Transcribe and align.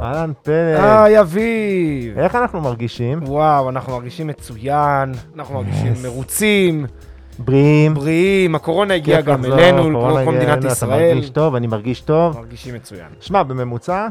אהלן 0.00 0.32
פלג, 0.42 0.80
היי, 0.80 1.20
אביב! 1.20 2.18
איך 2.18 2.34
אנחנו 2.34 2.60
מרגישים? 2.60 3.20
וואו, 3.22 3.68
אנחנו 3.70 3.92
מרגישים 3.92 4.26
מצוין, 4.26 5.12
אנחנו 5.36 5.54
מרגישים. 5.54 5.92
מרוצים, 6.02 6.86
בריאים? 7.38 7.94
בריאים, 7.94 8.54
הקורונה 8.54 8.94
הגיעה 8.94 9.20
גם 9.20 9.40
לחזור, 9.44 9.58
אלינו, 9.58 9.82
כמו 10.00 10.10
כל 10.24 10.32
מדינת 10.32 10.64
ישראל. 10.64 11.02
אתה 11.08 11.14
מרגיש 11.14 11.30
טוב, 11.30 11.54
אני 11.54 11.66
מרגיש 11.66 12.00
טוב. 12.00 12.36
מרגישים 12.38 12.74
מצוין. 12.74 13.08
שמע, 13.20 13.42
בממוצע, 13.42 14.08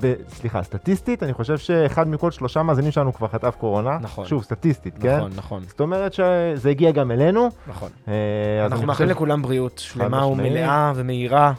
ב- 0.00 0.14
סליחה, 0.28 0.62
סטטיסטית, 0.62 1.22
אני 1.22 1.32
חושב 1.32 1.58
שאחד 1.58 2.08
מכל 2.08 2.30
שלושה 2.30 2.62
מאזינים 2.62 2.90
שלנו 2.90 3.12
כבר 3.12 3.28
חטף 3.28 3.54
קורונה. 3.58 3.98
נכון. 4.00 4.26
שוב, 4.26 4.42
סטטיסטית, 4.42 4.94
כן? 5.00 5.16
נכון, 5.16 5.30
נכון, 5.36 5.62
זאת 5.68 5.80
אומרת 5.80 6.12
שזה 6.12 6.70
הגיע 6.70 6.90
גם 6.90 7.10
אלינו. 7.10 7.48
נכון. 7.66 7.88
אה, 8.08 8.14
אנחנו 8.66 8.86
מאחלים 8.86 9.10
לכולם 9.10 9.42
בריאות 9.42 9.78
שלמה. 9.78 10.26
ומלאה 10.26 10.92
ומהירה. 10.94 11.52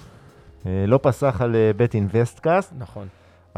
אה, 0.66 0.84
לא 0.88 1.00
פסח 1.02 1.42
על 1.42 1.56
אה, 1.56 1.72
בית 1.78 1.94
אינוויסטקאסט, 1.94 2.74
נכון. 2.80 3.08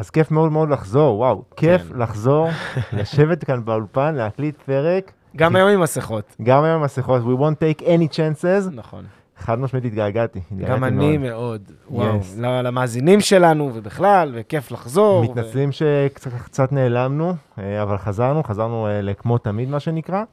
אז 0.01 0.09
כיף 0.09 0.31
מאוד 0.31 0.51
מאוד 0.51 0.69
לחזור, 0.69 1.19
וואו, 1.19 1.43
כיף 1.55 1.81
כן. 1.91 1.99
לחזור, 1.99 2.47
לשבת 2.97 3.43
כאן 3.43 3.65
באולפן, 3.65 4.15
להקליט 4.15 4.55
פרק, 4.65 5.11
גם 5.35 5.55
היום 5.55 5.69
עם 5.69 5.79
מסכות. 5.79 6.35
גם 6.43 6.63
היום 6.63 6.75
עם 6.75 6.81
מסכות, 6.83 7.21
we 7.21 7.39
won't 7.39 7.55
take 7.55 7.81
any 7.83 8.13
chances, 8.15 8.69
נכון. 8.71 9.03
חד 9.37 9.59
משמעית 9.59 9.85
התגעגעתי. 9.85 10.39
התגעגעתי 10.51 10.71
גם 10.77 10.83
אני 10.83 11.17
מאוד. 11.17 11.61
וואו. 11.89 12.19
Yes. 12.19 12.41
ל- 12.41 12.61
למאזינים 12.61 13.19
שלנו 13.21 13.71
ובכלל, 13.73 14.31
וכיף 14.35 14.71
לחזור. 14.71 15.19
ו- 15.19 15.23
מתנצלים 15.23 15.71
שקצת 15.71 16.31
קצת 16.43 16.71
נעלמנו, 16.71 17.33
אה, 17.59 17.83
אבל 17.83 17.97
חזרנו, 17.97 18.43
חזרנו 18.43 18.87
אה, 18.87 19.01
לכמו 19.01 19.37
תמיד, 19.37 19.69
מה 19.69 19.79
שנקרא, 19.79 20.23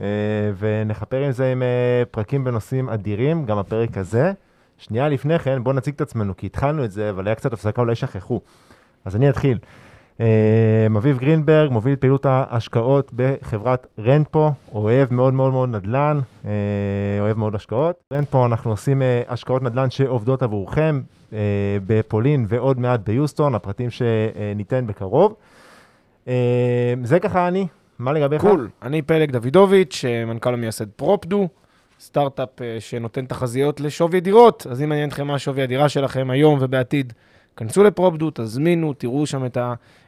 אה, 0.00 0.06
ונחפר 0.58 1.16
עם 1.24 1.32
זה 1.32 1.52
עם 1.52 1.62
פרקים 2.10 2.44
בנושאים 2.44 2.88
אדירים, 2.88 3.44
גם 3.46 3.58
הפרק 3.58 3.98
הזה. 3.98 4.32
שנייה 4.78 5.08
לפני 5.08 5.38
כן, 5.38 5.64
בואו 5.64 5.76
נציג 5.76 5.94
את 5.94 6.00
עצמנו, 6.00 6.36
כי 6.36 6.46
התחלנו 6.46 6.84
את 6.84 6.90
זה, 6.90 7.10
אבל 7.10 7.26
היה 7.26 7.34
קצת 7.34 7.52
הפסקה, 7.52 7.80
אולי 7.80 7.94
שכחו. 7.94 8.40
אז 9.04 9.16
אני 9.16 9.28
אתחיל. 9.30 9.58
אה, 10.20 10.86
אביב 10.96 11.18
גרינברג, 11.18 11.70
מוביל 11.70 11.92
את 11.92 12.00
פעילות 12.00 12.26
ההשקעות 12.26 13.10
בחברת 13.16 13.86
רנטפו, 13.98 14.50
אוהב 14.74 15.14
מאוד 15.14 15.34
מאוד 15.34 15.52
מאוד 15.52 15.68
נדל"ן, 15.68 16.20
אה, 16.44 16.50
אוהב 17.20 17.38
מאוד 17.38 17.54
השקעות. 17.54 17.96
רנטפו, 18.12 18.46
אנחנו 18.46 18.70
עושים 18.70 19.02
אה, 19.02 19.22
השקעות 19.28 19.62
נדל"ן 19.62 19.90
שעובדות 19.90 20.42
עבורכם 20.42 21.00
אה, 21.32 21.38
בפולין 21.86 22.46
ועוד 22.48 22.80
מעט 22.80 23.00
ביוסטון, 23.00 23.54
הפרטים 23.54 23.88
שניתן 23.90 24.86
בקרוב. 24.86 25.34
אה, 26.28 26.94
זה 27.04 27.20
ככה 27.20 27.48
אני, 27.48 27.66
מה 27.98 28.12
לגביך? 28.12 28.42
קול. 28.42 28.68
אני 28.82 29.02
פלג 29.02 29.30
דוידוביץ', 29.30 30.04
אה, 30.08 30.24
מנכ"ל 30.24 30.54
ומייסד 30.54 30.88
פרופדו, 30.90 31.48
סטארט-אפ 32.00 32.62
אה, 32.62 32.76
שנותן 32.80 33.26
תחזיות 33.26 33.80
לשווי 33.80 34.20
דירות. 34.20 34.66
אז 34.70 34.82
אם 34.82 34.88
מעניין 34.88 35.08
אתכם 35.08 35.26
מה 35.26 35.38
שווי 35.38 35.62
הדירה 35.62 35.88
שלכם 35.88 36.30
היום 36.30 36.58
ובעתיד, 36.60 37.12
כנסו 37.56 37.82
לפרופדו, 37.82 38.30
תזמינו, 38.34 38.92
תראו 38.92 39.26
שם 39.26 39.46
את 39.46 39.58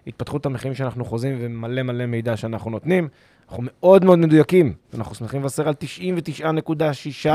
התפתחות 0.07 0.47
המחירים 0.47 0.75
שאנחנו 0.75 1.05
חוזים 1.05 1.37
ומלא 1.41 1.83
מלא 1.83 2.07
מידע 2.07 2.37
שאנחנו 2.37 2.71
נותנים. 2.71 3.09
אנחנו 3.49 3.63
מאוד 3.67 4.05
מאוד 4.05 4.19
מדויקים, 4.19 4.73
אנחנו 4.95 5.15
שמחים 5.15 5.41
לבשר 5.41 5.69
על 5.69 5.75
99.6% 7.25 7.31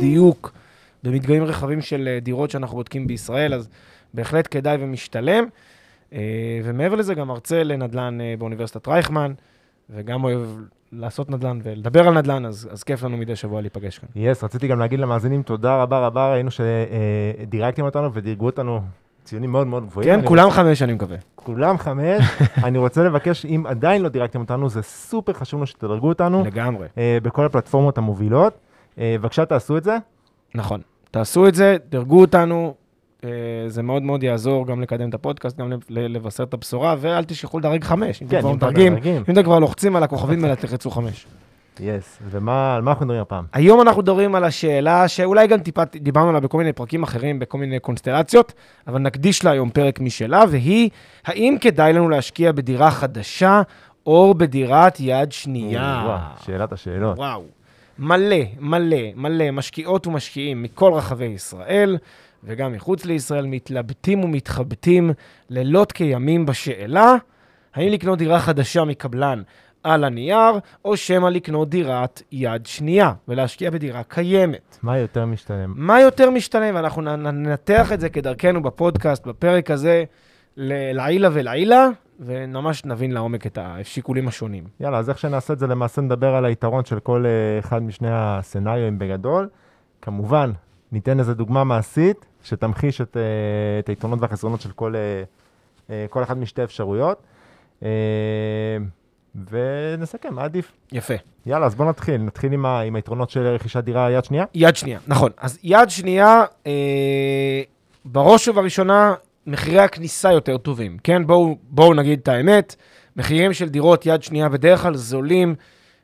דיוק 0.00 0.52
במדגמים 1.02 1.44
רחבים 1.44 1.80
של 1.80 2.08
אה, 2.08 2.20
דירות 2.20 2.50
שאנחנו 2.50 2.76
בודקים 2.76 3.06
בישראל, 3.06 3.54
אז 3.54 3.68
בהחלט 4.14 4.48
כדאי 4.50 4.76
ומשתלם. 4.80 5.44
אה, 6.12 6.20
ומעבר 6.64 6.96
לזה, 6.96 7.14
גם 7.14 7.28
מרצה 7.28 7.62
לנדל"ן 7.62 8.20
אה, 8.20 8.34
באוניברסיטת 8.38 8.88
רייכמן, 8.88 9.32
וגם 9.90 10.24
אוהב 10.24 10.42
לעשות 10.92 11.30
נדל"ן 11.30 11.60
ולדבר 11.62 12.08
על 12.08 12.18
נדל"ן, 12.18 12.46
אז, 12.46 12.68
אז 12.72 12.82
כיף 12.82 13.02
לנו 13.02 13.16
מדי 13.16 13.36
שבוע 13.36 13.60
להיפגש 13.60 13.98
כאן. 13.98 14.08
יס, 14.16 14.44
רציתי 14.44 14.68
גם 14.68 14.78
להגיד 14.78 15.00
למאזינים 15.00 15.42
תודה 15.42 15.82
רבה 15.82 16.06
רבה, 16.06 16.32
ראינו 16.32 16.50
שדירקתם 16.50 17.82
אותנו 17.82 18.14
ודירגו 18.14 18.46
אותנו 18.46 18.80
ציונים 19.30 19.52
מאוד 19.52 19.66
מאוד 19.66 19.86
גבוהים. 19.86 20.20
כן, 20.20 20.26
כולם 20.26 20.50
חמש, 20.50 20.82
אני 20.82 20.92
מקווה. 20.92 21.16
כולם 21.34 21.78
חמש. 21.78 22.24
אני 22.66 22.78
רוצה 22.78 23.04
לבקש, 23.04 23.46
אם 23.46 23.64
עדיין 23.68 24.02
לא 24.02 24.08
דירקתם 24.08 24.40
אותנו, 24.40 24.68
זה 24.68 24.82
סופר 24.82 25.32
חשוב 25.32 25.58
לנו 25.58 25.66
שתדרגו 25.66 26.08
אותנו 26.08 26.44
לגמרי. 26.44 26.88
אה, 26.98 27.18
בכל 27.22 27.46
הפלטפורמות 27.46 27.98
המובילות. 27.98 28.58
אה, 28.98 29.16
בבקשה 29.18 29.44
תעשו 29.44 29.76
את 29.76 29.84
זה. 29.84 29.96
נכון. 30.54 30.80
תעשו 31.10 31.48
את 31.48 31.54
זה, 31.54 31.76
דרגו 31.88 32.20
אותנו, 32.20 32.74
אה, 33.24 33.30
זה 33.66 33.82
מאוד 33.82 34.02
מאוד 34.02 34.22
יעזור 34.22 34.66
גם 34.66 34.80
לקדם 34.80 35.08
את 35.08 35.14
הפודקאסט, 35.14 35.56
גם 35.56 35.72
לבשר 35.88 36.42
את 36.42 36.54
הבשורה, 36.54 36.94
ואל 36.98 37.24
תשכחו 37.24 37.58
לדרג 37.58 37.84
חמש. 37.84 38.22
אם 38.22 38.26
אתם 38.26 38.36
כן, 38.36 38.40
כבר 38.40 38.50
אם 38.50 38.56
אתם 38.56 38.66
מדרגים. 38.66 38.96
אם 39.28 39.34
אתם 39.34 39.42
כבר 39.42 39.58
לוחצים 39.58 39.96
על 39.96 40.02
הכוכבים 40.02 40.44
האלה, 40.44 40.56
תלחצו 40.56 40.90
חמש. 40.90 41.26
יס. 41.82 42.18
ומה, 42.30 42.76
על 42.76 42.82
מה 42.82 42.90
אנחנו 42.90 43.04
מדברים 43.06 43.22
הפעם? 43.22 43.44
היום 43.52 43.80
אנחנו 43.80 44.02
מדברים 44.02 44.34
על 44.34 44.44
השאלה 44.44 45.08
שאולי 45.08 45.46
גם 45.46 45.60
טיפה 45.60 45.82
דיברנו 45.84 46.28
עליה 46.28 46.40
בכל 46.40 46.58
מיני 46.58 46.72
פרקים 46.72 47.02
אחרים, 47.02 47.38
בכל 47.38 47.58
מיני 47.58 47.80
קונסטלציות, 47.80 48.52
אבל 48.86 48.98
נקדיש 48.98 49.44
לה 49.44 49.50
היום 49.50 49.70
פרק 49.70 50.00
משלה, 50.00 50.44
והיא, 50.48 50.90
האם 51.24 51.56
כדאי 51.60 51.92
לנו 51.92 52.08
להשקיע 52.08 52.52
בדירה 52.52 52.90
חדשה 52.90 53.62
או 54.06 54.34
בדירת 54.34 55.00
יד 55.00 55.32
שנייה? 55.32 56.02
וואו, 56.06 56.18
שאלת 56.46 56.72
השאלות. 56.72 57.18
וואו. 57.18 57.44
מלא, 57.98 58.36
מלא, 58.60 58.96
מלא 59.16 59.50
משקיעות 59.50 60.06
ומשקיעים 60.06 60.62
מכל 60.62 60.92
רחבי 60.92 61.24
ישראל, 61.24 61.98
וגם 62.44 62.72
מחוץ 62.72 63.04
לישראל, 63.04 63.46
מתלבטים 63.46 64.24
ומתחבטים 64.24 65.10
לילות 65.50 65.92
כימים 65.92 66.46
בשאלה, 66.46 67.14
האם 67.74 67.92
לקנות 67.92 68.18
דירה 68.18 68.40
חדשה 68.40 68.84
מקבלן 68.84 69.42
על 69.82 70.04
הנייר, 70.04 70.58
או 70.84 70.96
שמא 70.96 71.28
לקנות 71.28 71.68
דירת 71.68 72.22
יד 72.32 72.66
שנייה, 72.66 73.12
ולהשקיע 73.28 73.70
בדירה 73.70 74.02
קיימת. 74.02 74.78
מה 74.82 74.98
יותר 74.98 75.26
משתלם? 75.26 75.72
מה 75.76 76.00
יותר 76.00 76.30
משתלם? 76.30 76.74
ואנחנו 76.74 77.02
ננתח 77.02 77.92
את 77.92 78.00
זה 78.00 78.08
כדרכנו 78.08 78.62
בפודקאסט, 78.62 79.26
בפרק 79.26 79.70
הזה, 79.70 80.04
לעילה 80.56 81.28
ולעילה, 81.32 81.88
וממש 82.20 82.84
נבין 82.84 83.12
לעומק 83.12 83.46
את 83.46 83.58
השיקולים 83.60 84.28
השונים. 84.28 84.64
יאללה, 84.80 84.98
אז 84.98 85.10
איך 85.10 85.18
שנעשה 85.18 85.52
את 85.52 85.58
זה, 85.58 85.66
למעשה 85.66 86.00
נדבר 86.02 86.34
על 86.34 86.44
היתרון 86.44 86.84
של 86.84 87.00
כל 87.00 87.24
אה, 87.26 87.58
אחד 87.58 87.82
משני 87.82 88.08
הסצנריואים 88.12 88.98
בגדול. 88.98 89.48
כמובן, 90.02 90.52
ניתן 90.92 91.18
איזה 91.18 91.34
דוגמה 91.34 91.64
מעשית, 91.64 92.26
שתמחיש 92.42 93.00
את, 93.00 93.16
אה, 93.16 93.22
את 93.78 93.88
היתרונות 93.88 94.20
והחסרונות 94.20 94.60
של 94.60 94.70
כל, 94.70 94.94
אה, 95.90 96.06
כל 96.10 96.22
אחת 96.22 96.36
משתי 96.36 96.64
אפשרויות. 96.64 97.22
אה, 99.36 99.42
ונסכם, 99.50 100.34
מה 100.34 100.44
עדיף? 100.44 100.72
יפה. 100.92 101.14
יאללה, 101.46 101.66
אז 101.66 101.74
בוא 101.74 101.86
נתחיל. 101.86 102.16
נתחיל 102.20 102.52
עם, 102.52 102.66
ה, 102.66 102.80
עם 102.80 102.96
היתרונות 102.96 103.30
של 103.30 103.46
רכישת 103.46 103.84
דירה 103.84 104.10
יד 104.10 104.24
שנייה. 104.24 104.44
יד 104.54 104.76
שנייה, 104.76 104.98
נכון. 105.06 105.30
אז 105.38 105.58
יד 105.62 105.90
שנייה, 105.90 106.44
אה, 106.66 107.62
בראש 108.04 108.48
ובראשונה, 108.48 109.14
מחירי 109.46 109.78
הכניסה 109.80 110.32
יותר 110.32 110.56
טובים. 110.56 110.98
כן, 111.04 111.26
בואו, 111.26 111.56
בואו 111.62 111.94
נגיד 111.94 112.18
את 112.22 112.28
האמת, 112.28 112.76
מחירים 113.16 113.52
של 113.52 113.68
דירות 113.68 114.06
יד 114.06 114.22
שנייה 114.22 114.48
בדרך 114.48 114.82
כלל 114.82 114.94
זולים, 114.94 115.54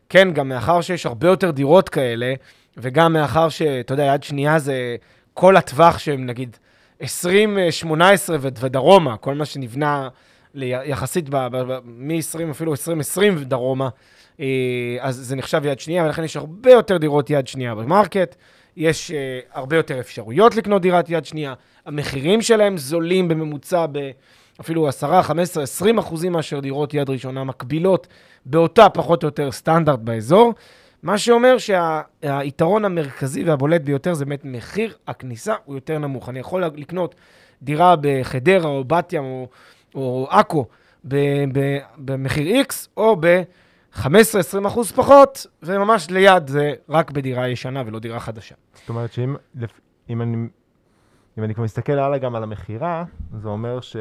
כן, 0.09 0.33
גם 0.33 0.49
מאחר 0.49 0.81
שיש 0.81 1.07
הרבה 1.07 1.29
יותר 1.29 1.51
דירות 1.51 1.89
כאלה, 1.89 2.35
וגם 2.77 3.13
מאחר 3.13 3.49
שאתה 3.49 3.95
יודע, 3.95 4.05
יד 4.05 4.23
שנייה 4.23 4.59
זה 4.59 4.97
כל 5.35 5.57
הטווח 5.57 5.99
שהם 5.99 6.27
נגיד 6.27 6.57
20, 7.01 7.59
אה, 7.59 7.73
18 7.73 8.37
ו- 8.41 8.49
ודרומה, 8.61 9.17
כל 9.17 9.35
מה 9.35 9.45
שנבנה 9.45 10.09
יחסית 10.65 11.29
מ-20, 11.85 12.51
אפילו 12.51 12.73
2020 12.73 13.45
דרומה, 13.45 13.89
אה, 14.41 14.97
אז 15.01 15.17
זה 15.17 15.37
נחשב 15.37 15.63
יד 15.65 15.81
שנייה, 15.81 16.05
ולכן 16.05 16.25
יש 16.25 16.37
הרבה 16.37 16.71
יותר 16.71 16.97
דירות 16.97 17.31
יד 17.31 17.47
שנייה 17.47 17.75
במרקט. 17.75 18.37
יש 18.77 19.11
אה, 19.11 19.41
הרבה 19.53 19.77
יותר 19.77 20.01
אפשרויות 20.01 20.57
לקנות 20.57 20.83
דירת 20.83 21.11
יד 21.11 21.25
שנייה. 21.25 21.55
המחירים 21.87 22.43
שלהם 22.43 22.77
זולים 22.77 23.29
בממוצע 23.29 23.87
באפילו 23.87 24.89
10, 24.89 25.23
15, 25.23 25.63
20 25.63 25.99
אחוזים 25.99 26.33
מאשר 26.33 26.61
דירות 26.61 26.95
יד 26.95 27.11
ראשונה 27.11 27.45
מקבילות 27.45 28.07
באותה 28.47 28.89
פחות 28.89 29.23
או 29.23 29.29
יותר 29.29 29.53
סטנדרט 29.53 29.99
באזור. 29.99 30.55
מה 31.03 31.19
שאומר 31.19 31.57
שהיתרון 31.59 32.85
המרכזי 32.85 33.45
והבולט 33.45 33.81
ביותר 33.81 34.15
זה 34.15 34.25
באמת 34.25 34.41
מחיר 34.45 34.95
הכניסה 35.07 35.55
הוא 35.65 35.75
יותר 35.75 35.99
נמוך. 35.99 36.29
אני 36.29 36.39
יכול 36.39 36.65
לקנות 36.65 37.15
דירה 37.63 37.95
בחדרה 38.01 38.71
או 38.71 38.85
בת 38.85 39.13
ים 39.13 39.25
או, 39.25 39.49
או 39.97 40.29
עכו 40.31 40.67
במחיר 41.97 42.63
X, 42.69 42.75
או 42.97 43.17
15-20 43.95 43.99
אחוז 44.67 44.93
פחות, 44.93 45.47
וממש 45.63 46.11
ליד 46.11 46.49
זה 46.49 46.73
רק 46.89 47.11
בדירה 47.11 47.49
ישנה 47.49 47.83
ולא 47.87 47.99
דירה 47.99 48.21
חדשה. 48.21 48.55
זאת 48.75 48.89
אומרת 48.89 49.13
שאם 49.13 49.37
אם 50.11 50.23
אני, 50.23 50.37
אם 51.39 51.45
אני 51.45 51.55
כבר 51.55 51.65
מסתכל 51.65 51.93
הלאה 51.93 52.19
גם 52.19 52.35
על 52.35 52.43
המכירה, 52.43 53.05
זה 53.41 53.49
אומר 53.49 53.81
ש... 53.81 53.97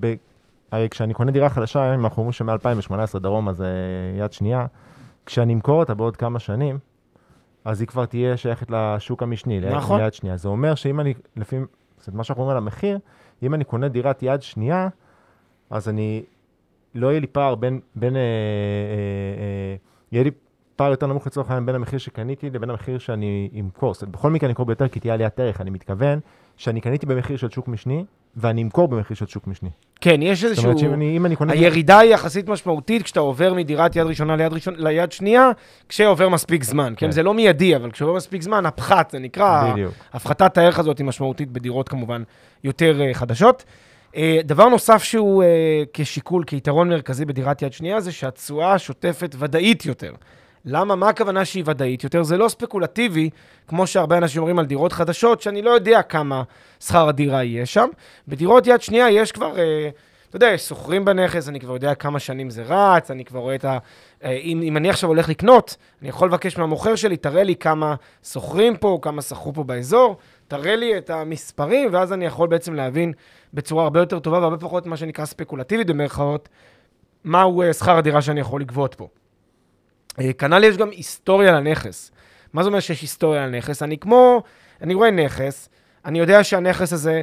ב, 0.00 0.14
הרי 0.72 0.88
כשאני 0.88 1.14
קונה 1.14 1.30
דירה 1.30 1.48
חדשה, 1.48 1.94
אם 1.94 2.04
אנחנו 2.04 2.20
אומרים 2.20 2.32
שמ-2018 2.32 3.18
דרומה 3.18 3.52
זה 3.52 3.68
יד 4.18 4.32
שנייה, 4.32 4.66
כשאני 5.26 5.54
אמכור 5.54 5.78
אותה 5.80 5.94
בעוד 5.94 6.16
כמה 6.16 6.38
שנים, 6.38 6.78
אז 7.64 7.80
היא 7.80 7.88
כבר 7.88 8.06
תהיה 8.06 8.36
שייכת 8.36 8.70
לשוק 8.70 9.22
המשני, 9.22 9.60
נכון. 9.60 10.00
ליד 10.00 10.14
שנייה. 10.14 10.36
זה 10.36 10.48
אומר 10.48 10.74
שאם 10.74 11.00
אני, 11.00 11.14
לפי 11.36 11.56
זאת 11.98 12.14
מה 12.14 12.24
שאנחנו 12.24 12.42
אומרים 12.42 12.56
על 12.56 12.62
המחיר, 12.62 12.98
אם 13.42 13.54
אני 13.54 13.64
קונה 13.64 13.88
דירת 13.88 14.22
יד 14.22 14.42
שנייה, 14.42 14.88
אז 15.70 15.88
אני, 15.88 16.22
לא 16.96 17.10
יהיה 17.10 17.20
לי 17.20 17.26
פער 17.26 17.54
בין, 17.54 17.80
בין 17.94 18.16
אה, 18.16 18.20
אה, 18.20 18.26
אה, 19.38 19.76
יהיה 20.12 20.24
לי 20.24 20.30
פער 20.76 20.90
יותר 20.90 21.06
נמוך 21.06 21.26
לצורך 21.26 21.50
העניין 21.50 21.66
בין 21.66 21.74
המחיר 21.74 21.98
שקניתי 21.98 22.50
לבין 22.50 22.70
המחיר 22.70 22.98
שאני 22.98 23.50
אמכור. 23.60 23.94
זאת 23.94 24.02
אומרת, 24.02 24.16
בכל 24.16 24.30
מקרה 24.30 24.46
אני 24.46 24.52
אמכור 24.52 24.66
ביותר 24.66 24.88
כי 24.88 25.00
תהיה 25.00 25.14
עליית 25.14 25.40
ערך. 25.40 25.60
אני 25.60 25.70
מתכוון 25.70 26.18
שאני 26.56 26.80
קניתי 26.80 27.06
במחיר 27.06 27.36
של 27.36 27.50
שוק 27.50 27.68
משני, 27.68 28.04
ואני 28.36 28.62
אמכור 28.62 28.88
במחיר 28.88 29.16
של 29.16 29.26
שוק 29.26 29.46
משני. 29.46 29.68
כן, 30.00 30.22
יש 30.22 30.40
זאת 30.40 30.50
איזשהו... 30.50 30.64
אומרת 30.64 30.78
שאם 30.78 30.94
אני, 30.94 31.16
אם 31.16 31.26
אני 31.26 31.36
קונה... 31.36 31.52
הירידה 31.52 31.98
היא 31.98 32.14
יחסית 32.14 32.48
משמעותית 32.48 33.02
כשאתה 33.02 33.20
עובר 33.20 33.54
מדירת 33.54 33.96
יד 33.96 34.06
ראשונה 34.06 34.36
ליד, 34.36 34.52
ראשון, 34.52 34.74
ליד 34.76 35.12
שנייה, 35.12 35.50
כשעובר 35.88 36.28
מספיק 36.28 36.64
זמן. 36.64 36.94
כן, 36.96 37.06
כן. 37.06 37.10
זה 37.10 37.22
לא 37.22 37.34
מיידי, 37.34 37.76
אבל 37.76 37.90
כשעובר 37.90 38.14
מספיק 38.16 38.42
זמן, 38.42 38.66
הפחת, 38.66 39.10
זה 39.10 39.18
נקרא... 39.18 39.72
בדיוק. 39.72 39.94
הפחתת 40.12 40.58
הערך 40.58 40.78
הזאת 40.78 40.98
היא 40.98 41.06
משמעותית 41.06 41.52
בדירות 41.52 41.88
כמובן 41.88 42.22
יותר 42.64 43.00
uh, 43.00 43.14
חדשות. 43.14 43.64
Uh, 44.16 44.18
דבר 44.44 44.68
נוסף 44.68 45.02
שהוא 45.02 45.42
uh, 45.42 45.46
כשיקול, 45.92 46.44
כיתרון 46.44 46.88
מרכזי 46.88 47.24
בדירת 47.24 47.62
יד 47.62 47.72
שנייה, 47.72 48.00
זה 48.00 48.12
שהתשואה 48.12 48.72
השוטפת 48.72 49.34
ודאית 49.38 49.86
יותר. 49.86 50.12
למה? 50.64 50.96
מה 50.96 51.08
הכוונה 51.08 51.44
שהיא 51.44 51.62
ודאית 51.66 52.04
יותר? 52.04 52.22
זה 52.22 52.36
לא 52.36 52.48
ספקולטיבי, 52.48 53.30
כמו 53.68 53.86
שהרבה 53.86 54.18
אנשים 54.18 54.42
אומרים 54.42 54.58
על 54.58 54.66
דירות 54.66 54.92
חדשות, 54.92 55.42
שאני 55.42 55.62
לא 55.62 55.70
יודע 55.70 56.02
כמה 56.02 56.42
שכר 56.80 57.08
הדירה 57.08 57.44
יהיה 57.44 57.66
שם. 57.66 57.88
בדירות 58.28 58.66
יד 58.66 58.80
שנייה 58.82 59.10
יש 59.10 59.32
כבר, 59.32 59.58
אה, 59.58 59.88
אתה 60.28 60.36
יודע, 60.36 60.46
יש 60.46 60.68
שוכרים 60.68 61.04
בנכס, 61.04 61.48
אני 61.48 61.60
כבר 61.60 61.72
יודע 61.72 61.94
כמה 61.94 62.18
שנים 62.18 62.50
זה 62.50 62.62
רץ, 62.66 63.10
אני 63.10 63.24
כבר 63.24 63.40
רואה 63.40 63.54
את 63.54 63.64
ה... 63.64 63.78
אה, 64.24 64.30
אם, 64.30 64.62
אם 64.62 64.76
אני 64.76 64.90
עכשיו 64.90 65.08
הולך 65.08 65.28
לקנות, 65.28 65.76
אני 66.00 66.08
יכול 66.08 66.28
לבקש 66.28 66.58
מהמוכר 66.58 66.94
שלי, 66.94 67.16
תראה 67.16 67.42
לי 67.42 67.56
כמה 67.56 67.94
שוכרים 68.24 68.76
פה, 68.76 68.98
כמה 69.02 69.22
שכרו 69.22 69.52
פה 69.54 69.64
באזור, 69.64 70.16
תראה 70.48 70.76
לי 70.76 70.98
את 70.98 71.10
המספרים, 71.10 71.88
ואז 71.92 72.12
אני 72.12 72.24
יכול 72.26 72.48
בעצם 72.48 72.74
להבין 72.74 73.12
בצורה 73.54 73.84
הרבה 73.84 74.00
יותר 74.00 74.18
טובה 74.18 74.38
והרבה 74.38 74.56
פחות 74.56 74.86
מה 74.86 74.96
שנקרא 74.96 75.24
ספקולטיבית 75.24 75.86
במרכאות, 75.86 76.48
מהו 77.24 77.62
אה, 77.62 77.72
שכר 77.72 77.96
הדירה 77.96 78.22
שאני 78.22 78.40
יכול 78.40 78.60
לגבות 78.60 78.94
פה. 78.94 79.08
אה, 80.20 80.32
כנ"ל 80.32 80.64
יש 80.64 80.76
גם 80.76 80.90
היסטוריה 80.90 81.52
לנכס. 81.52 82.10
מה 82.52 82.62
זה 82.62 82.68
אומר 82.68 82.80
שיש 82.80 83.00
היסטוריה 83.00 83.46
לנכס? 83.46 83.82
אני 83.82 83.98
כמו, 83.98 84.42
אני 84.82 84.94
רואה 84.94 85.10
נכס, 85.10 85.68
אני 86.04 86.18
יודע 86.18 86.44
שהנכס 86.44 86.92
הזה 86.92 87.22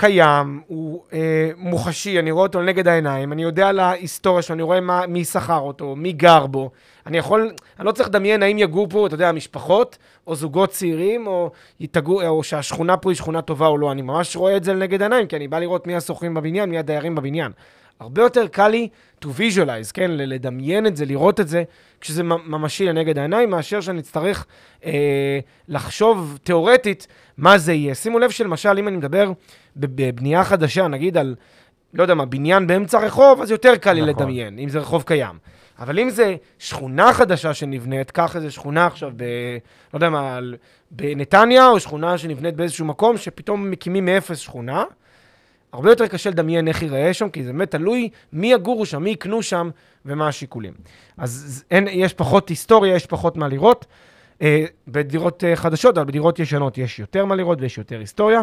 קיים, 0.00 0.60
הוא 0.66 1.02
אה, 1.12 1.50
מוחשי, 1.56 2.18
אני 2.18 2.30
רואה 2.30 2.46
אותו 2.46 2.60
לנגד 2.60 2.88
העיניים, 2.88 3.32
אני 3.32 3.42
יודע 3.42 3.68
על 3.68 3.78
ההיסטוריה 3.80 4.42
שלו, 4.42 4.54
אני 4.54 4.62
רואה 4.62 4.80
מה, 4.80 5.06
מי 5.06 5.24
שכר 5.24 5.58
אותו, 5.58 5.96
מי 5.96 6.12
גר 6.12 6.46
בו. 6.46 6.70
אני 7.06 7.18
יכול, 7.18 7.50
אני 7.78 7.86
לא 7.86 7.92
צריך 7.92 8.08
לדמיין 8.08 8.42
האם 8.42 8.58
יגור 8.58 8.86
פה, 8.90 9.06
אתה 9.06 9.14
יודע, 9.14 9.32
משפחות, 9.32 9.98
או 10.26 10.34
זוגות 10.34 10.70
צעירים, 10.70 11.26
או, 11.26 11.50
יתגור, 11.80 12.26
או 12.26 12.42
שהשכונה 12.42 12.96
פה 12.96 13.10
היא 13.10 13.16
שכונה 13.16 13.42
טובה 13.42 13.66
או 13.66 13.78
לא. 13.78 13.92
אני 13.92 14.02
ממש 14.02 14.36
רואה 14.36 14.56
את 14.56 14.64
זה 14.64 14.74
לנגד 14.74 15.02
העיניים, 15.02 15.26
כי 15.26 15.36
אני 15.36 15.48
בא 15.48 15.58
לראות 15.58 15.86
מי 15.86 15.96
השוכרים 15.96 16.34
בבניין, 16.34 16.70
מי 16.70 16.78
הדיירים 16.78 17.14
בבניין. 17.14 17.52
הרבה 18.00 18.22
יותר 18.22 18.48
קל 18.48 18.68
לי 18.68 18.88
to 19.24 19.28
visualize, 19.28 19.92
כן? 19.94 20.10
לדמיין 20.10 20.86
את 20.86 20.96
זה, 20.96 21.04
לראות 21.04 21.40
את 21.40 21.48
זה, 21.48 21.62
כשזה 22.00 22.22
ממשי 22.22 22.86
לנגד 22.86 23.18
העיניים, 23.18 23.50
מאשר 23.50 23.80
שאני 23.80 24.00
אצטרך 24.00 24.46
אה, 24.84 25.38
לחשוב 25.68 26.38
תיאורטית 26.42 27.06
מה 27.38 27.58
זה 27.58 27.72
יהיה. 27.72 27.94
שימו 27.94 28.18
לב 28.18 28.30
שלמשל, 28.30 28.78
אם 28.78 28.88
אני 28.88 28.96
מדבר 28.96 29.32
בב- 29.76 30.02
בבנייה 30.08 30.44
חדשה, 30.44 30.88
נגיד 30.88 31.16
על, 31.16 31.34
לא 31.94 32.02
יודע 32.02 32.14
מה, 32.14 32.24
בניין 32.26 32.66
באמצע 32.66 32.98
רחוב, 32.98 33.42
אז 33.42 33.50
יותר 33.50 33.76
קל 33.76 33.92
לי 33.92 34.00
נכון. 34.00 34.10
לדמיין, 34.14 34.58
אם 34.58 34.68
זה 34.68 34.78
רחוב 34.78 35.02
קיים. 35.02 35.38
אבל 35.78 35.98
אם 35.98 36.10
זה 36.10 36.36
שכונה 36.58 37.12
חדשה 37.12 37.54
שנבנית, 37.54 38.10
קח 38.10 38.36
איזה 38.36 38.50
שכונה 38.50 38.86
עכשיו 38.86 39.10
ב... 39.16 39.24
לא 39.94 39.96
יודע 39.96 40.10
מה, 40.10 40.38
בנתניה, 40.90 41.68
או 41.68 41.80
שכונה 41.80 42.18
שנבנית 42.18 42.56
באיזשהו 42.56 42.86
מקום, 42.86 43.16
שפתאום 43.16 43.70
מקימים 43.70 44.04
מאפס 44.04 44.38
שכונה, 44.38 44.84
הרבה 45.72 45.90
יותר 45.90 46.06
קשה 46.06 46.30
לדמיין 46.30 46.68
איך 46.68 46.82
ייראה 46.82 47.14
שם, 47.14 47.30
כי 47.30 47.44
זה 47.44 47.52
באמת 47.52 47.70
תלוי 47.70 48.08
מי 48.32 48.52
יגורו 48.52 48.86
שם, 48.86 49.02
מי 49.02 49.10
יקנו 49.10 49.42
שם 49.42 49.70
ומה 50.04 50.28
השיקולים. 50.28 50.72
אז 51.16 51.64
אין, 51.70 51.88
יש 51.90 52.14
פחות 52.14 52.48
היסטוריה, 52.48 52.94
יש 52.94 53.06
פחות 53.06 53.36
מה 53.36 53.48
לראות. 53.48 53.86
אה, 54.42 54.64
בדירות 54.88 55.44
אה, 55.44 55.56
חדשות, 55.56 55.98
אבל 55.98 56.06
בדירות 56.06 56.38
ישנות 56.38 56.78
יש 56.78 56.98
יותר 56.98 57.24
מה 57.24 57.34
לראות 57.34 57.58
ויש 57.60 57.78
יותר 57.78 57.98
היסטוריה. 57.98 58.40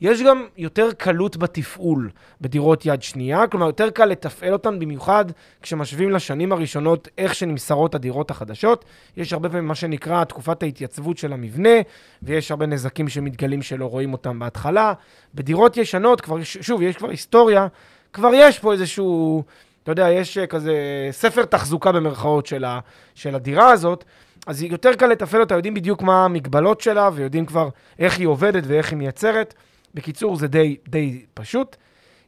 יש 0.00 0.22
גם 0.22 0.46
יותר 0.56 0.88
קלות 0.98 1.36
בתפעול 1.36 2.10
בדירות 2.40 2.86
יד 2.86 3.02
שנייה, 3.02 3.46
כלומר, 3.46 3.66
יותר 3.66 3.90
קל 3.90 4.04
לתפעל 4.04 4.52
אותן, 4.52 4.78
במיוחד 4.78 5.24
כשמשווים 5.62 6.10
לשנים 6.10 6.52
הראשונות 6.52 7.08
איך 7.18 7.34
שנמסרות 7.34 7.94
הדירות 7.94 8.30
החדשות. 8.30 8.84
יש 9.16 9.32
הרבה 9.32 9.48
פעמים 9.48 9.68
מה 9.68 9.74
שנקרא 9.74 10.24
תקופת 10.24 10.62
ההתייצבות 10.62 11.18
של 11.18 11.32
המבנה, 11.32 11.78
ויש 12.22 12.50
הרבה 12.50 12.66
נזקים 12.66 13.08
שמתגלים 13.08 13.62
שלא 13.62 13.86
רואים 13.86 14.12
אותם 14.12 14.38
בהתחלה. 14.38 14.92
בדירות 15.34 15.76
ישנות, 15.76 16.20
כבר, 16.20 16.36
שוב, 16.42 16.82
יש 16.82 16.96
כבר 16.96 17.10
היסטוריה, 17.10 17.66
כבר 18.12 18.30
יש 18.34 18.58
פה 18.58 18.72
איזשהו, 18.72 19.42
אתה 19.82 19.92
יודע, 19.92 20.10
יש 20.10 20.38
כזה 20.38 20.74
ספר 21.10 21.44
תחזוקה 21.44 21.92
במרכאות 21.92 22.46
של, 22.46 22.64
ה, 22.64 22.80
של 23.14 23.34
הדירה 23.34 23.70
הזאת, 23.70 24.04
אז 24.46 24.62
יותר 24.62 24.94
קל 24.94 25.06
לתפעל 25.06 25.40
אותה, 25.40 25.54
יודעים 25.54 25.74
בדיוק 25.74 26.02
מה 26.02 26.24
המגבלות 26.24 26.80
שלה, 26.80 27.10
ויודעים 27.14 27.46
כבר 27.46 27.68
איך 27.98 28.18
היא 28.18 28.26
עובדת 28.26 28.62
ואיך 28.66 28.90
היא 28.90 28.98
מייצרת. 28.98 29.54
בקיצור, 29.94 30.36
זה 30.36 30.48
די, 30.48 30.76
די 30.88 31.24
פשוט. 31.34 31.76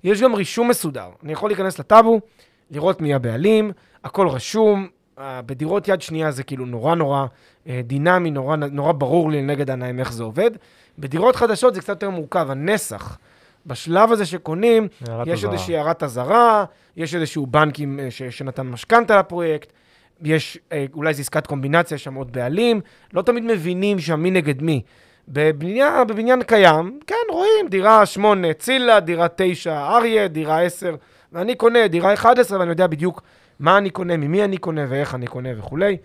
יש 0.04 0.22
גם 0.22 0.34
רישום 0.34 0.68
מסודר. 0.68 1.08
אני 1.24 1.32
יכול 1.32 1.50
להיכנס 1.50 1.78
לטאבו, 1.78 2.20
לראות 2.70 3.00
מי 3.00 3.14
הבעלים, 3.14 3.72
הכל 4.04 4.28
רשום. 4.28 4.88
אה, 5.18 5.42
בדירות 5.42 5.88
יד 5.88 6.02
שנייה 6.02 6.30
זה 6.30 6.42
כאילו 6.42 6.66
נורא 6.66 6.94
נורא 6.94 7.26
אה, 7.66 7.80
דינמי, 7.84 8.30
נורא, 8.30 8.56
נורא 8.56 8.92
ברור 8.92 9.30
לי 9.30 9.42
לנגד 9.42 9.70
העיניים 9.70 10.00
איך 10.00 10.12
זה 10.12 10.22
עובד. 10.22 10.50
בדירות 10.98 11.36
חדשות 11.36 11.74
זה 11.74 11.80
קצת 11.80 11.88
יותר 11.88 12.10
מורכב, 12.10 12.50
הנסח. 12.50 13.18
בשלב 13.66 14.12
הזה 14.12 14.26
שקונים, 14.26 14.88
יש. 15.26 15.44
איזושהי 15.44 15.76
הערת 15.76 16.02
אזהרה, 16.02 16.64
יש 16.96 17.14
איזשהו 17.14 17.46
בנק 17.46 17.78
עם, 17.78 18.00
אה, 18.02 18.10
ש, 18.10 18.22
שנתן 18.22 18.66
משכנתה 18.66 19.18
לפרויקט, 19.18 19.72
יש, 20.22 20.58
אולי 20.94 21.08
איזו 21.08 21.20
עסקת 21.20 21.46
קומבינציה, 21.46 21.94
יש 21.94 22.04
שם 22.04 22.14
עוד 22.14 22.32
בעלים, 22.32 22.80
לא 23.12 23.22
תמיד 23.22 23.44
מבינים 23.44 23.98
שם 23.98 24.20
מי 24.20 24.30
נגד 24.30 24.62
מי. 24.62 24.82
בבניין, 25.28 26.06
בבניין 26.06 26.42
קיים, 26.42 26.98
כן, 27.06 27.14
רואים, 27.32 27.68
דירה 27.68 28.06
8 28.06 28.52
צילה, 28.52 29.00
דירה 29.00 29.26
9 29.36 29.88
אריה, 29.88 30.28
דירה 30.28 30.62
10, 30.62 30.94
ואני 31.32 31.54
קונה 31.54 31.88
דירה 31.88 32.14
11, 32.14 32.58
ואני 32.58 32.70
יודע 32.70 32.86
בדיוק 32.86 33.22
מה 33.60 33.78
אני 33.78 33.90
קונה, 33.90 34.16
ממי 34.16 34.44
אני 34.44 34.58
קונה 34.58 34.84
ואיך 34.88 35.14
אני 35.14 35.26
קונה 35.26 35.48
וכולי. 35.58 35.96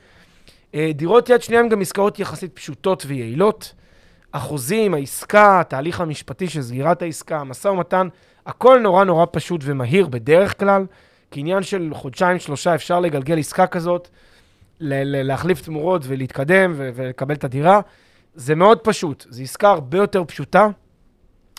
אה, 0.76 0.92
דירות 0.94 1.30
יד 1.30 1.42
שנייה 1.42 1.62
הן 1.62 1.70
גם 1.70 1.82
עסקאות 1.82 2.20
יחסית 2.20 2.54
פשוטות 2.54 3.04
ויעילות. 3.08 3.74
החוזים, 4.34 4.94
העסקה, 4.94 5.60
התהליך 5.60 6.02
המשפטי 6.02 6.48
של 6.48 6.62
סגירת 6.62 7.02
העסקה, 7.02 7.38
המשא 7.38 7.68
ומתן, 7.68 8.08
הכל 8.46 8.80
נורא 8.80 9.04
נורא 9.04 9.26
פשוט 9.32 9.62
ומהיר 9.64 10.08
בדרך 10.08 10.60
כלל. 10.60 10.86
כעניין 11.32 11.64
של 11.64 11.90
חודשיים, 11.94 12.40
שלושה 12.40 12.76
אפשר 12.76 13.00
לגלגל 13.00 13.40
עסקה 13.40 13.68
כזאת, 13.68 14.10
להחליף 14.80 15.62
תמורות 15.62 16.02
ולהתקדם 16.08 16.74
ולקבל 16.76 17.36
את 17.36 17.44
הדירה. 17.44 17.82
זה 18.36 18.56
מאוד 18.56 18.80
פשוט, 18.80 19.26
זו 19.30 19.44
עסקה 19.44 19.70
הרבה 19.70 19.98
יותר 19.98 20.24
פשוטה. 20.24 20.68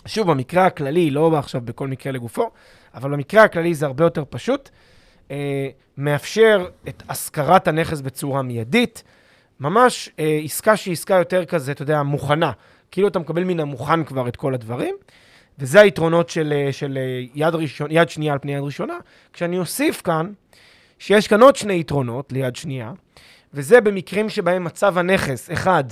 שוב, 0.05 0.31
במקרה 0.31 0.65
הכללי, 0.65 1.11
לא 1.11 1.37
עכשיו 1.37 1.61
בכל 1.61 1.87
מקרה 1.87 2.11
לגופו, 2.11 2.49
אבל 2.93 3.11
במקרה 3.11 3.43
הכללי 3.43 3.73
זה 3.73 3.85
הרבה 3.85 4.03
יותר 4.03 4.23
פשוט. 4.29 4.69
אה, 5.31 5.69
מאפשר 5.97 6.67
את 6.87 7.03
השכרת 7.09 7.67
הנכס 7.67 8.01
בצורה 8.01 8.41
מיידית. 8.41 9.03
ממש 9.59 10.09
אה, 10.19 10.39
עסקה 10.43 10.77
שהיא 10.77 10.91
עסקה 10.91 11.15
יותר 11.15 11.45
כזה, 11.45 11.71
אתה 11.71 11.81
יודע, 11.81 12.03
מוכנה. 12.03 12.51
כאילו 12.91 13.07
אתה 13.07 13.19
מקבל 13.19 13.43
מן 13.43 13.59
המוכן 13.59 14.03
כבר 14.03 14.27
את 14.27 14.35
כל 14.35 14.53
הדברים. 14.53 14.95
וזה 15.59 15.81
היתרונות 15.81 16.29
של, 16.29 16.53
אה, 16.55 16.73
של 16.73 16.97
אה, 16.97 17.25
יד, 17.35 17.55
ראשון, 17.55 17.87
יד 17.91 18.09
שנייה 18.09 18.33
על 18.33 18.39
פני 18.39 18.53
יד 18.55 18.63
ראשונה. 18.63 18.97
כשאני 19.33 19.59
אוסיף 19.59 20.01
כאן, 20.01 20.31
שיש 20.99 21.27
כאן 21.27 21.41
עוד 21.41 21.55
שני 21.55 21.79
יתרונות 21.79 22.31
ליד 22.31 22.55
שנייה, 22.55 22.91
וזה 23.53 23.81
במקרים 23.81 24.29
שבהם 24.29 24.63
מצב 24.63 24.97
הנכס, 24.97 25.51
אחד, 25.51 25.83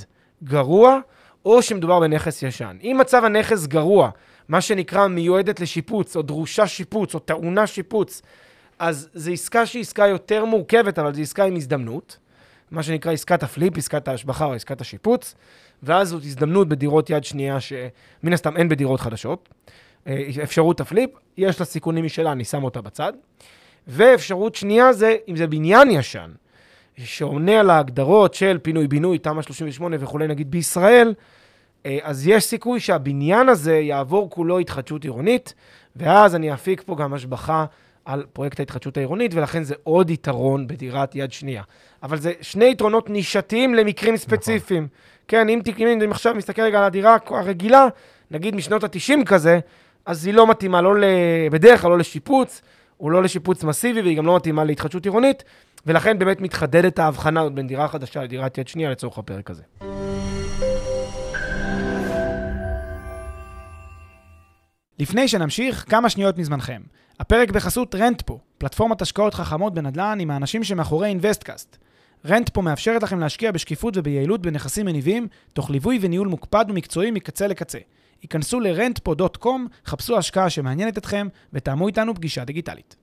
גרוע, 0.44 1.00
או 1.48 1.62
שמדובר 1.62 2.00
בנכס 2.00 2.44
ישן. 2.44 2.78
אם 2.84 2.98
מצב 3.00 3.26
הנכס 3.26 3.66
גרוע, 3.66 4.10
מה 4.48 4.62
שנקרא 4.62 5.08
מיועדת 5.08 5.60
לשיפוץ, 5.60 6.16
או 6.16 6.22
דרושה 6.22 6.68
שיפוץ, 6.68 7.14
או 7.14 7.20
טעונה 7.20 7.68
שיפוץ, 7.68 8.22
אז 8.80 9.10
זו 9.14 9.32
עסקה 9.32 9.66
שהיא 9.66 9.82
עסקה 9.82 10.08
יותר 10.08 10.46
מורכבת, 10.46 11.00
אבל 11.00 11.14
זו 11.14 11.22
עסקה 11.22 11.44
עם 11.44 11.56
הזדמנות. 11.56 12.18
מה 12.72 12.84
שנקרא 12.84 13.12
עסקת 13.12 13.44
הפליפ, 13.44 13.78
עסקת 13.78 14.08
ההשבחה 14.08 14.46
או 14.46 14.54
עסקת 14.54 14.82
השיפוץ, 14.82 15.36
ואז 15.84 16.10
זאת 16.10 16.24
הזדמנות 16.24 16.70
בדירות 16.70 17.10
יד 17.10 17.24
שנייה 17.24 17.60
שמן 17.60 18.34
הסתם 18.34 18.58
אין 18.58 18.70
בדירות 18.70 19.00
חדשות. 19.00 19.50
אה, 20.08 20.28
אפשרות 20.44 20.80
הפליפ, 20.80 21.10
יש 21.38 21.60
לה 21.60 21.66
סיכונים 21.66 22.06
משלה, 22.06 22.32
אני 22.32 22.44
שם 22.44 22.64
אותה 22.64 22.82
בצד. 22.82 23.14
ואפשרות 23.88 24.56
שנייה 24.56 24.94
זה, 24.94 25.16
אם 25.28 25.36
זה 25.36 25.48
בניין 25.48 25.92
ישן, 25.92 26.32
שעונה 26.98 27.60
על 27.60 27.70
ההגדרות 27.70 28.34
של 28.34 28.58
פינוי-בינוי, 28.62 29.18
תמ"א 29.18 29.42
38 29.42 29.98
וכולי, 30.00 30.28
נגיד 30.28 30.52
בישראל, 30.52 31.14
אה, 31.86 31.98
אז 32.04 32.28
יש 32.28 32.44
סיכוי 32.44 32.80
שהבניין 32.80 33.50
הזה 33.50 33.78
יעבור 33.78 34.30
כולו 34.30 34.60
התחדשות 34.60 35.04
עירונית, 35.04 35.54
ואז 35.96 36.36
אני 36.36 36.54
אפיק 36.54 36.84
פה 36.86 36.96
גם 36.96 37.14
השבחה 37.14 37.66
על 38.06 38.26
פרויקט 38.34 38.60
ההתחדשות 38.60 38.98
העירונית, 38.98 39.34
ולכן 39.34 39.64
זה 39.64 39.76
עוד 39.84 40.10
יתרון 40.10 40.68
בדירת 40.68 41.16
יד 41.16 41.32
שנייה. 41.32 41.64
אבל 42.04 42.18
זה 42.18 42.34
שני 42.42 42.66
יתרונות 42.66 43.10
נישתיים 43.10 43.76
למקרים 43.76 44.14
נכון. 44.14 44.28
ספציפיים. 44.28 44.84
נכון. 44.84 44.98
כן, 45.28 45.50
אם 45.50 45.62
תקנים, 45.64 46.02
אם 46.02 46.12
עכשיו 46.12 46.36
מסתכל 46.36 46.62
רגע 46.62 46.78
על 46.78 46.84
הדירה 46.84 47.18
הרגילה, 47.30 47.88
נגיד 48.32 48.56
משנות 48.56 48.84
ה-90 48.84 49.26
כזה, 49.26 49.60
אז 50.06 50.26
היא 50.26 50.34
לא 50.34 50.48
מתאימה, 50.48 50.82
לא 50.82 51.00
ל... 51.00 51.04
בדרך 51.52 51.82
כלל 51.82 51.90
לא 51.90 51.98
לשיפוץ, 51.98 52.62
או 53.00 53.10
לא 53.10 53.24
לשיפוץ 53.24 53.64
מסיבי, 53.64 54.02
והיא 54.02 54.18
גם 54.18 54.26
לא 54.26 54.36
מתאימה 54.36 54.64
להתחדשות 54.64 55.06
עירונית, 55.06 55.44
ולכן 55.88 56.20
באמת 56.20 56.42
מתחדדת 56.42 57.00
ההבחנה 57.00 57.50
בין 57.50 57.68
דירה 57.68 57.88
חדשה 57.88 58.24
לדירת 58.24 58.58
יד 58.58 58.68
שנייה 58.68 58.92
לצורך 58.92 59.18
הפרק 59.18 59.50
הזה. 59.50 59.64
לפני 65.00 65.28
שנמשיך, 65.28 65.86
כמה 65.90 66.10
שניות 66.10 66.38
מזמנכם. 66.38 66.82
הפרק 67.20 67.52
בחסות 67.52 67.96
Rentpo, 67.96 68.40
פלטפורמת 68.58 69.02
השקעות 69.02 69.34
חכמות 69.34 69.74
בנדל"ן 69.74 70.18
עם 70.22 70.32
האנשים 70.32 70.64
שמאחורי 70.64 71.08
InvestCast. 71.08 71.78
Rentpo 72.26 72.62
מאפשרת 72.62 73.04
לכם 73.04 73.20
להשקיע 73.20 73.52
בשקיפות 73.52 73.98
וביעילות 73.98 74.42
בנכסים 74.42 74.86
מניבים, 74.86 75.28
תוך 75.54 75.70
ליווי 75.70 76.00
וניהול 76.02 76.28
מוקפד 76.28 76.66
ומקצועי 76.70 77.12
מקצה 77.12 77.48
לקצה. 77.48 77.80
היכנסו 78.22 78.60
ל-rentpo.com, 78.60 79.48
חפשו 79.86 80.18
השקעה 80.18 80.50
שמעניינת 80.50 80.98
אתכם, 80.98 81.28
ותאמו 81.54 81.88
איתנו 81.88 82.16
פגישה 82.16 82.46
דיגיטלית. 82.46 82.96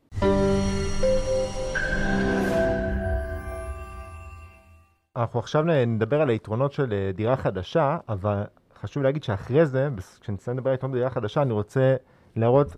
אנחנו 5.16 5.40
עכשיו 5.40 5.64
נדבר 5.86 6.20
על 6.20 6.28
היתרונות 6.28 6.72
של 6.72 6.92
אה, 6.92 7.10
דירה 7.14 7.36
חדשה, 7.36 7.98
אבל 8.08 8.42
חשוב 8.80 9.02
להגיד 9.02 9.24
שאחרי 9.24 9.66
זה, 9.66 9.88
כשנסיים 10.20 10.56
לדבר 10.56 10.70
על 10.70 10.74
יתרונות 10.74 10.94
בדירה 10.94 11.10
חדשה, 11.10 11.42
אני 11.42 11.52
רוצה 11.52 11.96
להראות 12.36 12.76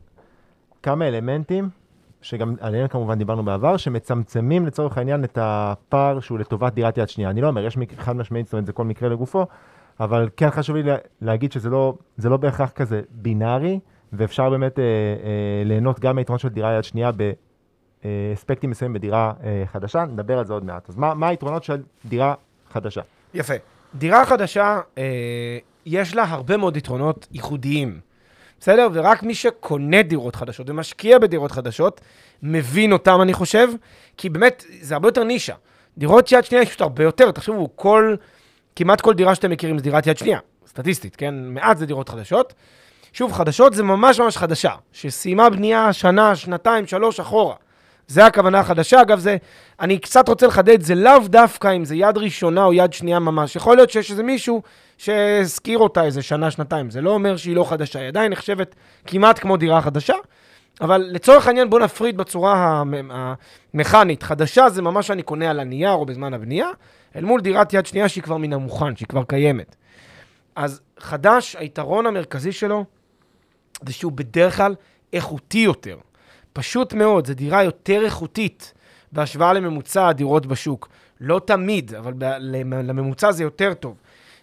כמה 0.82 1.08
אלמנטים, 1.08 1.68
שגם 2.22 2.54
עליהם 2.60 2.88
כמובן 2.88 3.18
דיברנו 3.18 3.44
בעבר, 3.44 3.76
שמצמצמים 3.76 4.66
לצורך 4.66 4.98
העניין 4.98 5.24
את 5.24 5.38
הפער 5.40 6.20
שהוא 6.20 6.38
לטובת 6.38 6.72
דירת 6.74 6.98
יד 6.98 7.08
שנייה. 7.08 7.30
אני 7.30 7.40
לא 7.40 7.48
אומר, 7.48 7.64
יש 7.64 7.76
מק- 7.76 7.98
חד 7.98 8.16
משמעית, 8.16 8.46
זאת 8.46 8.52
אומרת, 8.52 8.66
זה 8.66 8.72
כל 8.72 8.84
מקרה 8.84 9.08
לגופו, 9.08 9.46
אבל 10.00 10.28
כן 10.36 10.50
חשוב 10.50 10.76
לי 10.76 10.82
לה, 10.82 10.96
להגיד 11.20 11.52
שזה 11.52 11.70
לא, 11.70 11.94
לא 12.24 12.36
בהכרח 12.36 12.70
כזה 12.70 13.02
בינארי, 13.10 13.80
ואפשר 14.12 14.50
באמת 14.50 14.78
אה, 14.78 14.84
אה, 14.84 15.62
ליהנות 15.64 16.00
גם 16.00 16.14
מהיתרונות 16.14 16.40
של 16.40 16.48
דירה 16.48 16.72
יד 16.72 16.84
שנייה 16.84 17.10
באספקטים 18.06 18.70
מסוימים 18.70 18.94
בדירה 18.94 19.32
אה, 19.44 19.64
חדשה, 19.72 20.04
נדבר 20.04 20.38
על 20.38 20.44
זה 20.44 20.52
עוד 20.52 20.64
מעט. 20.64 20.88
אז 20.88 20.96
מה, 20.96 21.14
מה 21.14 21.28
היתרונות 21.28 21.64
של 21.64 21.82
דירה 22.04 22.34
חדשה? 22.72 23.00
יפה. 23.34 23.54
דירה 23.94 24.26
חדשה, 24.26 24.80
אה, 24.98 25.58
יש 25.86 26.14
לה 26.14 26.24
הרבה 26.28 26.56
מאוד 26.56 26.76
יתרונות 26.76 27.26
ייחודיים, 27.32 28.00
בסדר? 28.60 28.88
ורק 28.92 29.22
מי 29.22 29.34
שקונה 29.34 30.02
דירות 30.02 30.36
חדשות 30.36 30.70
ומשקיע 30.70 31.18
בדירות 31.18 31.52
חדשות, 31.52 32.00
מבין 32.42 32.92
אותם, 32.92 33.18
אני 33.22 33.32
חושב, 33.32 33.68
כי 34.16 34.28
באמת, 34.28 34.64
זה 34.80 34.94
הרבה 34.94 35.08
יותר 35.08 35.24
נישה. 35.24 35.54
דירות 35.98 36.32
יד 36.32 36.44
שנייה 36.44 36.62
יש 36.62 36.68
פשוט 36.68 36.80
הרבה 36.80 37.04
יותר, 37.04 37.30
תחשבו, 37.30 37.70
כל, 37.76 38.16
כמעט 38.76 39.00
כל 39.00 39.14
דירה 39.14 39.34
שאתם 39.34 39.50
מכירים 39.50 39.78
זה 39.78 39.84
דירת 39.84 40.06
יד 40.06 40.18
שנייה, 40.18 40.38
סטטיסטית, 40.66 41.16
כן? 41.16 41.34
מעט 41.34 41.78
זה 41.78 41.86
דירות 41.86 42.08
חדשות. 42.08 42.54
שוב, 43.12 43.32
חדשות 43.32 43.74
זה 43.74 43.82
ממש 43.82 44.20
ממש 44.20 44.36
חדשה, 44.36 44.72
שסיימה 44.92 45.50
בנייה 45.50 45.92
שנה, 45.92 46.36
שנתיים, 46.36 46.86
שלוש 46.86 47.20
אחורה. 47.20 47.54
זה 48.08 48.26
הכוונה 48.26 48.58
החדשה. 48.60 49.02
אגב, 49.02 49.18
זה, 49.18 49.36
אני 49.80 49.98
קצת 49.98 50.28
רוצה 50.28 50.46
לחדד, 50.46 50.82
זה 50.82 50.94
לאו 50.94 51.18
דווקא 51.24 51.76
אם 51.76 51.84
זה 51.84 51.94
יד 51.96 52.18
ראשונה 52.18 52.64
או 52.64 52.72
יד 52.72 52.92
שנייה 52.92 53.18
ממש. 53.18 53.56
יכול 53.56 53.76
להיות 53.76 53.90
שיש 53.90 54.10
איזה 54.10 54.22
מישהו 54.22 54.62
שהזכיר 54.98 55.78
אותה 55.78 56.04
איזה 56.04 56.22
שנה, 56.22 56.50
שנתיים. 56.50 56.90
זה 56.90 57.00
לא 57.00 57.10
אומר 57.10 57.36
שהיא 57.36 57.56
לא 57.56 57.64
חדשה, 57.70 57.98
היא 57.98 58.08
עדיין 58.08 58.32
נחשבת 58.32 58.74
כמעט 59.06 59.38
כמו 59.38 59.56
דירה 59.56 59.80
חדשה. 59.82 60.14
אבל 60.80 61.06
לצורך 61.10 61.46
העניין 61.46 61.70
בואו 61.70 61.82
נפריד 61.84 62.16
בצורה 62.16 62.54
המ- 62.80 63.10
המכנית. 63.74 64.22
חדשה 64.22 64.68
זה 64.68 64.82
ממש 64.82 65.10
אני 65.10 65.22
קונה 65.22 65.50
על 65.50 65.60
הנייר 65.60 65.92
או 65.92 66.06
בזמן 66.06 66.34
הבנייה, 66.34 66.68
אל 67.16 67.24
מול 67.24 67.40
דירת 67.40 67.72
יד 67.72 67.86
שנייה 67.86 68.08
שהיא 68.08 68.24
כבר 68.24 68.36
מן 68.36 68.52
המוכן, 68.52 68.96
שהיא 68.96 69.08
כבר 69.08 69.24
קיימת. 69.24 69.76
אז 70.56 70.80
חדש, 70.98 71.56
היתרון 71.58 72.06
המרכזי 72.06 72.52
שלו 72.52 72.84
זה 73.86 73.92
שהוא 73.92 74.12
בדרך 74.12 74.56
כלל 74.56 74.74
איכותי 75.12 75.58
יותר. 75.58 75.96
פשוט 76.56 76.92
מאוד, 76.92 77.26
זו 77.26 77.34
דירה 77.34 77.62
יותר 77.64 78.04
איכותית 78.04 78.74
בהשוואה 79.12 79.52
לממוצע 79.52 80.08
הדירות 80.08 80.46
בשוק. 80.46 80.88
לא 81.20 81.40
תמיד, 81.44 81.94
אבל 81.94 82.12
ב- 82.18 82.36
למ- 82.40 82.72
לממוצע 82.72 83.32
זה 83.32 83.42
יותר 83.42 83.74
טוב. 83.74 83.94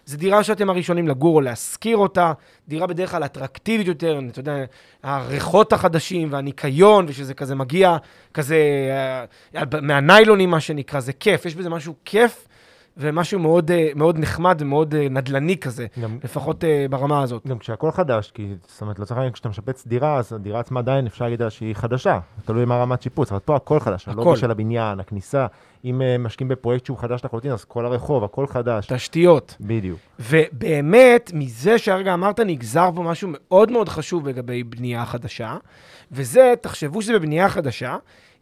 זו 0.06 0.16
דירה 0.16 0.44
שאתם 0.44 0.70
הראשונים 0.70 1.08
לגור 1.08 1.36
או 1.36 1.40
להשכיר 1.40 1.96
אותה, 1.96 2.32
דירה 2.68 2.86
בדרך 2.86 3.10
כלל 3.10 3.24
אטרקטיבית 3.24 3.86
יותר, 3.86 4.20
אתה 4.28 4.40
יודע, 4.40 4.54
הריחות 5.02 5.72
החדשים 5.72 6.28
והניקיון, 6.32 7.04
ושזה 7.08 7.34
כזה 7.34 7.54
מגיע 7.54 7.96
כזה 8.34 8.56
אה, 9.54 9.64
מהניילונים, 9.82 10.50
מה 10.50 10.60
שנקרא, 10.60 11.00
זה 11.00 11.12
כיף, 11.12 11.44
יש 11.46 11.54
בזה 11.54 11.68
משהו 11.68 11.94
כיף 12.04 12.48
ומשהו 12.96 13.38
מאוד, 13.38 13.70
אה, 13.70 13.90
מאוד 13.94 14.18
נחמד 14.18 14.56
ומאוד 14.60 14.94
אה, 14.94 15.06
נדל"ני 15.10 15.56
כזה, 15.56 15.86
גם, 16.02 16.18
לפחות 16.24 16.64
אה, 16.64 16.86
ברמה 16.90 17.22
הזאת. 17.22 17.46
גם 17.46 17.58
כשהכל 17.58 17.90
חדש, 17.90 18.30
כי 18.34 18.54
זאת 18.66 18.80
אומרת, 18.80 18.98
לצורך 18.98 19.18
העניין, 19.18 19.32
כשאתה 19.32 19.48
משפץ 19.48 19.86
דירה, 19.86 20.16
אז 20.16 20.32
הדירה 20.32 20.60
עצמה 20.60 20.80
עדיין 20.80 21.06
אפשר 21.06 21.24
להגיד 21.24 21.48
שהיא 21.48 21.74
חדשה, 21.74 22.18
תלוי 22.44 22.64
מה 22.64 22.76
רמת 22.76 23.02
שיפוץ, 23.02 23.32
אבל 23.32 23.40
פה 23.40 23.56
הכל 23.56 23.80
חדש, 23.80 24.02
הכל. 24.02 24.10
הלוגו 24.10 24.36
של 24.36 24.50
הבניין, 24.50 25.00
הכניסה, 25.00 25.46
אם 25.84 26.00
משקיעים 26.18 26.48
בפרויקט 26.48 26.86
שהוא 26.86 26.98
חדש 26.98 27.24
לחלוטין, 27.24 27.52
אז 27.52 27.64
כל 27.64 27.86
הרחוב, 27.86 28.24
הכל 28.24 28.46
חדש. 28.46 28.86
תשתיות. 28.92 29.56
בדיוק. 29.60 29.98
ובאמת, 30.20 31.30
מזה 31.34 31.78
שהרגע 31.78 32.14
אמרת, 32.14 32.40
נגזר 32.40 32.90
פה 32.94 33.02
משהו 33.02 33.28
מאוד 33.32 33.70
מאוד 33.70 33.88
חשוב 33.88 34.28
לגבי 34.28 34.64
בנייה 34.64 35.06
חדשה, 35.06 35.56
וזה, 36.12 36.54
תחשבו 36.60 37.02
שזה 37.02 37.12
בבנייה 37.12 37.48
חדשה, 37.48 37.96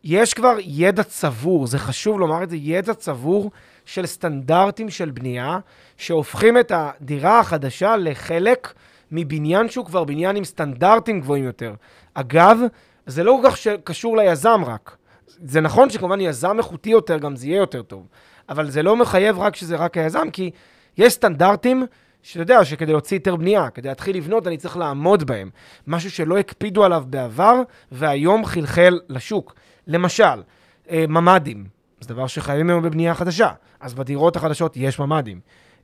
יש 0.05 0.35
כבר 0.35 0.57
ידע 0.61 1.03
צבור, 1.03 1.67
זה 1.67 1.79
חשוב 1.79 2.21
לומר 2.21 2.43
את 2.43 2.51
זה, 2.51 2.57
ידע 2.57 2.95
צבור 2.95 3.51
של 3.85 4.07
סטנדרטים 4.07 4.91
של 4.91 5.11
בנייה, 5.11 5.59
שהופכים 5.97 6.59
את 6.59 6.73
הדירה 6.75 7.41
החדשה 7.41 7.97
לחלק 7.97 8.73
מבניין 9.13 9.69
שהוא 9.69 9.87
כבר 9.87 10.05
בניין 10.05 10.37
עם 10.37 10.45
סטנדרטים 10.45 11.21
גבוהים 11.21 11.45
יותר. 11.45 11.75
אגב, 12.15 12.59
זה 13.07 13.25
לא 13.25 13.39
כל 13.43 13.51
כך 13.51 13.59
קשור 13.85 14.17
ליזם 14.17 14.65
רק. 14.67 14.97
זה 15.27 15.61
נכון 15.61 15.91
שכמובן 15.91 16.21
יזם 16.21 16.59
איכותי 16.59 16.91
יותר, 16.91 17.19
גם 17.19 17.37
זה 17.37 17.47
יהיה 17.47 17.57
יותר 17.57 17.83
טוב. 17.83 18.07
אבל 18.49 18.71
זה 18.71 18.83
לא 18.83 18.97
מחייב 18.97 19.39
רק 19.39 19.57
שזה 19.57 19.77
רק 19.77 19.97
היזם, 19.97 20.31
כי 20.31 20.51
יש 20.99 21.13
סטנדרטים 21.13 21.87
שאתה 22.23 22.43
יודע 22.43 22.65
שכדי 22.65 22.93
להוציא 22.93 23.17
היתר 23.17 23.37
בנייה, 23.37 23.71
כדי 23.71 23.89
להתחיל 23.89 24.17
לבנות, 24.17 24.47
אני 24.47 24.57
צריך 24.57 24.77
לעמוד 24.77 25.25
בהם. 25.25 25.51
משהו 25.87 26.11
שלא 26.11 26.39
הקפידו 26.39 26.85
עליו 26.85 27.05
בעבר, 27.07 27.63
והיום 27.93 28.45
חלחל 28.45 29.01
לשוק. 29.09 29.55
למשל, 29.87 30.43
אה, 30.91 31.05
ממ"דים, 31.09 31.65
זה 32.03 32.15
דבר 32.15 32.27
שחייבים 32.27 32.71
היום 32.71 32.83
בבנייה 32.83 33.15
חדשה. 33.15 33.51
אז 33.81 33.95
בדירות 33.95 34.37
החדשות 34.37 34.77
יש 34.77 34.99
ממ"דים. 34.99 35.41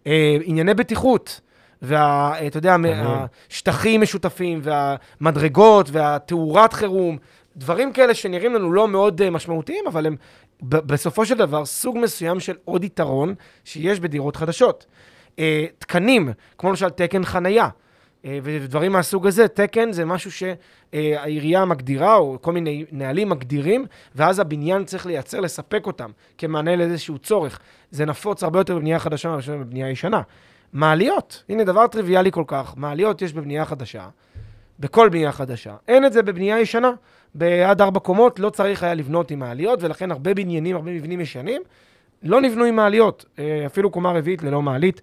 אה, 0.06 0.37
ענייני 0.44 0.75
בטיחות, 0.75 1.40
ואתה 1.82 2.58
יודע, 2.58 2.76
תמיד. 2.76 2.96
השטחים 3.50 4.00
משותפים, 4.00 4.60
והמדרגות, 4.62 5.88
והתאורת 5.92 6.72
חירום, 6.72 7.18
דברים 7.56 7.92
כאלה 7.92 8.14
שנראים 8.14 8.54
לנו 8.54 8.72
לא 8.72 8.88
מאוד 8.88 9.22
אה, 9.22 9.30
משמעותיים, 9.30 9.84
אבל 9.87 10.06
הם 10.06 10.16
בסופו 10.62 11.26
של 11.26 11.34
דבר 11.34 11.64
סוג 11.64 11.98
מסוים 11.98 12.40
של 12.40 12.56
עוד 12.64 12.84
יתרון 12.84 13.34
שיש 13.64 14.00
בדירות 14.00 14.37
חדשות. 14.37 14.87
אה, 15.38 15.66
תקנים, 15.78 16.32
כמו 16.58 16.70
למשל 16.70 16.90
תקן 16.90 17.25
חנייה, 17.25 17.64
אה, 17.64 17.70
ודברים 18.25 18.92
מהסוג 18.92 19.26
הזה, 19.26 19.48
תקן 19.48 19.92
זה 19.92 20.04
משהו 20.04 20.30
שהעירייה 20.32 21.64
מגדירה, 21.64 22.16
או 22.16 22.38
כל 22.40 22.52
מיני 22.52 22.84
נהלים 22.92 23.28
מגדירים, 23.28 23.87
ואז 24.14 24.38
הבניין 24.38 24.84
צריך 24.84 25.06
לייצר, 25.06 25.40
לספק 25.40 25.87
אותם, 25.87 26.10
כמענה 26.38 26.76
לאיזשהו 26.76 27.18
צורך. 27.18 27.58
זה 27.90 28.04
נפוץ 28.04 28.42
הרבה 28.42 28.60
יותר 28.60 28.76
בבנייה 28.76 28.98
חדשה 28.98 29.28
מאשר 29.28 29.56
בבנייה 29.56 29.90
ישנה. 29.90 30.22
מעליות, 30.72 31.44
הנה 31.48 31.64
דבר 31.64 31.87
טריוויאלי 31.87 32.32
כל 32.32 32.44
כך, 32.46 32.75
מעליות 32.76 33.22
יש 33.22 33.32
בבנייה 33.32 33.64
חדשה, 33.64 34.08
בכל 34.80 35.08
בנייה 35.08 35.32
חדשה. 35.32 35.75
אין 35.88 36.04
את 36.04 36.12
זה 36.12 36.22
בבנייה 36.22 36.60
ישנה. 36.60 36.90
בעד 37.34 37.80
ארבע 37.80 38.00
קומות 38.00 38.38
לא 38.38 38.50
צריך 38.50 38.82
היה 38.82 38.94
לבנות 38.94 39.30
עם 39.30 39.38
מעליות, 39.38 39.82
ולכן 39.82 40.10
הרבה 40.10 40.34
בניינים, 40.34 40.76
הרבה 40.76 40.90
מבנים 40.90 41.20
ישנים, 41.20 41.62
לא 42.22 42.40
נבנו 42.40 42.64
עם 42.64 42.76
מעליות. 42.76 43.25
אה, 43.38 43.66
אפילו 43.66 43.90
קומה 43.90 44.12
רביעית 44.12 44.42
ללא 44.42 44.62
מעלית, 44.62 45.00
אה, 45.00 45.02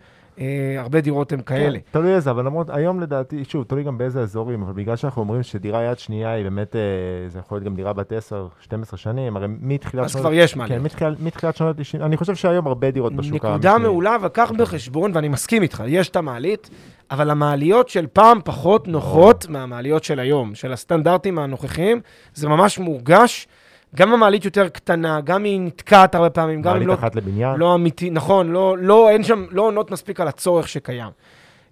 הרבה 0.77 1.01
דירות 1.01 1.31
הן 1.31 1.41
כאלה. 1.41 1.79
כן, 1.79 1.99
תלוי 1.99 2.15
איזה, 2.15 2.31
אבל 2.31 2.45
למרות, 2.45 2.69
היום 2.69 2.99
לדעתי, 2.99 3.43
שוב, 3.43 3.63
תלוי 3.63 3.83
גם 3.83 3.97
באיזה 3.97 4.21
אזורים, 4.21 4.61
אבל 4.63 4.73
בגלל 4.73 4.95
שאנחנו 4.95 5.21
אומרים 5.21 5.43
שדירה 5.43 5.83
יד 5.83 5.99
שנייה 5.99 6.31
היא 6.31 6.43
באמת, 6.43 6.75
אה, 6.75 6.81
זה 7.27 7.39
יכול 7.39 7.55
להיות 7.55 7.65
גם 7.65 7.75
דירה 7.75 7.93
בת 7.93 8.11
10, 8.11 8.47
12 8.59 8.97
שנים, 8.97 9.37
הרי 9.37 9.47
מתחילת 9.61 10.05
אז 10.05 10.15
כבר 10.15 10.33
יש 10.33 10.55
מעליות. 10.55 10.79
כן, 10.79 10.85
מתחיל, 10.85 11.15
מתחילת 11.19 11.55
שנות 11.55 11.79
ה-90, 11.79 12.05
אני 12.05 12.17
חושב 12.17 12.35
שהיום 12.35 12.67
הרבה 12.67 12.91
דירות 12.91 13.15
בשוק 13.15 13.33
נקודה 13.33 13.71
המשני. 13.71 13.87
מעולה, 13.87 14.15
אבל 14.15 14.27
קח 14.27 14.51
בחשבון, 14.57 15.11
ואני 15.13 15.27
מסכים 15.27 15.61
איתך, 15.61 15.83
יש 15.87 16.09
את 16.09 16.15
המעלית, 16.15 16.69
אבל 17.11 17.29
המעליות 17.29 17.89
של 17.89 18.07
פעם 18.13 18.39
פחות 18.45 18.87
נוחות 18.87 19.49
מהמעליות 19.49 20.03
של 20.03 20.19
היום, 20.19 20.55
של 20.55 20.73
הסטנדרטים 20.73 21.39
הנוכחיים, 21.39 22.01
זה 22.33 22.49
ממש 22.49 22.79
מורגש 22.79 23.47
גם 23.95 24.13
המעלית 24.13 24.45
יותר 24.45 24.69
קטנה, 24.69 25.21
גם 25.21 25.43
היא 25.43 25.59
נתקעת 25.59 26.15
הרבה 26.15 26.29
פעמים, 26.29 26.61
גם 26.61 26.67
אם 26.67 26.73
מעלית 26.73 26.87
לא, 26.87 26.93
אחת 26.93 27.15
לבניין. 27.15 27.59
לא 27.59 27.75
אמיתי, 27.75 28.09
נכון, 28.09 28.51
לא, 28.51 28.77
לא, 28.77 29.09
אין 29.09 29.23
שם, 29.23 29.45
לא 29.51 29.61
עונות 29.61 29.91
מספיק 29.91 30.19
על 30.19 30.27
הצורך 30.27 30.67
שקיים. 30.67 31.11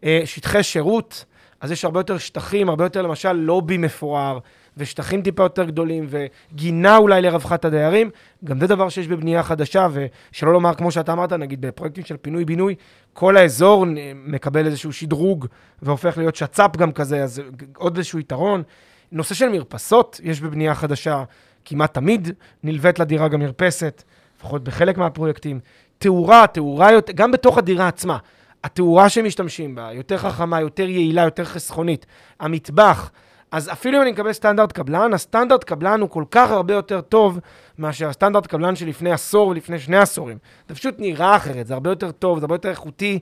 אה, 0.03 0.21
שטחי 0.25 0.63
שירות, 0.63 1.25
אז 1.61 1.71
יש 1.71 1.85
הרבה 1.85 1.99
יותר 1.99 2.17
שטחים, 2.17 2.69
הרבה 2.69 2.83
יותר 2.83 3.01
למשל 3.01 3.31
לובי 3.31 3.77
מפואר, 3.77 4.39
ושטחים 4.77 5.21
טיפה 5.21 5.43
יותר 5.43 5.63
גדולים, 5.63 6.07
וגינה 6.09 6.97
אולי 6.97 7.21
לרווחת 7.21 7.65
הדיירים. 7.65 8.09
גם 8.43 8.59
זה 8.59 8.67
דבר 8.67 8.89
שיש 8.89 9.07
בבנייה 9.07 9.43
חדשה, 9.43 9.87
ושלא 9.91 10.53
לומר, 10.53 10.73
כמו 10.73 10.91
שאתה 10.91 11.13
אמרת, 11.13 11.33
נגיד 11.33 11.61
בפרויקטים 11.61 12.05
של 12.05 12.17
פינוי-בינוי, 12.17 12.75
כל 13.13 13.37
האזור 13.37 13.85
מקבל 14.15 14.65
איזשהו 14.65 14.93
שדרוג, 14.93 15.47
והופך 15.81 16.17
להיות 16.17 16.35
שצ"פ 16.35 16.77
גם 16.77 16.91
כזה, 16.91 17.23
אז 17.23 17.41
עוד 17.77 17.97
איזשהו 17.97 18.19
יתרון. 18.19 18.63
נושא 19.11 19.35
של 19.35 19.49
מרפסות, 19.49 20.19
יש 20.23 20.41
בבנייה 20.41 20.75
חדשה 20.75 21.23
כמעט 21.65 21.93
תמיד 21.93 22.29
נלווית 22.63 22.99
לדירה 22.99 23.27
גם 23.27 23.39
מרפסת, 23.39 24.03
לפחות 24.37 24.63
בחלק 24.63 24.97
מהפרויקטים. 24.97 25.59
תאורה, 25.97 26.47
תאורה, 26.47 26.89
גם 27.15 27.31
בתוך 27.31 27.57
הדירה 27.57 27.87
עצמה. 27.87 28.17
התאורה 28.63 29.09
שמשתמשים 29.09 29.75
בה, 29.75 29.89
יותר 29.93 30.17
חכמה, 30.17 30.61
יותר 30.61 30.89
יעילה, 30.89 31.21
יותר 31.21 31.45
חסכונית. 31.45 32.05
המטבח, 32.39 33.11
אז 33.51 33.71
אפילו 33.71 33.97
אם 33.97 34.01
אני 34.01 34.11
מקבל 34.11 34.33
סטנדרט 34.33 34.71
קבלן, 34.71 35.13
הסטנדרט 35.13 35.63
קבלן 35.63 36.01
הוא 36.01 36.09
כל 36.09 36.23
כך 36.31 36.51
הרבה 36.51 36.73
יותר 36.73 37.01
טוב 37.01 37.39
מאשר 37.77 38.09
הסטנדרט 38.09 38.47
קבלן 38.47 38.75
שלפני 38.75 39.11
עשור 39.11 39.47
ולפני 39.47 39.79
שני 39.79 39.97
עשורים. 39.97 40.37
זה 40.69 40.75
פשוט 40.75 40.95
נראה 40.99 41.35
אחרת, 41.35 41.67
זה 41.67 41.73
הרבה 41.73 41.89
יותר 41.89 42.11
טוב, 42.11 42.39
זה 42.39 42.43
הרבה 42.43 42.55
יותר 42.55 42.69
איכותי, 42.69 43.19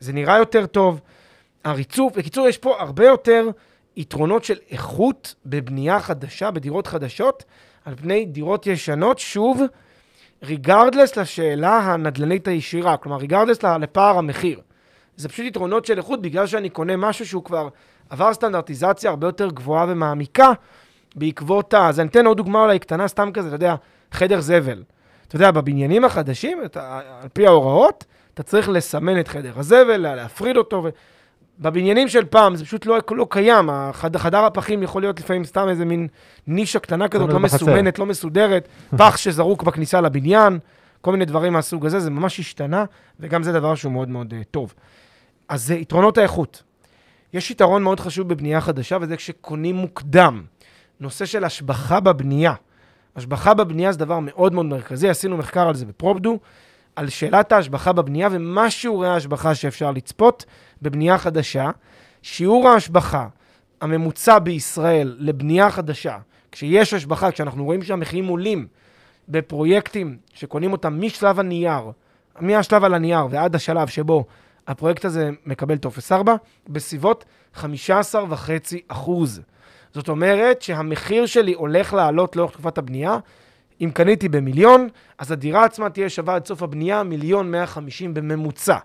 זה 0.00 0.12
נראה 0.12 0.38
יותר 0.38 0.66
טוב. 0.66 1.00
הריצוף, 1.64 2.16
בקיצור, 2.16 2.48
יש 2.48 2.58
פה 2.58 2.80
הרבה 2.80 3.06
יותר 3.06 3.48
יתרונות 3.96 4.44
של 4.44 4.56
איכות 4.70 5.34
בבנייה 5.46 6.00
חדשה, 6.00 6.50
בדירות 6.50 6.86
חדשות, 6.86 7.44
על 7.84 7.94
פני 7.96 8.26
דירות 8.26 8.66
ישנות, 8.66 9.18
שוב, 9.18 9.62
regardless 10.42 11.16
לשאלה 11.16 11.78
הנדל"נית 11.78 12.48
הישירה, 12.48 12.96
כלומר, 12.96 13.18
regardless 13.18 13.62
לפער 13.62 14.18
המחיר. 14.18 14.60
זה 15.16 15.28
פשוט 15.28 15.46
יתרונות 15.46 15.84
של 15.84 15.98
איכות, 15.98 16.22
בגלל 16.22 16.46
שאני 16.46 16.68
קונה 16.68 16.96
משהו 16.96 17.26
שהוא 17.26 17.44
כבר 17.44 17.68
עבר 18.10 18.34
סטנדרטיזציה 18.34 19.10
הרבה 19.10 19.26
יותר 19.26 19.50
גבוהה 19.50 19.86
ומעמיקה, 19.88 20.52
בעקבות 21.16 21.74
ה... 21.74 21.88
אז 21.88 22.00
אני 22.00 22.08
אתן 22.08 22.26
עוד 22.26 22.36
דוגמה 22.36 22.62
אולי 22.62 22.78
קטנה, 22.78 23.08
סתם 23.08 23.30
כזה, 23.34 23.48
אתה 23.48 23.56
יודע, 23.56 23.74
חדר 24.12 24.40
זבל. 24.40 24.82
אתה 25.28 25.36
יודע, 25.36 25.50
בבניינים 25.50 26.04
החדשים, 26.04 26.64
אתה, 26.64 27.00
על 27.22 27.28
פי 27.32 27.46
ההוראות, 27.46 28.04
אתה 28.34 28.42
צריך 28.42 28.68
לסמן 28.68 29.20
את 29.20 29.28
חדר 29.28 29.52
הזבל, 29.56 30.14
להפריד 30.14 30.56
אותו. 30.56 30.86
בבניינים 31.58 32.08
של 32.08 32.24
פעם 32.24 32.56
זה 32.56 32.64
פשוט 32.64 32.86
לא, 32.86 32.98
לא 33.10 33.26
קיים, 33.30 33.70
החד, 33.70 34.16
חדר 34.16 34.44
הפחים 34.44 34.82
יכול 34.82 35.02
להיות 35.02 35.20
לפעמים 35.20 35.44
סתם 35.44 35.68
איזה 35.68 35.84
מין 35.84 36.08
נישה 36.46 36.78
קטנה 36.78 37.08
כזאת, 37.08 37.28
לא 37.30 37.38
בחצר. 37.38 37.56
מסומנת, 37.56 37.98
לא 37.98 38.06
מסודרת, 38.06 38.68
פח 38.98 39.16
שזרוק 39.16 39.62
בכניסה 39.62 40.00
לבניין, 40.00 40.58
כל 41.00 41.12
מיני 41.12 41.24
דברים 41.24 41.52
מהסוג 41.52 41.86
הזה, 41.86 42.00
זה 42.00 42.10
ממש 42.10 42.40
השתנה, 42.40 42.84
וגם 43.20 43.42
זה 43.42 43.52
דבר 43.52 43.74
שהוא 43.74 43.92
מאוד 43.92 44.08
מאוד 44.08 44.32
uh, 44.32 44.44
טוב. 44.50 44.74
אז 45.48 45.66
זה 45.66 45.74
יתרונות 45.74 46.18
האיכות. 46.18 46.62
יש 47.32 47.50
יתרון 47.50 47.82
מאוד 47.82 48.00
חשוב 48.00 48.28
בבנייה 48.28 48.60
חדשה, 48.60 48.98
וזה 49.00 49.16
כשקונים 49.16 49.76
מוקדם. 49.76 50.42
נושא 51.00 51.24
של 51.24 51.44
השבחה 51.44 52.00
בבנייה. 52.00 52.54
השבחה 53.16 53.54
בבנייה 53.54 53.92
זה 53.92 53.98
דבר 53.98 54.18
מאוד 54.18 54.54
מאוד 54.54 54.66
מרכזי, 54.66 55.08
עשינו 55.08 55.36
מחקר 55.36 55.68
על 55.68 55.74
זה 55.74 55.86
בפרופדו, 55.86 56.38
על 56.96 57.08
שאלת 57.08 57.52
ההשבחה 57.52 57.92
בבנייה 57.92 58.28
ומה 58.32 58.70
שיעורי 58.70 59.08
ההשבחה 59.08 59.54
שאפשר 59.54 59.90
לצפות 59.90 60.44
בבנייה 60.82 61.18
חדשה. 61.18 61.70
שיעור 62.22 62.68
ההשבחה 62.68 63.28
הממוצע 63.80 64.38
בישראל 64.38 65.16
לבנייה 65.18 65.70
חדשה, 65.70 66.18
כשיש 66.52 66.94
השבחה, 66.94 67.30
כשאנחנו 67.30 67.64
רואים 67.64 67.82
שהמחירים 67.82 68.26
עולים 68.26 68.66
בפרויקטים 69.28 70.16
שקונים 70.34 70.72
אותם 70.72 71.00
משלב 71.00 71.40
הנייר, 71.40 71.90
מהשלב 72.40 72.84
על 72.84 72.94
הנייר 72.94 73.26
ועד 73.30 73.54
השלב 73.54 73.88
שבו 73.88 74.24
הפרויקט 74.66 75.04
הזה 75.04 75.30
מקבל 75.46 75.76
טופס 75.76 76.12
4, 76.12 76.34
בסביבות 76.68 77.24
15.5 77.56 77.62
אחוז. 78.88 79.42
זאת 79.92 80.08
אומרת 80.08 80.62
שהמחיר 80.62 81.26
שלי 81.26 81.52
הולך 81.52 81.92
לעלות 81.92 82.36
לאורך 82.36 82.52
תקופת 82.52 82.78
הבנייה. 82.78 83.18
אם 83.84 83.90
קניתי 83.90 84.28
במיליון, 84.28 84.88
אז 85.18 85.32
הדירה 85.32 85.64
עצמה 85.64 85.90
תהיה 85.90 86.08
שווה 86.08 86.34
עד 86.34 86.46
סוף 86.46 86.62
הבנייה 86.62 87.02
מיליון 87.02 87.50
150 87.50 88.14
בממוצע. 88.14 88.76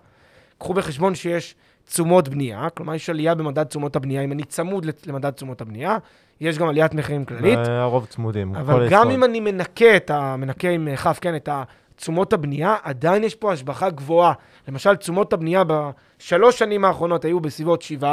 קחו 0.58 0.74
בחשבון 0.74 1.14
שיש 1.14 1.54
תשומות 1.88 2.28
בנייה, 2.28 2.70
כלומר 2.70 2.94
יש 2.94 3.10
עלייה 3.10 3.34
במדד 3.34 3.64
תשומות 3.64 3.96
הבנייה, 3.96 4.22
אם 4.22 4.32
אני 4.32 4.44
צמוד 4.44 4.86
למדד 5.06 5.30
תשומות 5.30 5.60
הבנייה, 5.60 5.98
יש 6.40 6.58
גם 6.58 6.68
עליית 6.68 6.94
מחירים 6.94 7.24
כללית. 7.24 7.58
הרוב 7.66 8.06
צמודים. 8.06 8.54
אבל 8.56 8.74
גם 8.74 8.80
העסקאות. 8.82 9.14
אם 9.14 9.24
אני 9.24 9.40
מנקה 9.40 9.96
את 9.96 10.10
ה... 10.10 10.36
מנקה 10.36 10.68
עם 10.68 10.96
כף, 10.96 11.18
כן, 11.20 11.36
את 11.36 11.48
תשומות 11.96 12.32
הבנייה, 12.32 12.76
עדיין 12.82 13.24
יש 13.24 13.34
פה 13.34 13.52
השבחה 13.52 13.90
גבוהה. 13.90 14.32
למשל, 14.68 14.96
תשומות 14.96 15.32
הבנייה 15.32 15.62
בשלוש 15.66 16.58
שנים 16.58 16.84
האחרונות 16.84 17.24
היו 17.24 17.40
בסביבות 17.40 17.84
7%, 18.02 18.04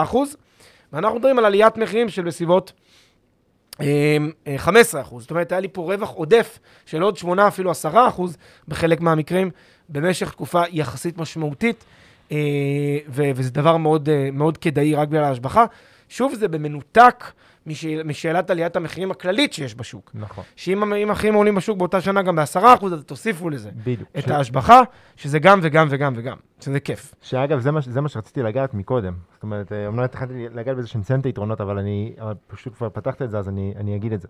ואנחנו 0.93 1.17
מדברים 1.17 1.39
על 1.39 1.45
עליית 1.45 1.78
מחירים 1.78 2.10
של 2.10 2.21
בסביבות 2.21 2.71
אה, 2.71 2.87
אה, 3.82 4.18
15%. 4.58 5.20
זאת 5.20 5.32
אומרת, 5.32 5.52
היה 5.52 5.62
לי 5.62 5.68
פה 5.72 5.94
רווח 5.94 6.10
עודף 6.10 6.60
של 6.86 7.02
עוד 7.02 7.18
8, 7.18 7.48
אפילו 7.48 7.72
10% 7.72 7.86
בחלק 8.68 9.02
מהמקרים, 9.02 9.52
במשך 9.90 10.32
תקופה 10.32 10.62
יחסית 10.72 11.18
משמעותית, 11.18 11.86
אה, 12.32 12.38
וזה 13.08 13.52
דבר 13.52 13.78
מאוד, 13.78 14.10
אה, 14.10 14.30
מאוד 14.34 14.58
כדאי 14.58 14.96
רק 14.96 15.08
בגלל 15.08 15.24
ההשבחה. 15.24 15.66
שוב, 16.10 16.36
זה 16.36 16.48
במנותק 16.48 17.24
משאל, 17.68 18.02
משאלת 18.06 18.50
עליית 18.50 18.76
המחירים 18.76 19.12
הכללית 19.12 19.54
שיש 19.54 19.76
בשוק. 19.76 20.12
נכון, 20.14 20.44
שאם 20.56 20.84
המ- 20.84 20.94
אם 20.94 21.10
המחירים 21.10 21.34
עולים 21.34 21.56
בשוק 21.56 21.78
באותה 21.78 22.02
שנה 22.02 22.22
גם 22.22 22.36
ב-10%, 22.36 22.60
אז 22.94 23.04
תוסיפו 23.06 23.50
לזה 23.50 23.70
בדיוק. 23.84 24.10
את 24.18 24.24
ש- 24.24 24.30
ההשבחה, 24.30 24.82
שזה 25.16 25.40
גם 25.40 25.60
וגם 25.62 25.88
וגם 25.90 26.14
וגם, 26.16 26.38
שזה 26.60 26.80
כיף. 26.80 27.14
שאגב, 27.22 27.60
זה 27.60 27.72
מה, 27.72 27.80
זה 27.82 28.02
מה 28.02 28.10
שרציתי 28.10 28.44
לגעת 28.44 28.74
מקודם. 28.74 29.14
זאת 29.34 29.44
אומרת, 29.44 29.72
אה, 29.72 29.88
אומנם 29.88 30.04
התחלתי 30.04 30.34
לגעת 30.54 30.78
בזה 30.78 30.88
שנציין 30.88 31.20
את 31.20 31.26
היתרונות, 31.26 31.62
אבל 31.62 31.78
אני 31.78 32.14
אבל 32.22 32.34
פשוט 32.48 32.76
כבר 32.76 32.90
פתחת 32.90 33.22
את 33.22 33.30
זה, 33.30 33.38
אז 33.40 33.50
אני, 33.50 33.74
אני 33.78 33.96
אגיד 33.96 34.14
את 34.14 34.22
זה. 34.22 34.28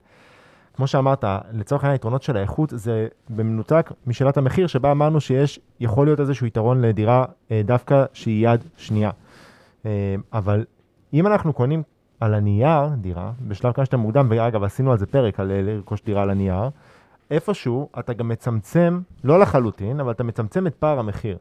כמו 0.75 0.87
שאמרת, 0.87 1.23
לצורך 1.51 1.83
העניין 1.83 1.93
היתרונות 1.93 2.23
של 2.23 2.37
האיכות 2.37 2.69
זה 2.75 3.07
במנותק 3.29 3.91
משאלת 4.07 4.37
המחיר, 4.37 4.67
שבה 4.67 4.91
אמרנו 4.91 5.21
שיש, 5.21 5.59
יכול 5.79 6.07
להיות 6.07 6.19
איזשהו 6.19 6.47
יתרון 6.47 6.81
לדירה 6.81 7.25
אה, 7.51 7.61
דווקא 7.65 8.05
שהיא 8.13 8.47
יד 8.49 8.63
שנייה. 8.77 9.11
אה, 9.85 9.91
אבל 10.33 10.65
אם 11.13 11.27
אנחנו 11.27 11.53
קונים 11.53 11.83
על 12.19 12.33
הנייר 12.33 12.87
דירה, 12.97 13.31
בשלב 13.47 13.73
כמה 13.73 13.85
שיותר 13.85 13.97
מוקדם, 13.97 14.27
ואגב, 14.29 14.63
עשינו 14.63 14.91
על 14.91 14.97
זה 14.97 15.05
פרק, 15.05 15.39
על 15.39 15.51
אה, 15.51 15.61
לרכוש 15.61 16.01
דירה 16.03 16.21
על 16.21 16.29
הנייר, 16.29 16.69
איפשהו 17.31 17.89
אתה 17.99 18.13
גם 18.13 18.27
מצמצם, 18.27 18.99
לא 19.23 19.39
לחלוטין, 19.39 19.99
אבל 19.99 20.11
אתה 20.11 20.23
מצמצם 20.23 20.67
את 20.67 20.75
פער 20.75 20.99
המחיר. 20.99 21.37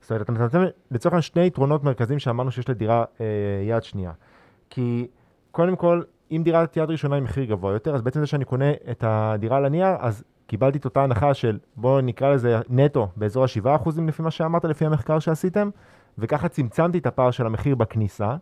זאת 0.00 0.10
אומרת, 0.10 0.22
אתה 0.22 0.32
מצמצם 0.32 0.58
לצורך 0.90 1.12
העניין 1.12 1.22
שני 1.22 1.46
יתרונות 1.46 1.84
מרכזיים 1.84 2.18
שאמרנו 2.18 2.50
שיש 2.50 2.68
לדירה 2.68 3.04
אה, 3.20 3.26
יד 3.68 3.82
שנייה. 3.82 4.12
כי 4.70 5.06
קודם 5.50 5.76
כל, 5.76 6.02
אם 6.30 6.42
דירת 6.44 6.76
יד 6.76 6.90
ראשונה 6.90 7.14
היא 7.14 7.22
מחיר 7.22 7.44
גבוה 7.44 7.72
יותר, 7.72 7.94
אז 7.94 8.02
בעצם 8.02 8.20
זה 8.20 8.26
שאני 8.26 8.44
קונה 8.44 8.70
את 8.90 9.04
הדירה 9.06 9.56
על 9.56 9.64
הנייר, 9.64 9.96
אז 9.98 10.24
קיבלתי 10.46 10.78
את 10.78 10.84
אותה 10.84 11.02
הנחה 11.02 11.34
של, 11.34 11.58
בואו 11.76 12.00
נקרא 12.00 12.34
לזה 12.34 12.60
נטו, 12.68 13.08
באזור 13.16 13.44
ה-7% 13.44 13.90
לפי 14.06 14.22
מה 14.22 14.30
שאמרת, 14.30 14.64
לפי 14.64 14.86
המחקר 14.86 15.18
שעשיתם, 15.18 15.70
וככה 16.18 16.48
צמצמתי 16.48 16.98
את 16.98 17.06
הפער 17.06 17.30
של 17.30 17.46
המחיר 17.46 17.74
בכניסה. 17.74 18.36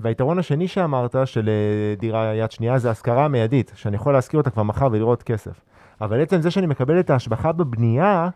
והיתרון 0.00 0.38
השני 0.38 0.68
שאמרת 0.68 1.16
של 1.24 1.48
אה, 1.48 1.94
דירה 1.98 2.34
יד 2.34 2.50
שנייה 2.50 2.78
זה 2.78 2.90
השכרה 2.90 3.28
מיידית, 3.28 3.72
שאני 3.74 3.96
יכול 3.96 4.12
להשכיר 4.12 4.40
אותה 4.40 4.50
כבר 4.50 4.62
מחר 4.62 4.88
ולראות 4.92 5.22
כסף. 5.22 5.60
אבל 6.00 6.22
עצם 6.22 6.40
זה 6.40 6.50
שאני 6.50 6.66
מקבל 6.66 7.00
את 7.00 7.10
ההשבחה 7.10 7.52
בבנייה, 7.52 8.28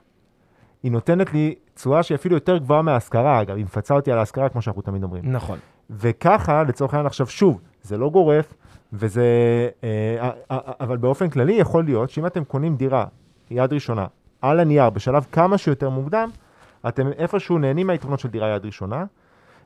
היא 0.82 0.92
נותנת 0.92 1.32
לי 1.32 1.54
תשואה 1.74 2.02
שהיא 2.02 2.16
אפילו 2.16 2.36
יותר 2.36 2.58
גבוהה 2.58 2.82
מההשכרה, 2.82 3.40
אגב, 3.42 3.56
היא 3.56 3.64
מפצה 3.64 3.94
אותי 3.94 4.12
על 4.12 4.18
ההשכרה, 4.18 4.48
כמו 4.48 4.62
שאנחנו 4.62 4.82
תמיד 4.82 5.02
אומרים. 5.02 5.32
נכון. 5.32 5.58
וככה, 5.90 6.62
לצורך 6.62 6.94
העניין 6.94 7.06
עכשיו, 7.06 7.26
שוב, 7.26 7.60
זה 7.82 7.96
לא 7.96 8.10
גורף, 8.10 8.54
וזה... 8.92 9.24
אה, 9.84 10.18
אה, 10.20 10.30
אה, 10.50 10.72
אבל 10.80 10.96
באופן 10.96 11.30
כללי 11.30 11.52
יכול 11.52 11.84
להיות 11.84 12.10
שאם 12.10 12.26
אתם 12.26 12.44
קונים 12.44 12.76
דירה 12.76 13.04
יד 13.50 13.72
ראשונה 13.72 14.06
על 14.42 14.60
הנייר 14.60 14.90
בשלב 14.90 15.26
כמה 15.32 15.58
שיותר 15.58 15.90
מוקדם, 15.90 16.30
אתם 16.88 17.12
איפשהו 17.12 17.58
נהנים 17.58 17.86
מהיתרונות 17.86 18.20
של 18.20 18.28
דירה 18.28 18.48
יד 18.48 18.66
ראשונה, 18.66 19.04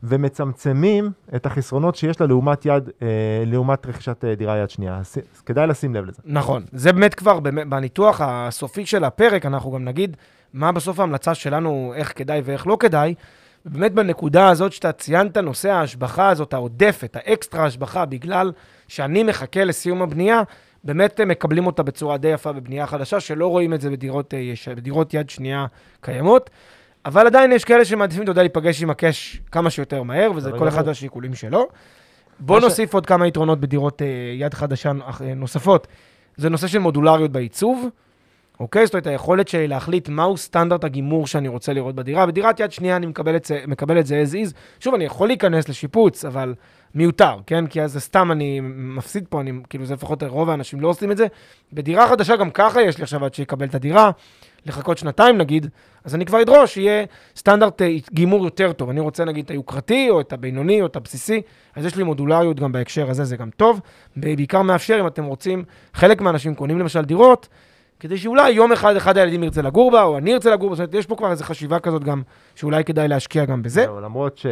ומצמצמים 0.02 1.10
את 1.36 1.46
החסרונות 1.46 1.96
שיש 1.96 2.20
לה 2.20 2.26
לעומת 2.26 2.66
יד, 2.66 2.90
אה, 3.02 3.06
לעומת 3.46 3.86
רכישת 3.86 4.24
אה, 4.24 4.34
דירה 4.34 4.58
יד 4.58 4.70
שנייה. 4.70 4.96
אז 4.98 5.16
אז 5.36 5.40
כדאי 5.40 5.66
לשים 5.66 5.94
לב 5.94 6.04
לזה. 6.04 6.22
נכון. 6.24 6.62
זה 6.72 6.92
באמת 6.92 7.14
כבר, 7.14 7.40
באמת, 7.40 7.66
בניתוח 7.66 8.20
הסופי 8.24 8.86
של 8.86 9.04
הפרק, 9.04 9.46
אנחנו 9.46 9.70
גם 9.70 9.84
נגיד 9.84 10.16
מה 10.52 10.72
בסוף 10.72 11.00
ההמלצה 11.00 11.34
שלנו, 11.34 11.92
איך 11.96 12.12
כדאי 12.16 12.40
ואיך 12.44 12.66
לא 12.66 12.76
כדאי. 12.80 13.14
ובאמת 13.66 13.92
בנקודה 13.92 14.48
הזאת 14.48 14.72
שאתה 14.72 14.92
ציינת, 14.92 15.36
נושא 15.36 15.70
ההשבחה 15.70 16.28
הזאת, 16.28 16.54
העודפת, 16.54 17.16
האקסטרה 17.16 17.66
השבחה, 17.66 18.04
בגלל 18.04 18.52
שאני 18.88 19.22
מחכה 19.22 19.64
לסיום 19.64 20.02
הבנייה, 20.02 20.42
באמת 20.84 21.20
מקבלים 21.20 21.66
אותה 21.66 21.82
בצורה 21.82 22.16
די 22.16 22.28
יפה 22.28 22.52
בבנייה 22.52 22.86
חדשה, 22.86 23.20
שלא 23.20 23.46
רואים 23.46 23.74
את 23.74 23.80
זה 23.80 23.90
בדירות, 23.90 24.34
אה, 24.34 24.74
בדירות 24.76 25.14
יד 25.14 25.30
שנייה 25.30 25.66
קיימות. 26.00 26.50
אבל 27.04 27.26
עדיין 27.26 27.52
יש 27.52 27.64
כאלה 27.64 27.84
שמעדיפים, 27.84 28.22
אתה 28.22 28.30
יודע, 28.30 28.42
להיפגש 28.42 28.82
עם 28.82 28.90
הקש 28.90 29.40
כמה 29.52 29.70
שיותר 29.70 30.02
מהר, 30.02 30.30
וזה 30.34 30.50
כל 30.52 30.68
אחד 30.68 30.76
גמור. 30.76 30.88
והשיקולים 30.88 31.34
שלו. 31.34 31.68
בוא 32.40 32.54
מה 32.56 32.60
ש- 32.60 32.64
נוסיף 32.64 32.94
עוד 32.94 33.06
כמה 33.06 33.26
יתרונות 33.26 33.60
בדירות 33.60 34.02
אה, 34.02 34.06
יד 34.34 34.54
חדשה 34.54 34.92
אה, 35.20 35.34
נוספות. 35.34 35.86
זה 36.36 36.48
נושא 36.48 36.66
של 36.66 36.78
מודולריות 36.78 37.32
בעיצוב, 37.32 37.86
אוקיי? 38.60 38.86
זאת 38.86 38.94
אומרת, 38.94 39.06
היכולת 39.06 39.48
שלי 39.48 39.68
להחליט 39.68 40.08
מהו 40.08 40.36
סטנדרט 40.36 40.84
הגימור 40.84 41.26
שאני 41.26 41.48
רוצה 41.48 41.72
לראות 41.72 41.94
בדירה. 41.94 42.26
בדירת 42.26 42.60
יד 42.60 42.72
שנייה 42.72 42.96
אני 42.96 43.06
מקבל 43.06 43.36
את 43.36 43.44
זה, 43.44 43.60
מקבל 43.66 43.98
את 43.98 44.06
זה 44.06 44.24
as 44.26 44.34
is. 44.34 44.54
שוב, 44.80 44.94
אני 44.94 45.04
יכול 45.04 45.28
להיכנס 45.28 45.68
לשיפוץ, 45.68 46.24
אבל 46.24 46.54
מיותר, 46.94 47.36
כן? 47.46 47.66
כי 47.66 47.82
אז 47.82 47.92
זה 47.92 48.00
סתם 48.00 48.32
אני 48.32 48.60
מפסיד 48.64 49.24
פה, 49.28 49.40
אני, 49.40 49.52
כאילו, 49.70 49.84
זה 49.86 49.94
לפחות 49.94 50.22
רוב 50.22 50.50
האנשים 50.50 50.80
לא 50.80 50.88
עושים 50.88 51.10
את 51.10 51.16
זה. 51.16 51.26
בדירה 51.72 52.08
חדשה 52.08 52.36
גם 52.36 52.50
ככה 52.50 52.82
יש 52.82 52.98
לי 52.98 53.02
עכשיו 53.02 53.24
עד 53.24 53.34
שיקבל 53.34 53.66
את 53.66 53.74
הדירה, 53.74 54.10
לחכות 54.66 54.98
שנתיים 54.98 55.38
נגיד, 55.38 55.66
אז 56.04 56.14
אני 56.14 56.26
כבר 56.26 56.42
אדרוש 56.42 56.74
שיהיה 56.74 57.04
סטנדרט 57.36 57.82
אה, 57.82 57.96
גימור 58.12 58.44
יותר 58.44 58.72
טוב. 58.72 58.90
אני 58.90 59.00
רוצה 59.00 59.24
נגיד 59.24 59.44
את 59.44 59.50
היוקרתי, 59.50 60.10
או 60.10 60.20
את 60.20 60.32
הבינוני, 60.32 60.80
או 60.80 60.86
את 60.86 60.96
הבסיסי, 60.96 61.42
אז 61.76 61.84
יש 61.84 61.96
לי 61.96 62.02
מודולריות 62.02 62.60
גם 62.60 62.72
בהקשר 62.72 63.10
הזה, 63.10 63.24
זה 63.24 63.36
גם 63.36 63.50
טוב. 63.56 63.80
ובעיקר 64.16 64.62
מאפשר, 64.62 65.00
אם 65.00 65.06
אתם 65.06 65.24
רוצים, 65.24 65.64
חלק 65.94 66.20
מהאנשים 66.20 66.54
קונים 66.54 66.78
למשל 66.78 67.04
דירות, 67.04 67.48
כדי 68.00 68.18
שאולי 68.18 68.50
יום 68.50 68.72
אחד 68.72 68.96
אחד 68.96 69.16
הילדים 69.16 69.42
ירצה 69.42 69.62
לגור 69.62 69.90
בה, 69.90 70.02
או 70.02 70.18
אני 70.18 70.34
ארצה 70.34 70.50
לגור 70.50 70.68
בה, 70.68 70.74
זאת 70.74 70.80
אומרת, 70.80 70.94
יש 70.94 71.06
פה 71.06 71.16
כבר 71.16 71.30
איזו 71.30 71.44
חשיבה 71.44 71.78
כזאת 71.78 72.04
גם, 72.04 72.22
שאולי 72.54 72.84
כדאי 72.84 73.08
להשקיע 73.08 73.44
גם 73.44 73.62
בזה. 73.62 73.86
למרות 73.86 74.38
ש... 74.38 74.46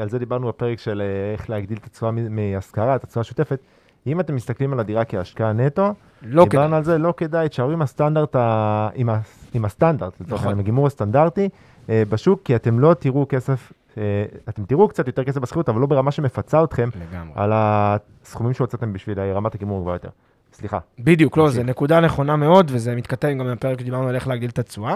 על 0.00 0.08
זה 0.08 0.18
דיברנו 0.18 0.48
בפרק 0.48 0.78
של 0.78 1.02
אה, 1.02 1.32
איך 1.32 1.50
להגדיל 1.50 1.78
את 1.78 1.84
התשואה 1.84 2.10
מהשכרה, 2.10 2.96
את 2.96 3.04
התשואה 3.04 3.20
השוטפת. 3.20 3.60
אם 4.06 4.20
אתם 4.20 4.34
מסתכלים 4.34 4.72
על 4.72 4.80
הדירה 4.80 5.04
כהשקעה 5.04 5.52
נטו, 5.52 5.94
לא 6.22 6.44
כדאי. 6.44 6.48
דיברנו 6.48 6.76
על 6.76 6.84
זה, 6.84 6.98
לא 6.98 7.14
כדאי, 7.16 7.48
תשארו 7.48 7.70
עם 7.70 7.82
הסטנדרט, 7.82 8.36
ה... 8.36 8.88
עם, 8.94 9.08
ה... 9.08 9.20
עם 9.54 9.64
הסטנדרט, 9.64 10.12
נכון. 10.20 10.38
העניין, 10.38 10.58
הגימור 10.58 10.86
הסטנדרטי 10.86 11.48
אה, 11.88 12.02
בשוק, 12.08 12.40
כי 12.44 12.56
אתם 12.56 12.80
לא 12.80 12.94
תראו 12.94 13.26
כסף, 13.28 13.72
אה, 13.98 14.02
אתם 14.48 14.64
תראו 14.64 14.88
קצת 14.88 15.06
יותר 15.06 15.24
כסף 15.24 15.40
בשכירות, 15.40 15.68
אבל 15.68 15.80
לא 15.80 15.86
ברמה 15.86 16.10
שמפצה 16.10 16.64
אתכם 16.64 16.88
לגמרי. 17.10 17.32
על 17.34 17.50
הסכומים 17.54 18.54
שהוצאתם 18.54 18.92
בשביל 18.92 19.20
רמת 19.20 19.54
הגימור 19.54 19.78
הגבוהה 19.78 19.94
יותר. 19.94 20.08
סליחה. 20.52 20.78
בדיוק, 20.98 21.36
לא. 21.36 21.50
זו 21.50 21.62
נקודה 21.62 22.00
נכונה 22.00 22.36
מאוד, 22.36 22.70
וזה 22.74 22.94
מתכתב 22.94 23.28
גם 23.28 23.52
בפרק 23.52 23.80
שדיברנו 23.80 24.08
על 24.08 24.14
איך 24.14 24.28
להגדיל 24.28 24.50
את 24.50 24.58
התשואה. 24.58 24.94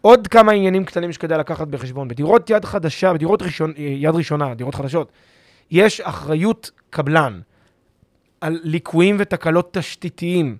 עוד 0.00 0.28
כמה 0.28 0.52
עניינים 0.52 0.84
קטנים 0.84 1.12
שכדאי 1.12 1.38
לקחת 1.38 1.68
בחשבון. 1.68 2.08
בדירות 2.08 2.50
יד 2.50 2.64
חדשה, 2.64 3.12
בדירות 3.12 3.42
ראשון, 3.42 3.72
יד 3.76 4.14
ראשונה, 4.14 4.54
דירות 4.54 4.74
חדשות, 4.74 5.12
יש 5.70 6.00
אחריות 6.00 6.70
קבלן 6.90 7.40
על 8.42 8.60
ליקויים 8.62 9.16
ותקלות 9.18 9.74
תשתיתיים 9.74 10.56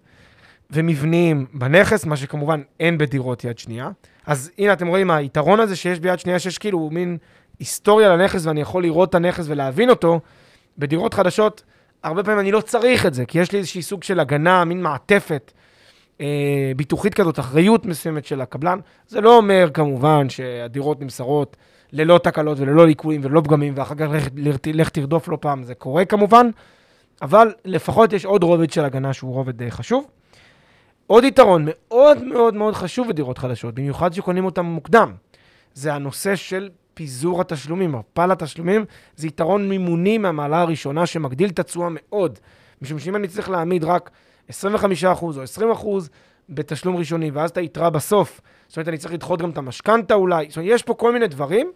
ומבניים 0.70 1.46
בנכס, 1.54 2.06
מה 2.06 2.16
שכמובן 2.16 2.62
אין 2.80 2.98
בדירות 2.98 3.44
יד 3.44 3.58
שנייה. 3.58 3.90
אז 4.26 4.50
הנה, 4.58 4.72
אתם 4.72 4.86
רואים, 4.86 5.10
היתרון 5.10 5.60
הזה 5.60 5.76
שיש 5.76 6.00
ביד 6.00 6.18
שנייה, 6.18 6.38
שיש 6.38 6.58
כאילו 6.58 6.90
מין 6.92 7.18
היסטוריה 7.58 8.08
לנכס 8.08 8.46
ואני 8.46 8.60
יכול 8.60 8.82
לראות 8.82 9.08
את 9.08 9.14
הנכס 9.14 9.44
ולהבין 9.48 9.90
אותו, 9.90 10.20
בדירות 10.78 11.14
חדשות, 11.14 11.62
הרבה 12.02 12.24
פעמים 12.24 12.40
אני 12.40 12.52
לא 12.52 12.60
צריך 12.60 13.06
את 13.06 13.14
זה, 13.14 13.24
כי 13.24 13.38
יש 13.38 13.52
לי 13.52 13.58
איזשהי 13.58 13.82
סוג 13.82 14.02
של 14.02 14.20
הגנה, 14.20 14.64
מין 14.64 14.82
מעטפת 14.82 15.52
אה, 16.20 16.72
ביטוחית 16.76 17.14
כזאת, 17.14 17.38
אחריות 17.38 17.86
מסוימת 17.86 18.24
של 18.24 18.40
הקבלן. 18.40 18.78
זה 19.08 19.20
לא 19.20 19.36
אומר 19.36 19.70
כמובן 19.74 20.28
שהדירות 20.28 21.00
נמסרות 21.00 21.56
ללא 21.92 22.18
תקלות 22.18 22.60
וללא 22.60 22.86
ליקויים 22.86 23.20
וללא 23.24 23.40
פגמים, 23.40 23.72
ואחר 23.76 23.94
כך 23.94 24.06
לך, 24.10 24.28
לך, 24.36 24.56
לך 24.66 24.88
תרדוף 24.88 25.28
לא 25.28 25.38
פעם, 25.40 25.62
זה 25.62 25.74
קורה 25.74 26.04
כמובן, 26.04 26.50
אבל 27.22 27.52
לפחות 27.64 28.12
יש 28.12 28.24
עוד 28.24 28.42
רובד 28.42 28.70
של 28.70 28.84
הגנה 28.84 29.12
שהוא 29.12 29.34
רובד 29.34 29.62
אה, 29.62 29.70
חשוב. 29.70 30.06
עוד 31.06 31.24
יתרון 31.24 31.64
מאוד 31.66 32.24
מאוד 32.24 32.54
מאוד 32.54 32.74
חשוב 32.74 33.08
בדירות 33.08 33.38
חדשות, 33.38 33.74
במיוחד 33.74 34.12
שקונים 34.12 34.44
אותן 34.44 34.62
מוקדם, 34.62 35.12
זה 35.74 35.94
הנושא 35.94 36.36
של 36.36 36.70
פיזור 36.94 37.40
התשלומים, 37.40 37.92
מפל 37.92 38.32
התשלומים, 38.32 38.84
זה 39.16 39.26
יתרון 39.26 39.68
מימוני 39.68 40.18
מהמעלה 40.18 40.60
הראשונה 40.60 41.06
שמגדיל 41.06 41.50
את 41.50 41.58
התשואה 41.58 41.88
מאוד, 41.90 42.38
משום 42.82 42.98
שאם 42.98 43.16
אני 43.16 43.28
צריך 43.28 43.50
להעמיד 43.50 43.84
רק 43.84 44.10
25% 44.50 44.52
או 45.22 45.42
20% 45.72 45.86
בתשלום 46.48 46.96
ראשוני, 46.96 47.30
ואז 47.30 47.50
את 47.50 47.56
היתרה 47.56 47.90
בסוף, 47.90 48.40
זאת 48.68 48.76
אומרת, 48.76 48.88
אני 48.88 48.98
צריך 48.98 49.14
לדחות 49.14 49.42
גם 49.42 49.50
את 49.50 49.58
המשכנתה 49.58 50.14
אולי, 50.14 50.46
זאת 50.48 50.56
אומרת, 50.56 50.70
יש 50.70 50.82
פה 50.82 50.94
כל 50.94 51.12
מיני 51.12 51.26
דברים 51.26 51.72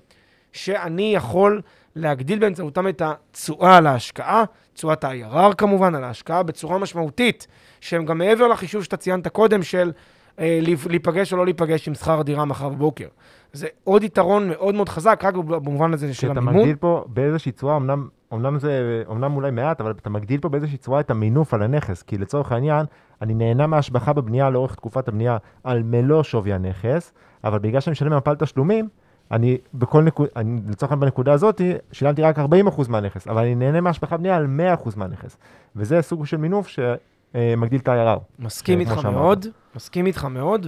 שאני 0.52 1.14
יכול 1.14 1.62
להגדיל 1.96 2.38
באמצעותם 2.38 2.88
את 2.88 3.02
התשואה 3.04 3.76
על 3.76 3.86
ההשקעה, 3.86 4.44
תשואת 4.74 5.04
ה-IRR 5.04 5.54
כמובן, 5.54 5.94
על 5.94 6.04
ההשקעה 6.04 6.42
בצורה 6.42 6.78
משמעותית, 6.78 7.46
שהם 7.80 8.04
גם 8.04 8.18
מעבר 8.18 8.46
לחישוב 8.48 8.82
שאתה 8.84 8.96
ציינת 8.96 9.28
קודם, 9.28 9.62
של 9.62 9.92
אה, 10.38 10.58
להיפ- 10.62 10.88
להיפגש 10.88 11.32
או 11.32 11.38
לא 11.38 11.44
להיפגש 11.44 11.88
עם 11.88 11.94
שכר 11.94 12.22
דירה 12.22 12.44
מחר 12.44 12.68
בבוקר. 12.68 13.08
זה 13.52 13.66
עוד 13.84 14.04
יתרון 14.04 14.48
מאוד 14.48 14.74
מאוד 14.74 14.88
חזק, 14.88 15.20
רק 15.24 15.34
במובן 15.34 15.92
הזה 15.92 16.14
של 16.14 16.30
המימון. 16.30 16.54
מגדיל 16.56 16.76
פה 16.76 17.04
באיזושהי 17.08 17.52
צורה, 17.52 17.76
אמנם, 17.76 18.08
אמנם 18.32 18.58
זה, 18.58 19.02
אמנם 19.10 19.36
אולי 19.36 19.50
מעט, 19.50 19.80
אבל 19.80 19.90
אתה 19.90 20.10
מגדיל 20.10 20.40
פה 20.40 20.48
באיזושהי 20.48 20.76
צורה 20.76 21.00
את 21.00 21.10
המינוף 21.10 21.54
על 21.54 21.62
הנכס, 21.62 22.02
כי 22.02 22.18
לצורך 22.18 22.52
העניין, 22.52 22.86
אני 23.22 23.34
נהנה 23.34 23.66
מההשבחה 23.66 24.12
בבנייה 24.12 24.50
לאורך 24.50 24.74
תקופת 24.74 25.08
הבנייה 25.08 25.36
על 25.64 25.82
מלוא 25.82 26.22
שווי 26.22 26.52
הנכס, 26.52 27.12
אבל 27.44 27.58
בגלל 27.58 27.80
שאני 27.80 27.92
משלם 27.92 28.16
מפל 28.16 28.34
תשלומים, 28.34 28.88
אני 29.30 29.58
בכל 29.74 30.02
נקודה, 30.02 30.30
אני 30.36 30.60
לצורך 30.68 30.92
העניין 30.92 31.00
בנקודה 31.10 31.32
הזאת, 31.32 31.60
שילמתי 31.92 32.22
רק 32.22 32.38
40% 32.38 32.42
מהנכס, 32.88 33.28
אבל 33.28 33.42
אני 33.42 33.54
נהנה 33.54 33.80
מההשבחה 33.80 34.16
בנייה 34.16 34.36
על 34.36 34.46
100% 34.84 34.88
מהנכס. 34.96 35.36
וזה 35.76 36.02
סוג 36.02 36.26
של 36.26 36.36
מינוף 36.36 36.68
שמגדיל 36.68 37.80
את 37.80 37.88
ה-IRR. 37.88 38.18
מסכים 38.38 38.84
כמו 38.84 38.92
איתך. 38.94 39.06
מאוד, 39.06 39.46
מסכים 39.76 40.06
איתך 40.06 40.24
מאוד, 40.24 40.66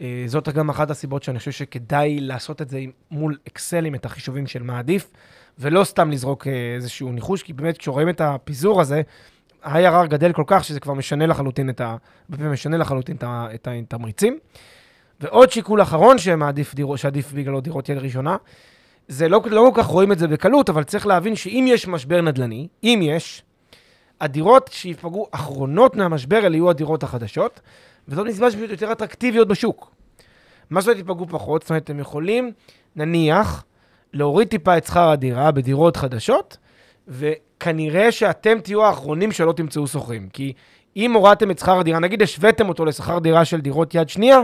וזאת 0.00 0.48
גם 0.48 0.68
אחת 0.68 0.90
הסיבות 0.90 1.22
שאני 1.22 1.38
חושב 1.38 1.50
שכדאי 1.50 2.20
לעשות 2.20 2.62
את 2.62 2.68
זה 2.68 2.80
מול 3.10 3.36
אקסלים, 3.48 3.94
את 3.94 4.04
החישובים 4.04 4.46
של 4.46 4.62
מה 4.62 4.78
עדיף, 4.78 5.10
ולא 5.58 5.84
סתם 5.84 6.10
לזרוק 6.10 6.46
אה, 6.46 6.52
איזשהו 6.74 7.12
ניחוש, 7.12 7.42
כי 7.42 7.52
באמת 7.52 7.78
כשרואים 7.78 8.08
את 8.08 8.20
הפיזור 8.20 8.80
הזה, 8.80 9.02
ה-IRR 9.62 10.06
גדל 10.06 10.32
כל 10.32 10.44
כך 10.46 10.64
שזה 10.64 10.80
כבר 10.80 10.94
משנה 10.94 11.26
לחלוטין 11.26 11.70
את 11.70 11.80
ה... 11.80 11.96
משנה 12.38 12.76
לחלוטין 12.76 13.16
את 13.16 13.24
ה- 13.24 13.70
התמריצים. 13.72 14.38
ועוד 15.20 15.52
שיקול 15.52 15.82
אחרון 15.82 16.18
שמעדיף 16.18 16.74
דירו, 16.74 16.96
שעדיף 16.96 17.32
בגללו 17.32 17.60
דירות 17.60 17.88
יד 17.88 17.98
ראשונה, 17.98 18.36
זה 19.08 19.28
לא, 19.28 19.40
לא 19.46 19.70
כל 19.74 19.82
כך 19.82 19.86
רואים 19.86 20.12
את 20.12 20.18
זה 20.18 20.28
בקלות, 20.28 20.70
אבל 20.70 20.84
צריך 20.84 21.06
להבין 21.06 21.36
שאם 21.36 21.64
יש 21.68 21.88
משבר 21.88 22.20
נדל"ני, 22.20 22.68
אם 22.84 23.00
יש, 23.02 23.42
הדירות 24.20 24.70
שיפגעו 24.72 25.26
אחרונות 25.30 25.96
מהמשבר 25.96 26.46
אלה 26.46 26.56
יהיו 26.56 26.70
הדירות 26.70 27.02
החדשות, 27.02 27.60
וזאת 28.08 28.26
מסיבה 28.26 28.50
שהן 28.50 28.60
יותר 28.70 28.92
אטרקטיביות 28.92 29.48
בשוק. 29.48 29.90
מה 30.70 30.80
זאת 30.80 30.88
אומרת 30.88 30.98
ייפגעו 30.98 31.26
פחות? 31.28 31.62
זאת 31.62 31.70
אומרת, 31.70 31.82
אתם 31.82 31.98
יכולים, 31.98 32.52
נניח, 32.96 33.64
להוריד 34.12 34.48
טיפה 34.48 34.78
את 34.78 34.86
שכר 34.86 35.10
הדירה 35.10 35.50
בדירות 35.50 35.96
חדשות, 35.96 36.56
וכנראה 37.08 38.12
שאתם 38.12 38.60
תהיו 38.60 38.84
האחרונים 38.84 39.32
שלא 39.32 39.52
תמצאו 39.52 39.86
שוכרים. 39.86 40.28
כי 40.28 40.52
אם 40.96 41.12
הורדתם 41.12 41.50
את 41.50 41.58
שכר 41.58 41.78
הדירה, 41.78 41.98
נגיד 41.98 42.22
השוויתם 42.22 42.68
אותו 42.68 42.84
לשכר 42.84 43.18
דירה 43.18 43.44
של 43.44 43.60
דירות 43.60 43.94
יד 43.94 44.08
שנייה, 44.08 44.40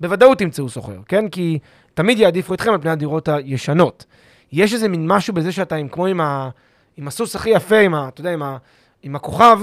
בוודאות 0.00 0.38
תמצאו 0.38 0.68
שוכר, 0.68 0.96
כן? 1.08 1.28
כי 1.28 1.58
תמיד 1.94 2.18
יעדיפו 2.18 2.54
אתכם 2.54 2.72
על 2.72 2.80
פני 2.80 2.90
הדירות 2.90 3.28
הישנות. 3.28 4.04
יש 4.52 4.74
איזה 4.74 4.88
מין 4.88 5.06
משהו 5.06 5.34
בזה 5.34 5.52
שאתה 5.52 5.76
עם, 5.76 5.88
כמו 5.88 6.06
עם, 6.06 6.20
ה, 6.20 6.50
עם 6.96 7.08
הסוס 7.08 7.36
הכי 7.36 7.50
יפה, 7.50 7.78
עם 7.78 7.94
ה, 7.94 8.08
אתה 8.08 8.20
יודע, 8.20 8.32
עם, 8.32 8.42
ה, 8.42 8.56
עם 9.02 9.16
הכוכב, 9.16 9.58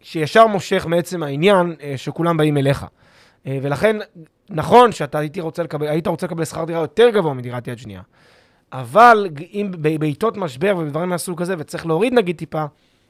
שישר 0.00 0.46
מושך 0.46 0.86
מעצם 0.88 1.22
העניין 1.22 1.74
אה, 1.82 1.94
שכולם 1.96 2.36
באים 2.36 2.56
אליך. 2.56 2.86
אה, 3.46 3.58
ולכן, 3.62 3.96
נכון 4.50 4.92
שאתה 4.92 5.18
הייתי 5.18 5.40
רוצה 5.40 5.62
לקבל, 5.62 5.88
היית 5.88 6.06
רוצה 6.06 6.26
לקבל 6.26 6.44
שכר 6.44 6.64
דירה 6.64 6.80
יותר 6.80 7.10
גבוה 7.10 7.34
מדירת 7.34 7.68
יד 7.68 7.78
שנייה, 7.78 8.02
אבל 8.72 9.28
אם 9.52 9.70
בעיתות 10.00 10.36
משבר 10.36 10.74
ובדברים 10.78 11.08
מהסוג 11.08 11.42
הזה, 11.42 11.54
וצריך 11.58 11.86
להוריד 11.86 12.12
נגיד 12.12 12.36
טיפה, 12.36 12.64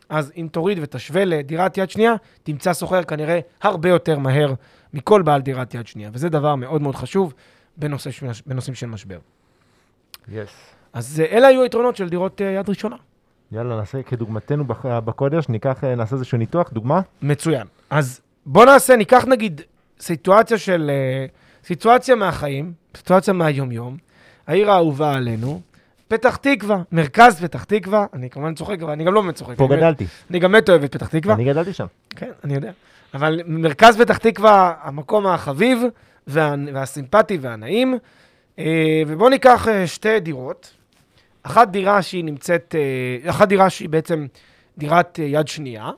אז 0.08 0.32
אם 0.36 0.48
תוריד 0.52 0.78
ותשווה 0.82 1.24
לדירת 1.24 1.78
יד 1.78 1.90
שנייה, 1.90 2.14
תמצא 2.42 2.74
שוכר 2.74 3.02
כנראה 3.02 3.40
הרבה 3.62 3.88
יותר 3.88 4.18
מהר 4.18 4.54
מכל 4.94 5.22
בעל 5.22 5.40
דירת 5.42 5.74
יד 5.74 5.86
שנייה, 5.86 6.10
וזה 6.12 6.28
דבר 6.28 6.54
מאוד 6.54 6.82
מאוד 6.82 6.94
חשוב 6.96 7.34
בנושא, 7.76 8.10
בנושאים 8.46 8.74
של 8.74 8.86
משבר. 8.86 9.18
יס. 10.32 10.50
אז 10.92 11.20
אה, 11.20 11.36
אלה 11.36 11.46
היו 11.46 11.62
היתרונות 11.62 11.96
של 11.96 12.08
דירות 12.08 12.40
אה, 12.42 12.46
יד 12.46 12.68
ראשונה. 12.68 12.96
יאללה, 13.52 13.76
נעשה 13.76 14.02
כדוגמתנו 14.02 14.64
בח- 14.64 14.86
בקודש, 14.86 15.48
ניקח, 15.48 15.84
אה, 15.84 15.94
נעשה 15.94 16.14
איזשהו 16.14 16.38
ניתוח, 16.38 16.70
דוגמה. 16.72 17.00
מצוין. 17.22 17.66
אז 17.90 18.20
בוא 18.46 18.64
נעשה, 18.64 18.96
ניקח 18.96 19.24
נגיד 19.24 19.60
סיטואציה 20.00 20.58
של, 20.58 20.90
אה, 20.94 21.26
סיטואציה 21.64 22.14
מהחיים, 22.14 22.72
סיטואציה 22.96 23.34
מהיומיום, 23.34 23.96
העיר 24.46 24.70
האהובה 24.70 25.12
עלינו, 25.14 25.60
פתח 26.14 26.36
תקווה, 26.36 26.82
מרכז 26.92 27.40
פתח 27.40 27.64
תקווה, 27.64 28.06
אני 28.12 28.30
כמובן 28.30 28.54
צוחק, 28.54 28.82
אבל 28.82 28.92
אני 28.92 29.04
גם 29.04 29.14
לא 29.14 29.20
באמת 29.20 29.34
צוחק. 29.34 29.56
פה 29.56 29.68
גדלתי, 29.68 30.06
אני 30.30 30.38
גם 30.38 30.52
באמת 30.52 30.68
אוהב 30.68 30.84
את 30.84 30.92
פתח 30.92 31.06
תקווה. 31.08 31.34
אני 31.34 31.44
גדלתי 31.44 31.72
שם. 31.72 31.86
כן, 32.10 32.30
אני 32.44 32.54
יודע. 32.54 32.70
אבל 33.14 33.40
מרכז 33.46 33.96
פתח 33.96 34.18
תקווה, 34.18 34.74
המקום 34.82 35.26
החביב 35.26 35.82
וה, 36.26 36.54
והסימפטי 36.72 37.38
והנעים. 37.40 37.98
אה, 38.58 39.02
ובואו 39.06 39.28
ניקח 39.28 39.68
אה, 39.68 39.86
שתי 39.86 40.20
דירות. 40.20 40.72
אחת 41.42 41.68
דירה 41.68 42.02
שהיא 42.02 42.24
נמצאת, 42.24 42.74
אה, 42.78 43.30
אחת 43.30 43.48
דירה 43.48 43.70
שהיא 43.70 43.88
בעצם 43.88 44.26
דירת 44.78 45.18
יד 45.18 45.48
שנייה. 45.48 45.90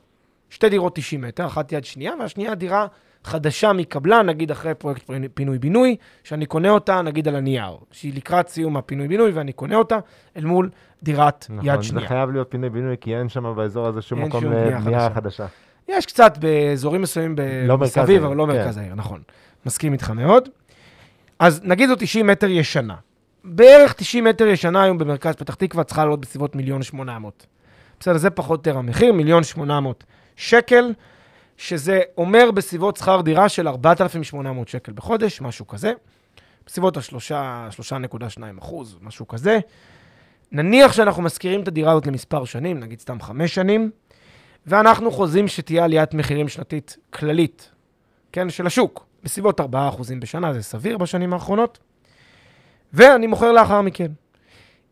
שתי 0.51 0.69
דירות 0.69 0.97
90 0.97 1.21
מטר, 1.21 1.47
אחת 1.47 1.73
יד 1.73 1.85
שנייה, 1.85 2.13
והשנייה 2.21 2.55
דירה 2.55 2.87
חדשה 3.27 3.73
מקבלן, 3.73 4.27
נגיד 4.27 4.51
אחרי 4.51 4.75
פרויקט 4.75 5.11
פינוי-בינוי, 5.35 5.97
שאני 6.25 6.47
קונה 6.47 6.71
אותה 6.71 7.03
נגיד 7.03 7.29
על 7.29 7.37
הנייר, 7.37 7.77
שהיא 7.91 8.15
לקראת 8.17 8.49
סיום 8.49 8.77
הפינוי-בינוי 8.77 9.31
ואני 9.31 9.53
קונה 9.53 9.77
אותה 9.77 9.99
אל 10.37 10.45
מול 10.45 10.71
דירת 11.03 11.47
נכון, 11.51 11.67
יד 11.67 11.77
זה 11.77 11.89
שנייה. 11.89 12.09
חייב 12.09 12.31
להיות 12.31 12.51
פינוי-בינוי, 12.51 12.97
כי 13.01 13.17
אין 13.17 13.29
שם 13.29 13.53
באזור 13.57 13.87
הזה 13.87 14.03
שום 14.03 14.23
מקום 14.23 14.45
לבנייה 14.45 14.81
חדשה. 15.11 15.15
חדשה. 15.15 15.47
יש 15.89 16.07
קצת 16.07 16.39
באזורים 16.39 17.03
מסוימים 17.03 17.37
ב- 17.37 17.65
לא 17.67 17.79
מסביב, 17.79 18.25
אבל 18.25 18.37
לא 18.37 18.47
כן. 18.47 18.53
מרכז 18.53 18.77
העיר, 18.79 18.95
נכון. 18.95 19.21
מסכים 19.67 19.93
איתך 19.93 20.11
מאוד. 20.11 20.49
אז 21.39 21.61
נגיד 21.65 21.89
זו 21.89 21.95
90 21.99 22.27
מטר 22.27 22.49
ישנה. 22.51 22.95
בערך 23.45 23.93
90 23.93 24.25
מטר 24.25 24.47
ישנה 24.47 24.83
היום 24.83 24.99
במרכז 24.99 25.35
פתח 25.35 25.55
תקווה 25.55 25.85
צריכה 25.85 26.03
לעלות 26.05 26.21
בסביבות 26.21 26.57
מיליון 26.57 26.83
800. 26.83 27.47
בסדר, 28.01 28.17
זה 28.17 28.31
פחות 28.31 28.67
או 28.67 28.71
יותר 28.71 28.79
המחיר, 28.79 29.13
מיליון 29.13 29.45
800 29.45 30.05
שקל, 30.37 30.93
שזה 31.57 32.01
אומר 32.19 32.51
בסביבות 32.51 32.97
שכר 32.97 33.21
דירה 33.21 33.49
של 33.49 33.69
4,800 33.69 34.69
שקל 34.69 34.93
בחודש, 34.93 35.41
משהו 35.41 35.67
כזה. 35.67 35.93
בסביבות 36.67 36.97
ה-3.2 36.97 38.43
אחוז, 38.59 38.99
משהו 39.01 39.29
כזה. 39.29 39.59
נניח 40.53 40.93
שאנחנו 40.93 41.23
משכירים 41.23 41.63
את 41.63 41.69
הדירה 41.69 41.93
הזאת 41.93 42.07
למספר 42.07 42.45
שנים, 42.45 42.81
נגיד 42.81 43.01
סתם 43.01 43.21
חמש 43.21 43.55
שנים, 43.55 43.91
ואנחנו 44.67 45.11
חוזים 45.11 45.49
שתהיה 45.49 45.85
עליית 45.85 46.15
מחירים 46.15 46.49
שנתית 46.49 46.97
כללית, 47.11 47.71
כן, 48.33 48.51
של 48.51 48.67
השוק, 48.67 49.07
בסביבות 49.23 49.61
4% 49.61 49.65
בשנה, 50.21 50.53
זה 50.53 50.63
סביר 50.63 50.99
בשנים 50.99 51.33
האחרונות, 51.33 51.79
ואני 52.93 53.27
מוכר 53.27 53.53
לאחר 53.53 53.81
מכן. 53.81 54.13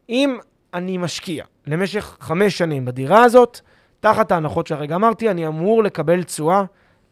אם 0.09 0.39
אני 0.75 0.99
משקיע 0.99 1.45
למשך 1.67 2.17
חמש 2.21 2.59
שנים 2.59 2.85
בדירה 2.85 3.25
הזאת, 3.25 3.61
תחת 4.05 4.33
ההנחות 4.33 4.67
שהרגע 4.67 4.95
אמרתי, 4.95 5.31
אני 5.31 5.47
אמור 5.47 5.83
לקבל 5.85 6.23
תשואה 6.23 6.65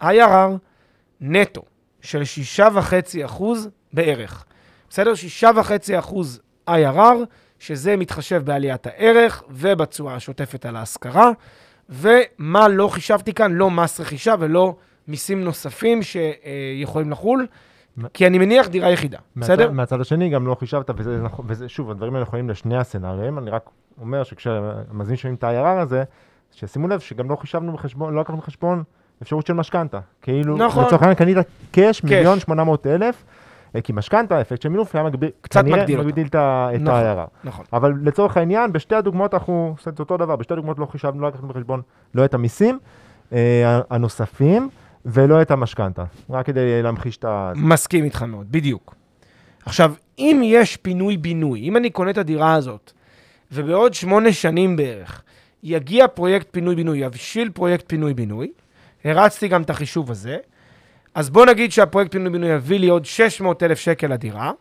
IRR 0.02 0.56
נטו 1.20 1.62
של 2.00 2.22
6.5% 2.58 3.42
בערך. 3.92 4.44
בסדר? 4.90 5.12
6.5% 5.40 6.14
IRR, 6.70 7.16
שזה 7.58 7.96
מתחשב 7.96 8.42
בעליית 8.44 8.86
הערך 8.86 9.42
ובתשואה 9.50 10.14
השוטפת 10.14 10.66
על 10.66 10.76
ההשכרה, 10.76 11.30
ומה 11.88 12.68
לא 12.68 12.88
חישבתי 12.88 13.34
כאן, 13.34 13.52
לא 13.52 13.70
מס 13.70 14.00
רכישה 14.00 14.34
ולא 14.38 14.76
מיסים 15.08 15.44
נוספים 15.44 16.00
שיכולים 16.02 17.10
לחול, 17.10 17.46
כי 18.14 18.26
אני 18.26 18.38
מניח 18.38 18.68
דירה 18.68 18.90
יחידה, 18.90 19.18
בסדר? 19.36 19.70
מהצד 19.70 20.00
השני 20.00 20.30
גם 20.30 20.46
לא 20.46 20.54
חישבת, 20.54 20.90
וזה, 20.96 21.18
נכון- 21.22 21.44
וזה, 21.48 21.68
שוב, 21.68 21.90
הדברים 21.90 22.14
האלה 22.14 22.22
יכולים 22.22 22.50
לשני 22.50 22.76
הסצנריונים, 22.76 23.38
אני 23.38 23.50
רק 23.50 23.70
אומר 24.00 24.22
שכשהמאזינים 24.22 25.16
שומעים 25.16 25.34
את 25.34 25.44
ה-IRR 25.44 25.82
הזה, 25.82 26.04
שישימו 26.52 26.88
לב 26.88 27.00
שגם 27.00 27.30
לא 27.30 27.36
חישבנו 27.36 27.72
בחשבון, 27.72 28.14
לא 28.14 28.20
לקחנו 28.20 28.36
בחשבון 28.36 28.82
אפשרות 29.22 29.46
של 29.46 29.52
משכנתה. 29.52 30.00
כאילו, 30.22 30.56
נכון. 30.56 30.84
לצורך 30.84 31.02
העניין 31.02 31.14
קנית 31.18 31.36
קאש, 31.72 32.04
מיליון 32.04 32.38
שמונה 32.40 32.64
מאות 32.64 32.86
אלף, 32.86 33.24
אה, 33.76 33.80
כי 33.80 33.92
משכנתה, 33.92 34.40
אפקט 34.40 34.62
של 34.62 34.68
מינוף, 34.68 34.94
היה 34.94 35.04
מגביל, 35.04 35.30
קצת 35.40 35.64
מגדיל. 35.64 36.00
מגדיל 36.00 36.26
את 36.26 36.34
ה- 36.34 36.68
את 36.74 36.80
נכון. 36.80 36.94
ה-IRR. 37.00 37.28
נכון. 37.44 37.64
אבל 37.72 37.92
לצורך 38.02 38.36
העניין, 38.36 38.72
בשתי 38.72 38.94
הדוגמאות 38.94 39.34
אנחנו 39.34 39.74
עושים 39.78 39.92
את 39.92 40.00
אותו 40.00 40.16
דבר, 40.16 40.36
בשתי 40.36 40.52
הדוגמאות 40.52 40.78
לא 40.78 40.86
חישבנו, 40.86 41.22
לא 41.22 41.28
לקחנו 41.28 41.48
בחשבון 41.48 41.82
לא 42.14 42.24
את 42.24 42.34
המיסים 42.34 42.78
אה, 43.32 43.80
הנוספים 43.90 44.68
ולא 45.06 45.42
את 45.42 45.50
המשכנתה, 45.50 46.04
רק 46.30 46.46
כדי 46.46 46.82
להמחיש 46.82 47.16
את 47.16 47.24
ה... 47.24 47.52
מסכים 47.56 48.04
איתך 48.04 48.22
מאוד, 48.22 48.46
בדיוק. 48.50 48.94
עכשיו, 49.66 49.92
אם 50.18 50.40
יש 50.44 50.76
פינוי-בינוי, 50.76 51.60
אם 51.60 51.76
אני 51.76 51.90
קונה 51.90 52.10
את 52.10 52.18
הדירה 52.18 52.54
הזאת, 52.54 52.92
ובעוד 53.52 53.94
שמונה 53.94 54.32
שנים 54.32 54.76
בערך 54.76 55.22
יגיע 55.62 56.08
פרויקט 56.08 56.46
פינוי-בינוי, 56.50 56.98
יבשיל 56.98 57.50
פרויקט 57.50 57.84
פינוי-בינוי, 57.88 58.52
הרצתי 59.04 59.48
גם 59.48 59.62
את 59.62 59.70
החישוב 59.70 60.10
הזה, 60.10 60.36
אז 61.14 61.30
בוא 61.30 61.46
נגיד 61.46 61.72
שהפרויקט 61.72 62.12
פינוי-בינוי 62.12 62.50
יביא 62.50 62.78
לי 62.78 62.88
עוד 62.88 63.04
600 63.04 63.62
אלף 63.62 63.78
שקל 63.78 64.06
לדירה, 64.06 64.52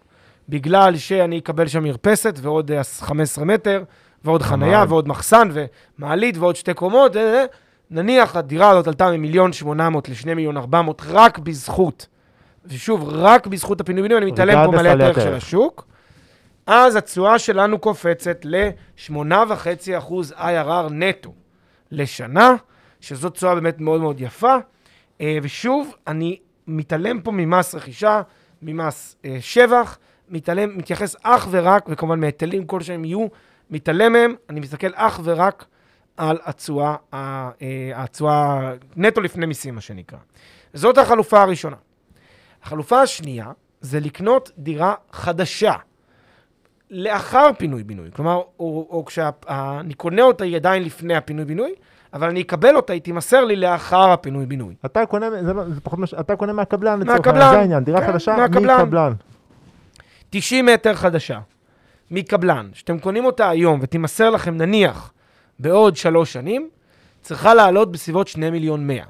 בגלל 0.50 0.98
שאני 0.98 1.40
אקבל 1.40 1.68
שם 1.68 1.84
מרפסת 1.84 2.40
ועוד 2.42 2.72
אה, 2.72 2.84
15 2.84 3.46
מטר, 3.46 3.84
ועוד 4.24 4.42
חנייה, 4.42 4.80
ממ"ד. 4.80 4.92
ועוד 4.92 5.08
מחסן, 5.08 5.50
ומעלית, 5.54 6.38
ועוד 6.38 6.56
שתי 6.56 6.74
קומות, 6.74 7.18
אה, 7.18 7.22
אה, 7.22 7.46
נניח 7.92 8.36
הדירה 8.36 8.70
הזאת 8.70 8.88
עלתה 8.88 9.12
ממיליון 9.12 9.54
800 9.54 10.10
ל-2 10.10 10.26
מיליון 10.26 10.58
400 10.58 11.02
רק 11.10 11.40
בזכות, 11.40 12.08
ושוב, 12.66 13.10
רק 13.10 13.48
בזכות 13.48 13.82
הפינוי-בינוי, 13.82 14.18
אני 14.18 14.32
מתעלם 14.32 14.72
פה 14.72 14.80
עליית 14.80 15.00
הערך 15.02 15.22
של. 15.22 15.34
השוק, 15.34 15.88
אז 16.74 16.96
התשואה 16.96 17.40
שלנו 17.40 17.80
קופצת 17.80 18.40
ל-8.5% 18.44 20.14
IRR 20.38 20.90
נטו 20.92 21.34
לשנה, 21.92 22.56
שזו 23.02 23.30
תשואה 23.30 23.56
באמת 23.56 23.82
מאוד 23.82 24.02
מאוד 24.02 24.22
יפה. 24.22 24.56
אה, 25.22 25.38
ושוב, 25.44 25.96
אני 26.08 26.40
מתעלם 26.68 27.22
פה 27.22 27.32
ממס 27.32 27.76
רכישה, 27.76 28.22
ממס 28.62 29.16
אה, 29.26 29.38
שבח, 29.40 29.98
מתעלם, 30.30 30.78
מתייחס 30.78 31.16
אך 31.24 31.48
ורק, 31.52 31.86
וכמובן 31.90 32.20
מהיטלים 32.20 32.68
כלשהם 32.68 33.06
יהיו, 33.06 33.28
מתעלם 33.70 34.14
מהם, 34.14 34.36
אני 34.50 34.60
מסתכל 34.60 34.92
אך 34.94 35.20
ורק 35.24 35.66
על 36.18 36.40
התשואה, 36.44 36.96
אה, 37.14 37.92
התשואה 37.96 38.72
נטו 38.96 39.22
לפני 39.22 39.46
מיסים, 39.46 39.76
מה 39.76 39.82
שנקרא. 39.82 40.20
זאת 40.74 40.98
החלופה 40.98 41.42
הראשונה. 41.42 41.78
החלופה 42.64 43.02
השנייה 43.02 43.52
זה 43.82 44.00
לקנות 44.00 44.52
דירה 44.58 44.94
חדשה. 45.12 45.74
לאחר 46.92 47.50
פינוי-בינוי. 47.58 48.10
כלומר, 48.14 48.42
או, 48.60 48.88
או 48.90 49.06
כשאני 49.06 49.94
קונה 49.94 50.22
אותה 50.22 50.44
היא 50.44 50.56
עדיין 50.56 50.84
לפני 50.84 51.16
הפינוי-בינוי, 51.16 51.74
אבל 52.14 52.30
אני 52.30 52.42
אקבל 52.42 52.76
אותה, 52.76 52.94
היא 52.94 53.02
תימסר 53.02 53.46
לי 53.46 53.56
לאחר 53.56 54.12
הפינוי-בינוי. 54.12 54.76
אתה 54.86 55.06
קונה, 55.06 55.32
זה, 55.32 55.54
זה 55.74 55.82
פחות 55.82 56.00
מש... 56.00 56.14
אתה 56.14 56.36
קונה 56.36 56.54
מהקבלן 56.54 57.00
לצורך 57.00 57.28
העניין, 57.28 57.52
זה 57.52 57.60
העניין, 57.60 57.84
דירה 57.84 58.02
כן, 58.02 58.08
חדשה 58.08 58.36
מהקבלן. 58.38 58.82
מקבלן. 58.82 59.14
90 60.30 60.66
מטר 60.66 60.96
חדשה, 60.96 61.40
מקבלן, 62.12 62.70
שאתם 62.74 63.00
קונים 63.00 63.26
אותה 63.26 63.50
היום 63.50 63.80
ותימסר 63.84 64.30
לכם 64.30 64.58
נניח 64.58 65.14
בעוד 65.60 65.96
שלוש 65.96 66.34
שנים, 66.34 66.70
צריכה 67.22 67.54
לעלות 67.54 67.92
בסביבות 67.92 68.28
2 68.28 68.54
מיליון 68.54 68.88
100. 68.88 69.04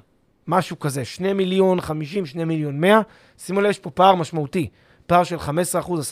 משהו 0.47 0.79
כזה, 0.79 1.05
2 1.05 1.37
מיליון 1.37 1.81
50, 1.81 2.25
2 2.25 2.47
מיליון 2.47 2.79
100. 2.79 3.01
שימו 3.37 3.61
לב, 3.61 3.69
יש 3.69 3.79
פה 3.79 3.89
פער 3.89 4.15
משמעותי, 4.15 4.69
פער 5.07 5.23
של 5.23 5.37
15%, 5.37 5.39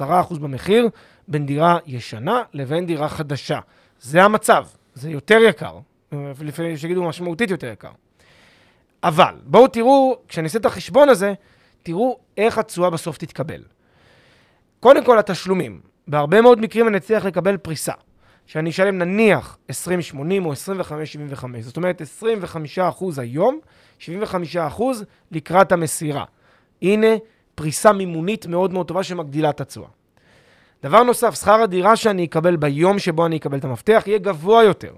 10% 0.01 0.39
במחיר 0.39 0.89
בין 1.29 1.45
דירה 1.45 1.77
ישנה 1.85 2.43
לבין 2.53 2.85
דירה 2.85 3.09
חדשה. 3.09 3.59
זה 3.99 4.23
המצב, 4.23 4.65
זה 4.93 5.09
יותר 5.09 5.39
יקר, 5.49 5.79
לפעמים 6.41 6.77
שיגידו 6.77 7.03
משמעותית 7.03 7.49
יותר 7.49 7.67
יקר. 7.67 7.91
אבל 9.03 9.35
בואו 9.43 9.67
תראו, 9.67 10.17
כשאני 10.27 10.47
אעשה 10.47 10.59
את 10.59 10.65
החשבון 10.65 11.09
הזה, 11.09 11.33
תראו 11.83 12.19
איך 12.37 12.57
התשואה 12.57 12.89
בסוף 12.89 13.17
תתקבל. 13.17 13.63
קודם 14.79 15.05
כל, 15.05 15.19
התשלומים. 15.19 15.81
בהרבה 16.07 16.41
מאוד 16.41 16.59
מקרים 16.61 16.87
אני 16.87 16.97
אצליח 16.97 17.25
לקבל 17.25 17.57
פריסה, 17.57 17.93
שאני 18.45 18.69
אשלם 18.69 18.97
נניח 18.97 19.57
20-80 19.71 19.75
או 20.45 20.53
25-75. 20.53 20.55
זאת 21.61 21.77
אומרת, 21.77 22.01
25% 22.81 23.03
היום, 23.17 23.59
75% 23.99 24.81
לקראת 25.31 25.71
המסירה. 25.71 26.25
הנה 26.81 27.07
פריסה 27.55 27.91
מימונית 27.93 28.45
מאוד 28.45 28.73
מאוד 28.73 28.87
טובה 28.87 29.03
שמגדילה 29.03 29.49
את 29.49 29.61
התשואה. 29.61 29.89
דבר 30.83 31.03
נוסף, 31.03 31.35
שכר 31.35 31.61
הדירה 31.61 31.95
שאני 31.95 32.25
אקבל 32.25 32.55
ביום 32.55 32.99
שבו 32.99 33.25
אני 33.25 33.37
אקבל 33.37 33.57
את 33.57 33.63
המפתח 33.63 34.03
יהיה 34.05 34.17
גבוה 34.17 34.63
יותר. 34.63 34.93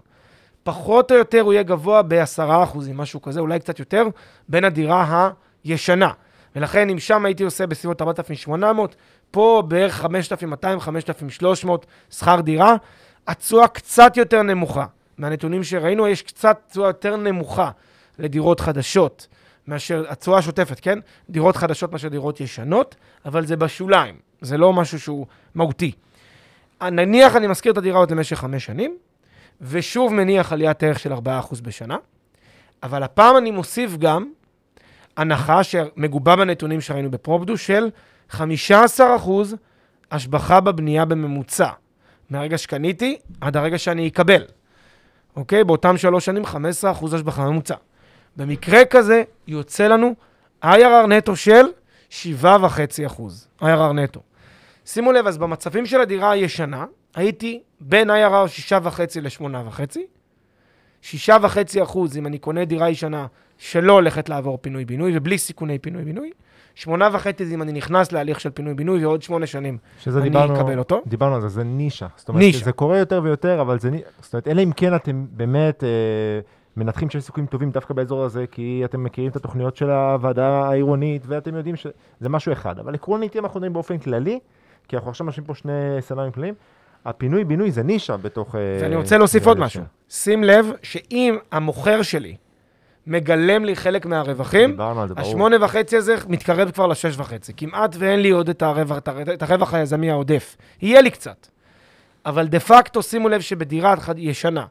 פחות 0.64 1.12
או 1.12 1.18
יותר 1.18 1.42
הוא 1.42 1.54
יהיה 1.54 1.64
גבוה 1.64 2.02
ב-10%, 2.02 2.78
משהו 2.94 3.22
כזה, 3.22 3.40
אולי 3.40 3.60
קצת 3.60 3.80
יותר, 3.80 4.08
בין 4.50 4.64
הדירה 4.64 5.30
הישנה. 5.64 6.12
ולכן 6.56 6.90
אם 6.90 7.00
שם 7.00 7.26
הייתי 7.26 7.44
עושה 7.44 7.68
בסביבות 7.68 8.02
4,800, 8.02 8.96
פה 9.32 9.64
בערך 9.68 9.94
5,200, 9.96 10.80
5,300 10.80 11.86
שכר 12.12 12.42
דירה, 12.42 12.76
התשואה 13.28 13.68
קצת 13.68 14.18
יותר 14.18 14.42
נמוכה. 14.42 14.86
מהנתונים 15.18 15.64
שראינו, 15.64 16.08
יש 16.08 16.22
קצת 16.22 16.60
תשואה 16.70 16.90
יותר 16.90 17.16
נמוכה 17.16 17.70
לדירות 18.20 18.60
חדשות 18.60 19.28
מאשר, 19.68 20.04
התשואה 20.10 20.38
השוטפת, 20.38 20.80
כן? 20.80 21.00
דירות 21.30 21.56
חדשות 21.56 21.92
מאשר 21.92 22.08
דירות 22.08 22.42
ישנות, 22.42 22.96
אבל 23.26 23.46
זה 23.46 23.56
בשוליים, 23.56 24.16
זה 24.42 24.58
לא 24.58 24.74
משהו 24.74 25.00
שהוא 25.00 25.26
מהותי. 25.56 25.92
נניח 26.82 27.36
אני 27.36 27.48
משכיר 27.48 27.72
את 27.72 27.78
הדירה 27.78 28.00
עוד 28.00 28.12
למשך 28.12 28.40
חמש 28.40 28.66
שנים, 28.66 28.98
ושוב 29.62 30.14
מניח 30.14 30.54
עליית 30.54 30.84
ערך 30.84 31.00
של 31.00 31.14
4% 31.14 31.18
בשנה, 31.64 31.98
אבל 32.84 33.04
הפעם 33.04 33.38
אני 33.38 33.52
מוסיף 33.52 33.98
גם 33.98 34.32
הנחה 35.18 35.64
שמגובה 35.64 36.36
בנתונים 36.36 36.82
שראינו 36.82 37.12
בפרופדו 37.12 37.58
של 37.58 37.90
15% 38.32 38.40
השבחה 40.12 40.60
בבנייה 40.60 41.06
בממוצע, 41.06 41.70
מהרגע 42.30 42.58
שקניתי 42.58 43.18
עד 43.42 43.58
הרגע 43.58 43.78
שאני 43.78 44.08
אקבל. 44.08 44.44
אוקיי? 45.36 45.64
באותם 45.64 45.98
שלוש 45.98 46.26
שנים 46.26 46.44
15% 46.46 47.16
השבחה 47.16 47.50
ממוצע. 47.50 47.76
במקרה 48.38 48.86
כזה 48.86 49.24
יוצא 49.48 49.88
לנו 49.88 50.16
IRR 50.64 51.08
נטו 51.08 51.36
של 51.36 51.66
7.5%. 52.10 53.22
IRR 53.62 53.94
נטו. 53.96 54.22
שימו 54.86 55.12
לב, 55.12 55.28
אז 55.28 55.38
במצבים 55.38 55.86
של 55.86 56.02
הדירה 56.02 56.32
הישנה, 56.32 56.86
הייתי 57.16 57.62
בין 57.80 58.10
IRR 58.10 58.70
6.5 58.70 59.00
ל-8.5. 59.22 59.98
6.5 61.04 61.84
אחוז 61.84 62.18
אם 62.18 62.28
אני 62.28 62.38
קונה 62.38 62.66
דירה 62.66 62.90
ישנה 62.90 63.26
שלא 63.58 63.94
הולכת 63.94 64.30
לעבור 64.30 64.58
פינוי-בינוי 64.62 65.18
ובלי 65.18 65.38
סיכוני 65.38 65.80
פינוי-בינוי. 65.80 66.32
8.5 66.78 66.88
זה 67.44 67.54
אם 67.54 67.62
אני 67.62 67.72
נכנס 67.72 68.12
להליך 68.12 68.40
של 68.40 68.50
פינוי-בינוי 68.50 69.06
ועוד 69.06 69.22
8 69.22 69.48
שנים 69.48 69.78
אני 70.08 70.22
דיברנו, 70.22 70.56
אקבל 70.56 70.80
אותו. 70.80 71.02
דיברנו 71.08 71.36
על 71.36 71.42
זה, 71.42 71.48
זה 71.48 71.64
נישה. 71.64 72.08
זאת 72.16 72.30
אומרת, 72.30 72.42
נישה. 72.44 72.66
זה 72.66 72.72
קורה 72.72 72.98
יותר 72.98 73.22
ויותר, 73.24 73.62
אבל 73.62 73.80
זה 73.80 73.90
נישה. 73.90 74.06
זאת 74.22 74.34
אומרת, 74.34 74.48
אלא 74.48 74.64
אם 74.64 74.72
כן 74.76 74.96
אתם 74.96 75.26
באמת 75.32 75.84
אה, 75.84 75.90
מנתחים 76.78 77.10
שיש 77.10 77.24
סיכויים 77.24 77.48
טובים 77.48 77.72
דווקא 77.72 77.94
באזור 77.94 78.24
הזה, 78.24 78.46
כי 78.52 78.82
אתם 78.86 79.04
מכירים 79.04 79.32
את 79.32 79.36
התוכניות 79.36 79.76
של 79.76 79.90
הוועדה 79.90 80.48
העירונית, 80.48 81.24
ואתם 81.28 81.56
יודעים 81.56 81.76
שזה 81.76 82.30
משהו 82.30 82.54
אחד. 82.54 82.80
אבל 82.80 82.96
עקרונית, 82.96 83.36
אם 83.36 83.44
אנחנו 83.44 83.60
מדברים 83.60 83.74
באופן 83.74 83.98
כללי, 83.98 84.40
כי 84.88 84.96
אנחנו 84.96 85.10
עכשיו 85.10 85.28
משווים 85.28 85.48
פה 85.48 85.56
שני 85.56 85.72
סצנרים 86.00 86.32
כלליים, 86.32 86.54
הפינוי-בינוי 87.06 87.72
זה 87.72 87.84
נישה 87.84 88.18
בתוך... 88.18 88.56
אה, 88.56 88.78
ואני 88.82 88.96
רוצה 88.96 89.18
להוסיף 89.18 89.48
עוד 89.48 89.60
משהו. 89.60 89.84
שים 90.10 90.44
לב 90.44 90.72
שאם 90.84 91.38
המוכר 91.52 92.02
שלי 92.02 92.36
מגלם 93.08 93.66
לי 93.66 93.76
חלק 93.76 94.06
מהרווחים. 94.06 94.78
השמונה 95.18 95.56
וחצי 95.62 95.98
הזה 95.98 96.16
מתקרב 96.28 96.72
כבר 96.72 96.88
לשש 96.88 97.18
וחצי. 97.18 97.54
כמעט 97.58 97.96
ואין 98.00 98.20
לי 98.20 98.30
עוד 98.30 98.50
את 98.50 98.62
הרווח, 98.62 98.98
את 98.98 99.74
היזמי 99.74 100.12
העודף. 100.12 100.58
יהיה 100.82 101.02
לי 101.02 101.12
קצת. 101.12 101.48
אבל 102.26 102.48
דה 102.48 102.60
פקטו, 102.60 103.04
שימו 103.04 103.30
לב 103.30 103.42
שבדירה 103.42 103.96
ישנה, 104.18 104.66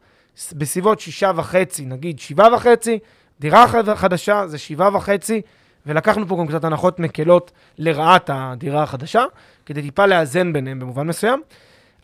בסביבות 0.52 1.00
שישה 1.00 1.30
וחצי, 1.36 1.84
נגיד 1.86 2.18
שבעה 2.18 2.54
וחצי, 2.54 2.98
דירה 3.40 3.68
חד- 3.68 3.94
חדשה 3.94 4.46
זה 4.46 4.58
שבעה 4.58 4.96
וחצי, 4.96 5.42
ולקחנו 5.86 6.28
פה 6.28 6.36
גם 6.40 6.46
קצת 6.46 6.64
הנחות 6.64 6.98
מקלות 6.98 7.50
לרעת 7.78 8.30
הדירה 8.32 8.82
החדשה, 8.82 9.24
כדי 9.66 9.82
טיפה 9.82 10.06
לאזן 10.06 10.52
ביניהם 10.52 10.80
במובן 10.80 11.06
מסוים. 11.06 11.42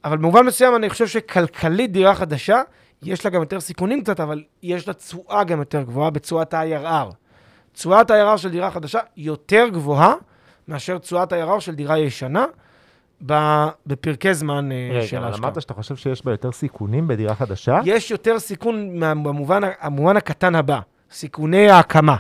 אבל 0.05 0.16
במובן 0.16 0.46
מסוים 0.46 0.77
אני 0.77 0.90
חושב 0.90 1.07
שכלכלית 1.07 1.92
דירה 1.92 2.14
חדשה, 2.14 2.61
יש 3.03 3.25
לה 3.25 3.31
גם 3.31 3.40
יותר 3.40 3.61
סיכונים 3.61 4.03
קצת, 4.03 4.20
אבל 4.20 4.42
יש 4.62 4.88
לה 4.88 4.94
תשואה 4.94 5.44
גם 5.44 5.59
יותר 5.59 5.83
גבוהה 5.83 6.11
בתשואת 6.11 6.55
ה-IRR. 6.55 7.14
תשואת 7.72 8.11
ה-IRR 8.11 8.37
של 8.37 8.51
דירה 8.51 8.70
חדשה 8.70 8.99
יותר 9.16 9.68
גבוהה 9.72 10.14
מאשר 10.68 10.99
תשואת 10.99 11.33
ה-IRR 11.33 11.61
של 11.61 11.75
דירה 11.75 11.99
ישנה 11.99 12.44
בפרקי 13.87 14.35
זמן 14.35 14.73
אה, 14.73 14.89
רגע, 14.93 15.07
של 15.07 15.25
ההשקעה. 15.25 15.49
אמרת 15.49 15.63
שאתה 15.63 15.75
חושב 15.75 15.97
שיש 15.97 16.25
בה 16.25 16.31
יותר 16.31 16.53
סיכונים 16.53 17.09
בדירה 17.09 17.35
חדשה? 17.35 17.79
יש 17.85 18.11
יותר 18.11 18.39
סיכון 18.39 19.01
במובן, 19.25 19.61
המובן 19.81 20.17
הקטן 20.17 20.55
הבא, 20.55 20.81
סיכוני 21.11 21.71
ההקמה. 21.71 22.17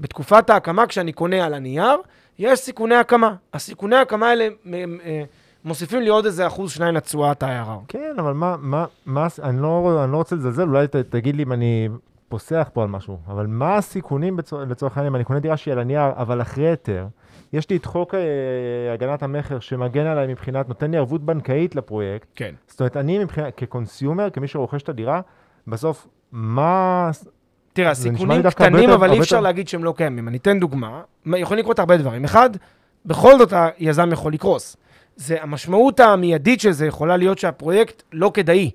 בתקופת 0.00 0.50
ההקמה, 0.50 0.86
כשאני 0.86 1.12
קונה 1.12 1.44
על 1.46 1.54
הנייר, 1.54 1.96
יש 2.38 2.60
סיכוני 2.60 2.94
הקמה. 2.94 3.34
הסיכוני 3.54 3.96
ההקמה 3.96 4.28
האלה 4.28 4.48
אה, 4.74 5.22
מוסיפים 5.64 6.02
לי 6.02 6.08
עוד 6.08 6.24
איזה 6.24 6.46
אחוז, 6.46 6.72
שניים 6.72 6.94
לתשואת 6.94 7.42
ה-IRR. 7.42 7.84
כן, 7.88 8.14
אבל 8.18 8.32
מה, 8.32 8.56
מה, 8.60 8.84
מה, 9.06 9.26
אני 9.42 9.62
לא, 9.62 10.00
אני 10.04 10.12
לא 10.12 10.16
רוצה 10.16 10.36
לזלזל, 10.36 10.68
אולי 10.68 10.88
ת, 10.88 10.96
תגיד 10.96 11.36
לי 11.36 11.42
אם 11.42 11.52
אני 11.52 11.88
פוסח 12.28 12.70
פה 12.72 12.82
על 12.82 12.88
משהו, 12.88 13.18
אבל 13.28 13.46
מה 13.46 13.76
הסיכונים 13.76 14.36
בצור, 14.36 14.60
לצורך 14.62 14.96
העניין, 14.96 15.12
אם 15.12 15.16
אני 15.16 15.24
קונה 15.24 15.40
דירה 15.40 15.56
שהיא 15.56 15.72
על 15.72 15.78
הנייר, 15.78 16.12
אבל 16.16 16.42
אחרי 16.42 16.68
היתר, 16.68 17.06
יש 17.52 17.70
לי 17.70 17.76
את 17.76 17.84
חוק 17.84 18.14
אה, 18.14 18.20
הגנת 18.94 19.22
המכר 19.22 19.60
שמגן 19.60 20.06
עליי 20.06 20.26
מבחינת, 20.26 20.68
נותן 20.68 20.90
לי 20.90 20.96
ערבות 20.96 21.22
בנקאית 21.24 21.74
לפרויקט, 21.74 22.26
כן. 22.34 22.54
זאת 22.66 22.80
אומרת, 22.80 22.96
אני 22.96 23.18
מבחינת, 23.18 23.54
כקונסיומר, 23.56 24.30
כמי 24.30 24.48
שרוכש 24.48 24.82
את 24.82 24.88
הדירה, 24.88 25.20
בסוף, 25.66 26.06
מה... 26.32 27.10
תראה, 27.72 27.90
הסיכונים 27.90 28.42
קטנים, 28.50 28.90
אבל 28.90 29.12
אי 29.12 29.20
אפשר 29.20 29.36
יותר- 29.36 29.40
להגיד 29.44 29.68
שהם 29.68 29.84
לא 29.84 29.94
קיימים. 29.96 30.28
אני 30.28 30.36
אתן 30.36 30.60
דוגמה. 30.60 31.00
מה- 31.24 31.38
יכולים 31.38 31.60
לקרות 31.62 31.78
הרבה 31.78 31.96
דברים. 31.96 32.24
אחד, 32.24 32.50
בכל 33.06 33.38
זאת 33.38 33.52
היזם 33.78 34.12
יכול 34.12 34.32
לקרוס. 34.32 34.76
זה, 35.16 35.42
המשמעות 35.42 36.00
המיידית 36.00 36.60
של 36.60 36.70
זה 36.70 36.86
יכולה 36.86 37.16
להיות 37.16 37.38
שהפרויקט 37.38 38.02
לא 38.12 38.30
כדאי 38.34 38.70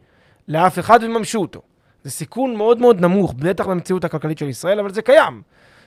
לאף 0.48 0.80
אחד 0.80 1.00
ויממשו 1.02 1.42
אותו. 1.42 1.62
זה 2.04 2.12
סיכון 2.12 2.56
מאוד 2.56 2.80
מאוד 2.80 3.02
נמוך, 3.02 3.34
בטח 3.40 3.68
במציאות 3.68 4.04
הכלכלית 4.04 4.38
של 4.38 4.50
ישראל, 4.50 4.80
אבל 4.80 4.94
זה 4.94 5.02
קיים. 5.02 5.42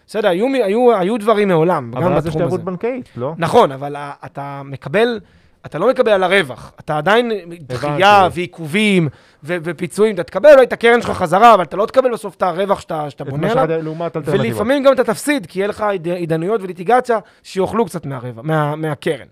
בסדר, 0.08 0.28
היו, 0.28 0.46
היו, 0.64 0.96
היו 0.98 1.18
דברים 1.18 1.48
מעולם, 1.48 1.90
גם 1.94 2.02
אבל 2.02 2.12
אז 2.12 2.26
יש 2.26 2.28
בתחום 2.28 2.42
הזה. 2.42 2.50
ערבות 2.54 2.64
בנקאית, 2.64 3.08
לא? 3.16 3.34
נכון, 3.38 3.72
אבל 3.72 3.96
אתה 4.24 4.62
מקבל, 4.64 5.20
אתה 5.66 5.78
לא 5.78 5.90
מקבל 5.90 6.12
על 6.12 6.22
הרווח. 6.22 6.72
אתה 6.80 6.98
עדיין 6.98 7.30
דחייה 7.60 8.28
ועיכובים 8.32 9.08
ו- 9.44 9.56
ופיצויים. 9.62 10.14
אתה 10.14 10.22
תקבל 10.22 10.50
אולי 10.52 10.62
את 10.62 10.72
הקרן 10.72 11.02
שלך 11.02 11.10
חזרה, 11.10 11.54
אבל 11.54 11.62
אתה 11.62 11.76
לא 11.76 11.86
תקבל 11.86 12.12
בסוף 12.12 12.34
את 12.36 12.42
הרווח 12.42 12.80
שאתה, 12.80 13.10
שאתה 13.10 13.24
את 13.24 13.28
בונה 13.28 13.52
עליו. 13.62 13.82
לעומת. 13.82 14.16
ולפעמים 14.50 14.82
גם 14.82 14.92
אתה 14.92 15.04
תפסיד, 15.04 15.46
כי 15.46 15.58
יהיה 15.58 15.68
לך 15.68 15.80
עיד- 15.80 16.08
עידנויות 16.08 16.62
וליטיגציה 16.62 17.18
שיאכלו 17.42 17.84
קצת 17.86 18.06
מהרווח, 18.06 18.44
מה, 18.44 18.76
מהקרן. 18.76 19.26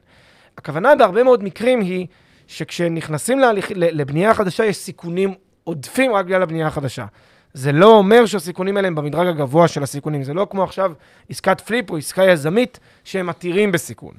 הכוונה 0.58 0.94
בהרבה 0.96 1.22
מאוד 1.22 1.44
מקרים 1.44 1.80
היא 1.80 2.06
שכשנכנסים 2.46 3.38
להליך, 3.38 3.70
ל- 3.70 4.00
לבנייה 4.00 4.34
חדשה, 4.34 4.64
יש 4.64 4.76
סיכונים 4.76 5.34
עודפים 5.64 6.12
רק 6.12 6.24
בגלל 6.24 6.42
הבנייה 6.42 6.66
החדשה. 6.66 7.04
זה 7.56 7.72
לא 7.72 7.86
אומר 7.86 8.26
שהסיכונים 8.26 8.76
האלה 8.76 8.88
הם 8.88 8.94
במדרג 8.94 9.26
הגבוה 9.26 9.68
של 9.68 9.82
הסיכונים. 9.82 10.22
זה 10.22 10.34
לא 10.34 10.46
כמו 10.50 10.62
עכשיו 10.62 10.92
עסקת 11.30 11.60
פליפ 11.60 11.90
או 11.90 11.96
עסקה 11.96 12.24
יזמית 12.24 12.80
שהם 13.04 13.28
עתירים 13.28 13.72
בסיכון. 13.72 14.14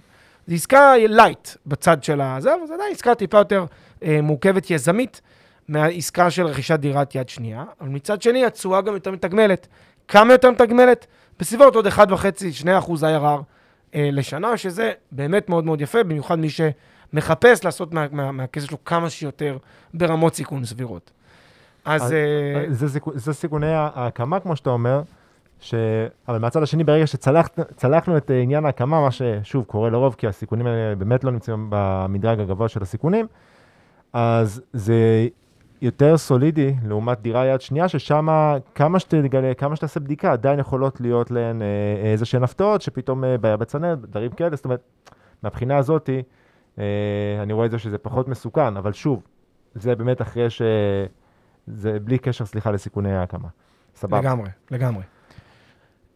זו 0.47 0.55
עסקה 0.55 0.93
light 1.07 1.49
בצד 1.65 2.03
של 2.03 2.21
הזה, 2.21 2.53
אבל 2.53 2.67
זו 2.67 2.73
עדיין 2.73 2.91
עסקה 2.91 3.15
טיפה 3.15 3.37
יותר 3.37 3.65
אה, 4.03 4.19
מורכבת 4.21 4.71
יזמית 4.71 5.21
מהעסקה 5.67 6.31
של 6.31 6.45
רכישת 6.45 6.79
דירת 6.79 7.15
יד 7.15 7.29
שנייה. 7.29 7.63
אבל 7.81 7.89
מצד 7.89 8.21
שני, 8.21 8.45
התשואה 8.45 8.81
גם 8.81 8.93
יותר 8.93 9.11
מתגמלת. 9.11 9.67
כמה 10.07 10.33
יותר 10.33 10.51
מתגמלת? 10.51 11.07
בסביבות 11.39 11.75
עוד 11.75 11.87
1.5-2% 11.87 11.99
IRR 13.01 13.41
אה, 13.95 14.09
לשנה, 14.11 14.57
שזה 14.57 14.91
באמת 15.11 15.49
מאוד 15.49 15.65
מאוד 15.65 15.81
יפה, 15.81 16.03
במיוחד 16.03 16.39
מי 16.39 16.47
שמחפש 16.49 17.63
לעשות 17.63 17.93
מה, 17.93 18.05
מה, 18.11 18.31
מהכסף 18.31 18.67
שלו 18.67 18.77
כמה 18.85 19.09
שיותר 19.09 19.57
ברמות 19.93 20.35
סיכון 20.35 20.65
סבירות. 20.65 21.11
אז... 21.87 22.01
אז- 22.03 22.11
אה, 22.13 22.65
זה, 22.69 22.89
סיכו- 22.89 23.11
זה 23.15 23.33
סיכוני 23.33 23.73
ההקמה, 23.73 24.39
כמו 24.39 24.55
שאתה 24.55 24.69
אומר, 24.69 25.01
ש... 25.59 25.73
אבל 26.27 26.37
מהצד 26.37 26.63
השני, 26.63 26.83
ברגע 26.83 27.07
שצלחנו 27.07 28.17
את 28.17 28.31
אה, 28.31 28.39
עניין 28.41 28.65
ההקמה, 28.65 29.01
מה 29.01 29.11
ששוב 29.11 29.63
קורה 29.63 29.89
לרוב, 29.89 30.15
כי 30.17 30.27
הסיכונים 30.27 30.67
האלה 30.67 30.95
באמת 30.95 31.23
לא 31.23 31.31
נמצאים 31.31 31.67
במדרג 31.69 32.39
הגבוה 32.39 32.67
של 32.67 32.81
הסיכונים, 32.81 33.27
אז 34.13 34.61
זה 34.73 35.27
יותר 35.81 36.17
סולידי 36.17 36.73
לעומת 36.87 37.21
דירה 37.21 37.45
יד 37.45 37.61
שנייה, 37.61 37.87
ששם 37.87 38.27
כמה 38.75 38.99
שתגלה, 38.99 39.53
כמה 39.53 39.75
שתעשה 39.75 39.99
בדיקה, 39.99 40.31
עדיין 40.31 40.59
יכולות 40.59 41.01
להיות 41.01 41.31
להן 41.31 41.61
אה, 41.61 41.67
איזה 42.11 42.25
שהן 42.25 42.43
הפתעות, 42.43 42.81
שפתאום 42.81 43.23
אה, 43.23 43.37
בעיה 43.37 43.57
בצנרת, 43.57 43.99
דברים 44.01 44.31
כאלה, 44.31 44.55
זאת 44.55 44.65
אומרת, 44.65 44.81
מהבחינה 45.43 45.77
הזאתי, 45.77 46.23
אה, 46.79 46.83
אני 47.41 47.53
רואה 47.53 47.65
את 47.65 47.71
זה 47.71 47.79
שזה 47.79 47.97
פחות 47.97 48.27
מסוכן, 48.27 48.77
אבל 48.77 48.93
שוב, 48.93 49.23
זה 49.75 49.95
באמת 49.95 50.21
אחרי 50.21 50.49
ש... 50.49 50.61
זה 51.67 51.97
בלי 52.03 52.17
קשר, 52.17 52.45
סליחה, 52.45 52.71
לסיכוני 52.71 53.15
ההקמה. 53.15 53.47
סבבה. 53.95 54.19
לגמרי, 54.19 54.49
לגמרי. 54.71 55.03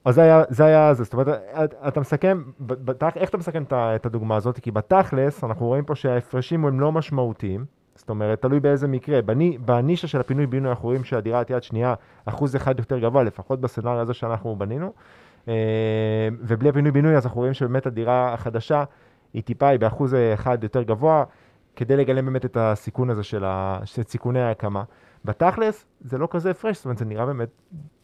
אז 0.06 0.16
זה 0.16 0.22
היה, 0.22 0.44
זה 0.50 0.66
היה 0.66 0.94
זה, 0.94 1.04
זאת 1.04 1.14
אומרת, 1.14 1.28
את- 1.64 1.74
אתה 1.88 2.00
מסכם, 2.00 2.44
ב- 2.60 2.92
בתכ- 2.92 3.16
איך 3.18 3.30
אתה 3.30 3.38
מסכם 3.38 3.64
את 3.72 4.06
הדוגמה 4.06 4.36
הזאת? 4.36 4.60
כי 4.60 4.72
בתכלס, 4.72 5.44
אנחנו 5.44 5.66
רואים 5.66 5.84
פה 5.86 5.96
שההפרשים 5.96 6.66
הם 6.66 6.80
לא 6.80 6.92
משמעותיים, 6.92 7.66
זאת 7.96 8.10
אומרת, 8.10 8.42
תלוי 8.42 8.60
באיזה 8.60 8.88
מקרה. 8.88 9.22
בני, 9.22 9.58
בנישה 9.58 10.08
של 10.08 10.20
הפינוי-בינוי 10.20 10.70
אנחנו 10.70 10.86
רואים 10.88 11.04
שהדירת 11.04 11.50
יד 11.50 11.64
שנייה, 11.64 11.94
אחוז 12.26 12.56
אחד 12.56 12.80
יותר 12.80 13.00
גבוה, 13.00 13.24
לפחות 13.24 13.62
בסצנריו 13.62 14.00
הזה 14.00 14.14
שאנחנו 14.14 14.56
בנינו, 14.56 14.94
אה, 15.48 15.54
ובלי 16.42 16.70
הפינוי-בינוי 16.70 17.18
אז 17.18 17.26
אנחנו 17.26 17.40
רואים 17.40 17.54
שבאמת 17.54 17.86
הדירה 17.86 18.34
החדשה 18.34 18.84
היא 19.34 19.44
טיפה, 19.44 19.68
היא 19.68 19.80
באחוז 19.80 20.16
אחד 20.34 20.64
יותר 20.64 20.82
גבוה, 20.82 21.24
כדי 21.76 21.98
לגלם 21.98 22.26
באמת 22.26 22.46
את 22.46 22.58
הסיכון 22.60 23.10
הזה 23.10 23.24
של, 23.24 23.44
ה, 23.46 23.80
של 23.86 24.04
סיכוני 24.04 24.42
ההקמה. 24.42 24.84
בתכלס, 25.26 25.86
זה 26.02 26.18
לא 26.18 26.28
כזה 26.32 26.52
הפרש, 26.52 26.76
זאת 26.76 26.86
אומרת, 26.86 26.98
זה 26.98 27.06
נראה 27.06 27.26
באמת 27.26 27.50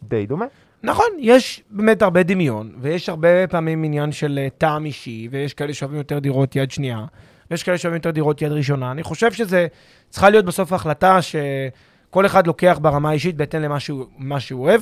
די 0.03 0.25
דומה. 0.25 0.45
נכון, 0.84 1.06
יש 1.19 1.63
באמת 1.69 2.01
הרבה 2.01 2.23
דמיון, 2.23 2.71
ויש 2.82 3.10
הרבה 3.10 3.47
פעמים 3.47 3.84
עניין 3.84 4.12
של 4.12 4.39
אה, 4.41 4.47
טעם 4.58 4.86
אישי, 4.86 5.27
ויש 5.32 5.53
כאלה 5.53 5.73
שאוהבים 5.73 5.97
יותר 5.97 6.19
דירות 6.19 6.56
יד 6.56 6.71
שנייה, 6.71 7.06
ויש 7.51 7.63
כאלה 7.63 7.77
שאוהבים 7.77 7.97
יותר 7.97 8.10
דירות 8.10 8.41
יד 8.41 8.51
ראשונה. 8.51 8.91
אני 8.91 9.03
חושב 9.03 9.32
שזה 9.32 9.67
צריכה 10.10 10.30
להיות 10.30 10.45
בסוף 10.45 10.73
החלטה 10.73 11.19
שכל 11.21 12.25
אחד 12.25 12.47
לוקח 12.47 12.80
ברמה 12.82 13.10
האישית 13.10 13.36
בהתאם 13.38 13.62
למה 13.62 13.80
שהוא, 13.80 14.06
שהוא 14.39 14.63
אוהב. 14.63 14.82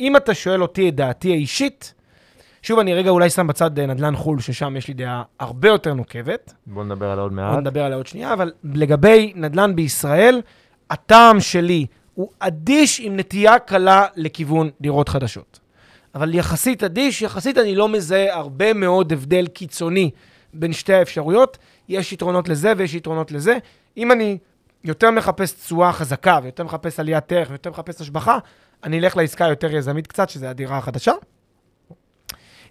אם 0.00 0.16
אתה 0.16 0.34
שואל 0.34 0.62
אותי 0.62 0.88
את 0.88 0.94
דעתי 0.94 1.32
האישית, 1.32 1.94
שוב, 2.62 2.78
אני 2.78 2.94
רגע 2.94 3.10
אולי 3.10 3.30
שם 3.30 3.46
בצד 3.46 3.78
אה, 3.78 3.86
נדל"ן 3.86 4.16
חו"ל, 4.16 4.40
ששם 4.40 4.76
יש 4.76 4.88
לי 4.88 4.94
דעה 4.94 5.22
הרבה 5.38 5.68
יותר 5.68 5.94
נוקבת. 5.94 6.52
בואו 6.66 6.84
נדבר 6.84 7.10
על 7.10 7.18
עוד 7.18 7.32
מעט. 7.32 7.58
נדבר 7.58 7.84
עליה 7.84 7.96
עוד 7.96 8.06
שנייה, 8.06 8.32
אבל 8.32 8.52
לגבי 8.64 9.32
נדל"ן 9.36 9.76
בישראל, 9.76 10.40
הטעם 10.92 11.40
שלי 11.40 11.86
הוא 12.14 12.30
אדיש 12.38 13.00
עם 13.00 13.16
נטייה 13.16 13.58
קלה 13.58 14.06
לכיוון 14.16 14.70
דירות 14.80 15.08
חדשות. 15.08 15.60
אבל 16.14 16.34
יחסית 16.34 16.84
אדיש, 16.84 17.22
יחסית 17.22 17.58
אני 17.58 17.74
לא 17.74 17.88
מזהה 17.88 18.34
הרבה 18.34 18.72
מאוד 18.72 19.12
הבדל 19.12 19.46
קיצוני 19.46 20.10
בין 20.54 20.72
שתי 20.72 20.94
האפשרויות. 20.94 21.58
יש 21.88 22.12
יתרונות 22.12 22.48
לזה 22.48 22.72
ויש 22.76 22.94
יתרונות 22.94 23.32
לזה. 23.32 23.58
אם 23.96 24.12
אני 24.12 24.38
יותר 24.84 25.10
מחפש 25.10 25.52
תשואה 25.52 25.92
חזקה 25.92 26.38
ויותר 26.42 26.64
מחפש 26.64 27.00
עליית 27.00 27.32
ערך 27.32 27.50
ויותר 27.50 27.70
מחפש 27.70 28.00
השבחה, 28.00 28.38
אני 28.84 28.98
אלך 28.98 29.16
לעסקה 29.16 29.48
יותר 29.48 29.76
יזמית 29.76 30.06
קצת, 30.06 30.30
שזה 30.30 30.50
הדירה 30.50 30.78
החדשה. 30.78 31.12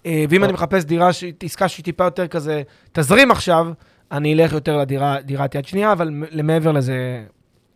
אה, 0.06 0.26
ואם 0.30 0.44
אני 0.44 0.54
מחפש 0.54 0.84
דירה, 0.84 1.10
עסקה 1.44 1.68
שהיא 1.68 1.84
טיפה 1.84 2.04
יותר 2.04 2.28
כזה 2.28 2.62
תזרים 2.92 3.32
עכשיו, 3.32 3.68
אני 4.12 4.34
אלך 4.34 4.54
יותר 4.54 4.78
לדירה, 4.78 5.22
דירת 5.22 5.56
יד 5.56 5.66
שנייה, 5.66 5.92
אבל 5.92 6.10
מ- 6.10 6.24
למעבר 6.32 6.72
לזה, 6.72 7.24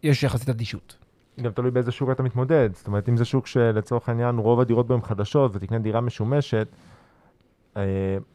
יש 0.05 0.23
יחסית 0.23 0.49
אדישות. 0.49 0.97
גם 1.41 1.51
תלוי 1.51 1.71
באיזה 1.71 1.91
שוק 1.91 2.11
אתה 2.11 2.23
מתמודד. 2.23 2.69
זאת 2.73 2.87
אומרת, 2.87 3.09
אם 3.09 3.17
זה 3.17 3.25
שוק 3.25 3.47
שלצורך 3.47 4.09
העניין 4.09 4.37
רוב 4.37 4.59
הדירות 4.59 4.87
בו 4.87 4.93
הן 4.93 5.01
חדשות 5.01 5.55
ותקנה 5.55 5.79
דירה 5.79 6.01
משומשת, 6.01 6.67
אה, 7.77 7.81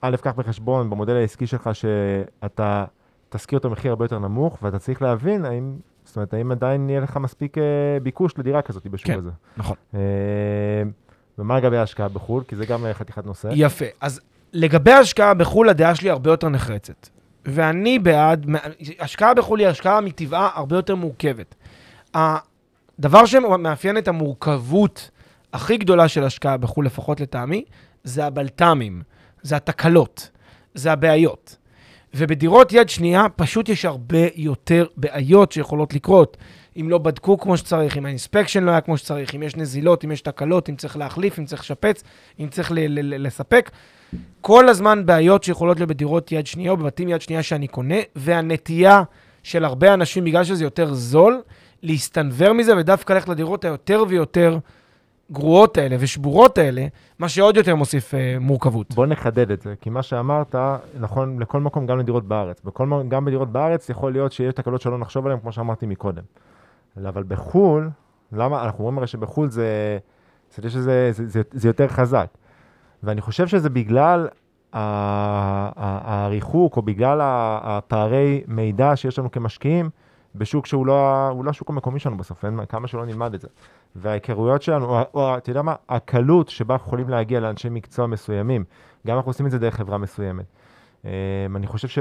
א', 0.00 0.16
קח 0.16 0.32
בחשבון 0.36 0.90
במודל 0.90 1.16
העסקי 1.16 1.46
שלך 1.46 1.70
שאתה 1.72 2.84
תשכיר 3.28 3.58
אותו 3.58 3.70
מחיר 3.70 3.90
הרבה 3.90 4.04
יותר 4.04 4.18
נמוך, 4.18 4.58
ואתה 4.62 4.78
צריך 4.78 5.02
להבין 5.02 5.44
האם 5.44 5.76
זאת 6.04 6.16
אומרת, 6.16 6.34
האם 6.34 6.52
עדיין 6.52 6.90
יהיה 6.90 7.00
לך 7.00 7.16
מספיק 7.16 7.58
אה, 7.58 7.62
ביקוש 8.02 8.38
לדירה 8.38 8.62
כזאת 8.62 8.86
בשוק 8.86 9.06
כן, 9.06 9.18
הזה? 9.18 9.30
נכון. 9.56 9.76
אה, 9.94 10.00
ומה 11.38 11.56
לגבי 11.56 11.76
ההשקעה 11.76 12.08
בחו"ל? 12.08 12.42
כי 12.48 12.56
זה 12.56 12.66
גם 12.66 12.86
חתיכת 12.92 13.26
נושא. 13.26 13.48
יפה. 13.52 13.84
אז 14.00 14.20
לגבי 14.52 14.92
השקעה 14.92 15.34
בחו"ל, 15.34 15.68
הדעה 15.68 15.94
שלי 15.94 16.10
הרבה 16.10 16.30
יותר 16.30 16.48
נחרצת. 16.48 17.08
ואני 17.44 17.98
בעד, 17.98 18.46
השקעה 19.00 19.34
בחו"ל 19.34 19.60
היא 19.60 19.68
השקעה 19.68 20.00
מטבעה 20.00 20.50
הרבה 20.54 20.76
יותר 20.76 20.94
מורכבת. 20.94 21.54
הדבר 22.14 23.26
שמאפיין 23.26 23.98
את 23.98 24.08
המורכבות 24.08 25.10
הכי 25.52 25.76
גדולה 25.76 26.08
של 26.08 26.24
השקעה 26.24 26.56
בחו"ל, 26.56 26.86
לפחות 26.86 27.20
לטעמי, 27.20 27.64
זה 28.04 28.24
הבלת"מים, 28.24 29.02
זה 29.42 29.56
התקלות, 29.56 30.30
זה 30.74 30.92
הבעיות. 30.92 31.56
ובדירות 32.14 32.72
יד 32.72 32.88
שנייה 32.88 33.26
פשוט 33.36 33.68
יש 33.68 33.84
הרבה 33.84 34.18
יותר 34.34 34.86
בעיות 34.96 35.52
שיכולות 35.52 35.94
לקרות. 35.94 36.36
אם 36.80 36.90
לא 36.90 36.98
בדקו 36.98 37.38
כמו 37.38 37.56
שצריך, 37.56 37.96
אם 37.96 38.06
האינספקשן 38.06 38.64
לא 38.64 38.70
היה 38.70 38.80
כמו 38.80 38.96
שצריך, 38.96 39.34
אם 39.34 39.42
יש 39.42 39.56
נזילות, 39.56 40.04
אם 40.04 40.12
יש 40.12 40.20
תקלות, 40.20 40.68
אם 40.68 40.76
צריך 40.76 40.96
להחליף, 40.96 41.38
אם 41.38 41.44
צריך 41.44 41.62
לשפץ, 41.62 42.02
אם 42.40 42.48
צריך 42.48 42.72
ל- 42.72 42.78
ל- 42.78 43.14
ל- 43.14 43.26
לספק. 43.26 43.70
כל 44.40 44.68
הזמן 44.68 45.06
בעיות 45.06 45.44
שיכולות 45.44 45.78
להיות 45.78 45.88
בדירות 45.88 46.32
יד 46.32 46.46
שנייה 46.46 46.70
או 46.70 46.76
בבתים 46.76 47.08
יד 47.08 47.20
שנייה 47.20 47.42
שאני 47.42 47.68
קונה, 47.68 47.94
והנטייה 48.16 49.02
של 49.42 49.64
הרבה 49.64 49.94
אנשים, 49.94 50.24
בגלל 50.24 50.44
שזה 50.44 50.64
יותר 50.64 50.94
זול, 50.94 51.42
להסתנוור 51.82 52.52
מזה 52.52 52.76
ודווקא 52.76 53.12
ללכת 53.12 53.28
לדירות 53.28 53.64
היותר 53.64 54.04
ויותר 54.08 54.58
גרועות 55.32 55.78
האלה 55.78 55.96
ושבורות 55.98 56.58
האלה, 56.58 56.86
מה 57.18 57.28
שעוד 57.28 57.56
יותר 57.56 57.74
מוסיף 57.74 58.14
אה, 58.14 58.36
מורכבות. 58.40 58.94
בוא 58.94 59.06
נחדד 59.06 59.50
את 59.50 59.62
זה, 59.62 59.74
כי 59.80 59.90
מה 59.90 60.02
שאמרת 60.02 60.54
נכון 60.98 61.38
לכל 61.38 61.60
מקום, 61.60 61.86
גם 61.86 61.98
לדירות 61.98 62.28
בארץ. 62.28 62.60
בכל, 62.64 62.88
גם 63.08 63.24
בדירות 63.24 63.52
בארץ 63.52 63.88
יכול 63.88 64.12
להיות 64.12 64.32
שיש 64.32 64.54
תקלות 64.54 64.80
שלא 64.80 64.98
נחשוב 64.98 65.26
עליהן, 65.26 65.40
כמו 65.40 65.52
שאמרתי 65.52 65.86
מקודם. 65.86 66.22
אבל 67.08 67.22
בחו"ל, 67.22 67.90
למה? 68.32 68.64
אנחנו 68.64 68.78
אומרים 68.78 68.98
הרי 68.98 69.06
שבחו"ל 69.06 69.50
זה, 69.50 69.98
זה, 70.56 70.70
שזה, 70.70 71.08
זה, 71.12 71.28
זה, 71.28 71.42
זה 71.50 71.68
יותר 71.68 71.88
חזק. 71.88 72.26
ואני 73.02 73.20
חושב 73.20 73.46
שזה 73.46 73.70
בגלל 73.70 74.28
הריחוק, 74.72 76.76
או 76.76 76.82
בגלל 76.82 77.18
הפערי 77.22 78.42
מידע 78.46 78.96
שיש 78.96 79.18
לנו 79.18 79.30
כמשקיעים, 79.30 79.90
בשוק 80.34 80.66
שהוא 80.66 80.86
לא, 80.86 81.28
הוא 81.28 81.44
לא 81.44 81.50
השוק 81.50 81.70
המקומי 81.70 82.00
שלנו 82.00 82.16
בסוף, 82.16 82.44
אין 82.44 82.54
מה- 82.54 82.66
כמה 82.66 82.88
שלא 82.88 83.06
נלמד 83.06 83.34
את 83.34 83.40
זה. 83.40 83.48
וההיכרויות 83.96 84.62
שלנו, 84.62 84.84
או, 84.86 85.00
או 85.14 85.36
אתה 85.36 85.50
יודע 85.50 85.62
מה, 85.62 85.74
הקלות 85.88 86.48
שבה 86.48 86.74
אנחנו 86.74 86.86
יכולים 86.86 87.08
להגיע 87.08 87.40
לאנשי 87.40 87.68
מקצוע 87.68 88.06
מסוימים, 88.06 88.64
גם 89.06 89.16
אנחנו 89.16 89.30
עושים 89.30 89.46
את 89.46 89.50
זה 89.50 89.58
דרך 89.58 89.74
חברה 89.74 89.98
מסוימת. 89.98 90.44
Um, 91.02 91.06
אני 91.56 91.66
חושב 91.66 91.88
ש... 91.88 91.98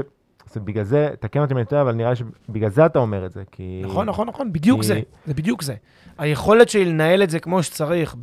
בגלל 0.56 0.84
זה, 0.84 1.10
תקן 1.20 1.40
אותי 1.40 1.52
אם 1.52 1.58
אני 1.58 1.66
טועה, 1.66 1.82
אבל 1.82 1.92
נראה 1.92 2.10
לי 2.10 2.16
שבגלל 2.16 2.70
זה 2.70 2.86
אתה 2.86 2.98
אומר 2.98 3.26
את 3.26 3.32
זה, 3.32 3.42
כי... 3.52 3.82
נכון, 3.84 4.06
נכון, 4.06 4.28
נכון, 4.28 4.52
בדיוק 4.52 4.80
כי- 4.80 4.86
זה, 4.86 5.00
זה 5.26 5.34
בדיוק 5.34 5.62
זה. 5.62 5.74
היכולת 6.18 6.68
שלי 6.68 6.84
לנהל 6.84 7.22
את 7.22 7.30
זה 7.30 7.40
כמו 7.40 7.62
שצריך, 7.62 8.16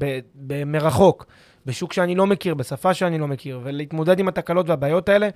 מרחוק, 0.65 1.25
בשוק 1.65 1.93
שאני 1.93 2.15
לא 2.15 2.27
מכיר, 2.27 2.53
בשפה 2.55 2.93
שאני 2.93 3.17
לא 3.17 3.27
מכיר, 3.27 3.59
ולהתמודד 3.63 4.19
עם 4.19 4.27
התקלות 4.27 4.69
והבעיות 4.69 5.09
האלה, 5.09 5.29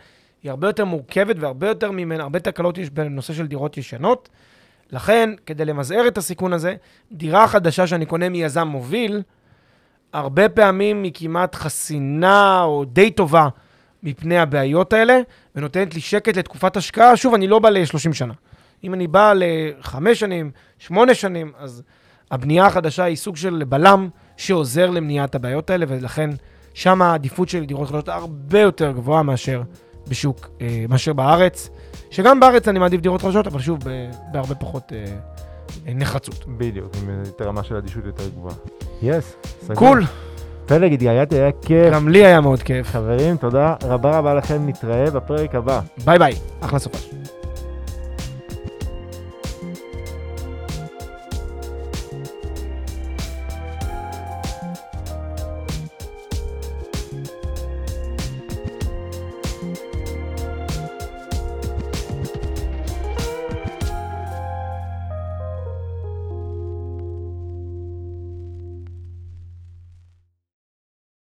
היא 0.43 0.51
הרבה 0.51 0.67
יותר 0.67 0.85
מורכבת 0.85 1.35
והרבה 1.39 1.67
יותר 1.67 1.91
ממנה, 1.91 2.23
הרבה 2.23 2.39
תקלות 2.39 2.77
יש 2.77 2.89
בנושא 2.89 3.33
של 3.33 3.47
דירות 3.47 3.77
ישנות. 3.77 4.29
לכן, 4.91 5.29
כדי 5.45 5.65
למזער 5.65 6.07
את 6.07 6.17
הסיכון 6.17 6.53
הזה, 6.53 6.75
דירה 7.11 7.47
חדשה 7.47 7.87
שאני 7.87 8.05
קונה 8.05 8.29
מיזם 8.29 8.67
מוביל, 8.67 9.21
הרבה 10.13 10.49
פעמים 10.49 11.03
היא 11.03 11.11
כמעט 11.13 11.55
חסינה 11.55 12.63
או 12.63 12.85
די 12.85 13.11
טובה 13.11 13.47
מפני 14.03 14.39
הבעיות 14.39 14.93
האלה, 14.93 15.19
ונותנת 15.55 15.93
לי 15.95 16.01
שקט 16.01 16.37
לתקופת 16.37 16.77
השקעה. 16.77 17.17
שוב, 17.17 17.33
אני 17.33 17.47
לא 17.47 17.59
בא 17.59 17.69
ל-30 17.69 18.13
שנה. 18.13 18.33
אם 18.83 18.93
אני 18.93 19.07
בא 19.07 19.33
לחמש 19.35 20.19
שנים, 20.19 20.51
שמונה 20.79 21.13
שנים, 21.13 21.51
אז 21.57 21.83
הבנייה 22.31 22.65
החדשה 22.65 23.03
היא 23.03 23.15
סוג 23.15 23.35
של 23.35 23.63
בלם 23.69 24.09
שעוזר 24.37 24.89
למניעת 24.89 25.35
הבעיות 25.35 25.69
האלה, 25.69 25.85
ולכן 25.89 26.29
שם 26.73 27.01
העדיפות 27.01 27.49
של 27.49 27.65
דירות 27.65 27.87
חדשות 27.87 28.09
הרבה 28.09 28.59
יותר 28.59 28.91
גבוהה 28.91 29.23
מאשר 29.23 29.61
בשוק, 30.07 30.49
אה, 30.61 30.85
מאשר 30.89 31.13
בארץ. 31.13 31.69
שגם 32.09 32.39
בארץ 32.39 32.67
אני 32.67 32.79
מעדיף 32.79 33.01
דירות 33.01 33.21
חדשות, 33.21 33.47
אבל 33.47 33.59
שוב, 33.59 33.79
ב- 33.85 34.09
בהרבה 34.31 34.55
פחות 34.55 34.83
אה, 34.93 35.05
אה, 35.87 35.93
נחרצות. 35.93 36.45
בדיוק, 36.57 36.91
עם 37.03 37.09
יותר 37.25 37.47
רמה 37.47 37.63
של 37.63 37.75
אדישות 37.75 38.05
יותר 38.05 38.23
גבוהה. 38.29 38.55
יס, 39.01 39.35
סגור. 39.61 39.75
cool, 39.77 40.03
פלג, 40.65 40.93
התגעגעתי, 40.93 41.35
היה 41.35 41.51
כיף. 41.61 41.93
גם 41.93 42.09
לי 42.09 42.25
היה 42.25 42.41
מאוד 42.41 42.63
כיף. 42.63 42.87
חברים, 42.87 43.37
תודה 43.37 43.75
רבה 43.83 44.17
רבה 44.17 44.33
לכם, 44.33 44.67
נתראה 44.67 45.11
בפרק 45.11 45.55
הבא. 45.55 45.81
ביי 46.05 46.19
ביי, 46.19 46.33
אחלה 46.61 46.79
סופש. 46.79 47.09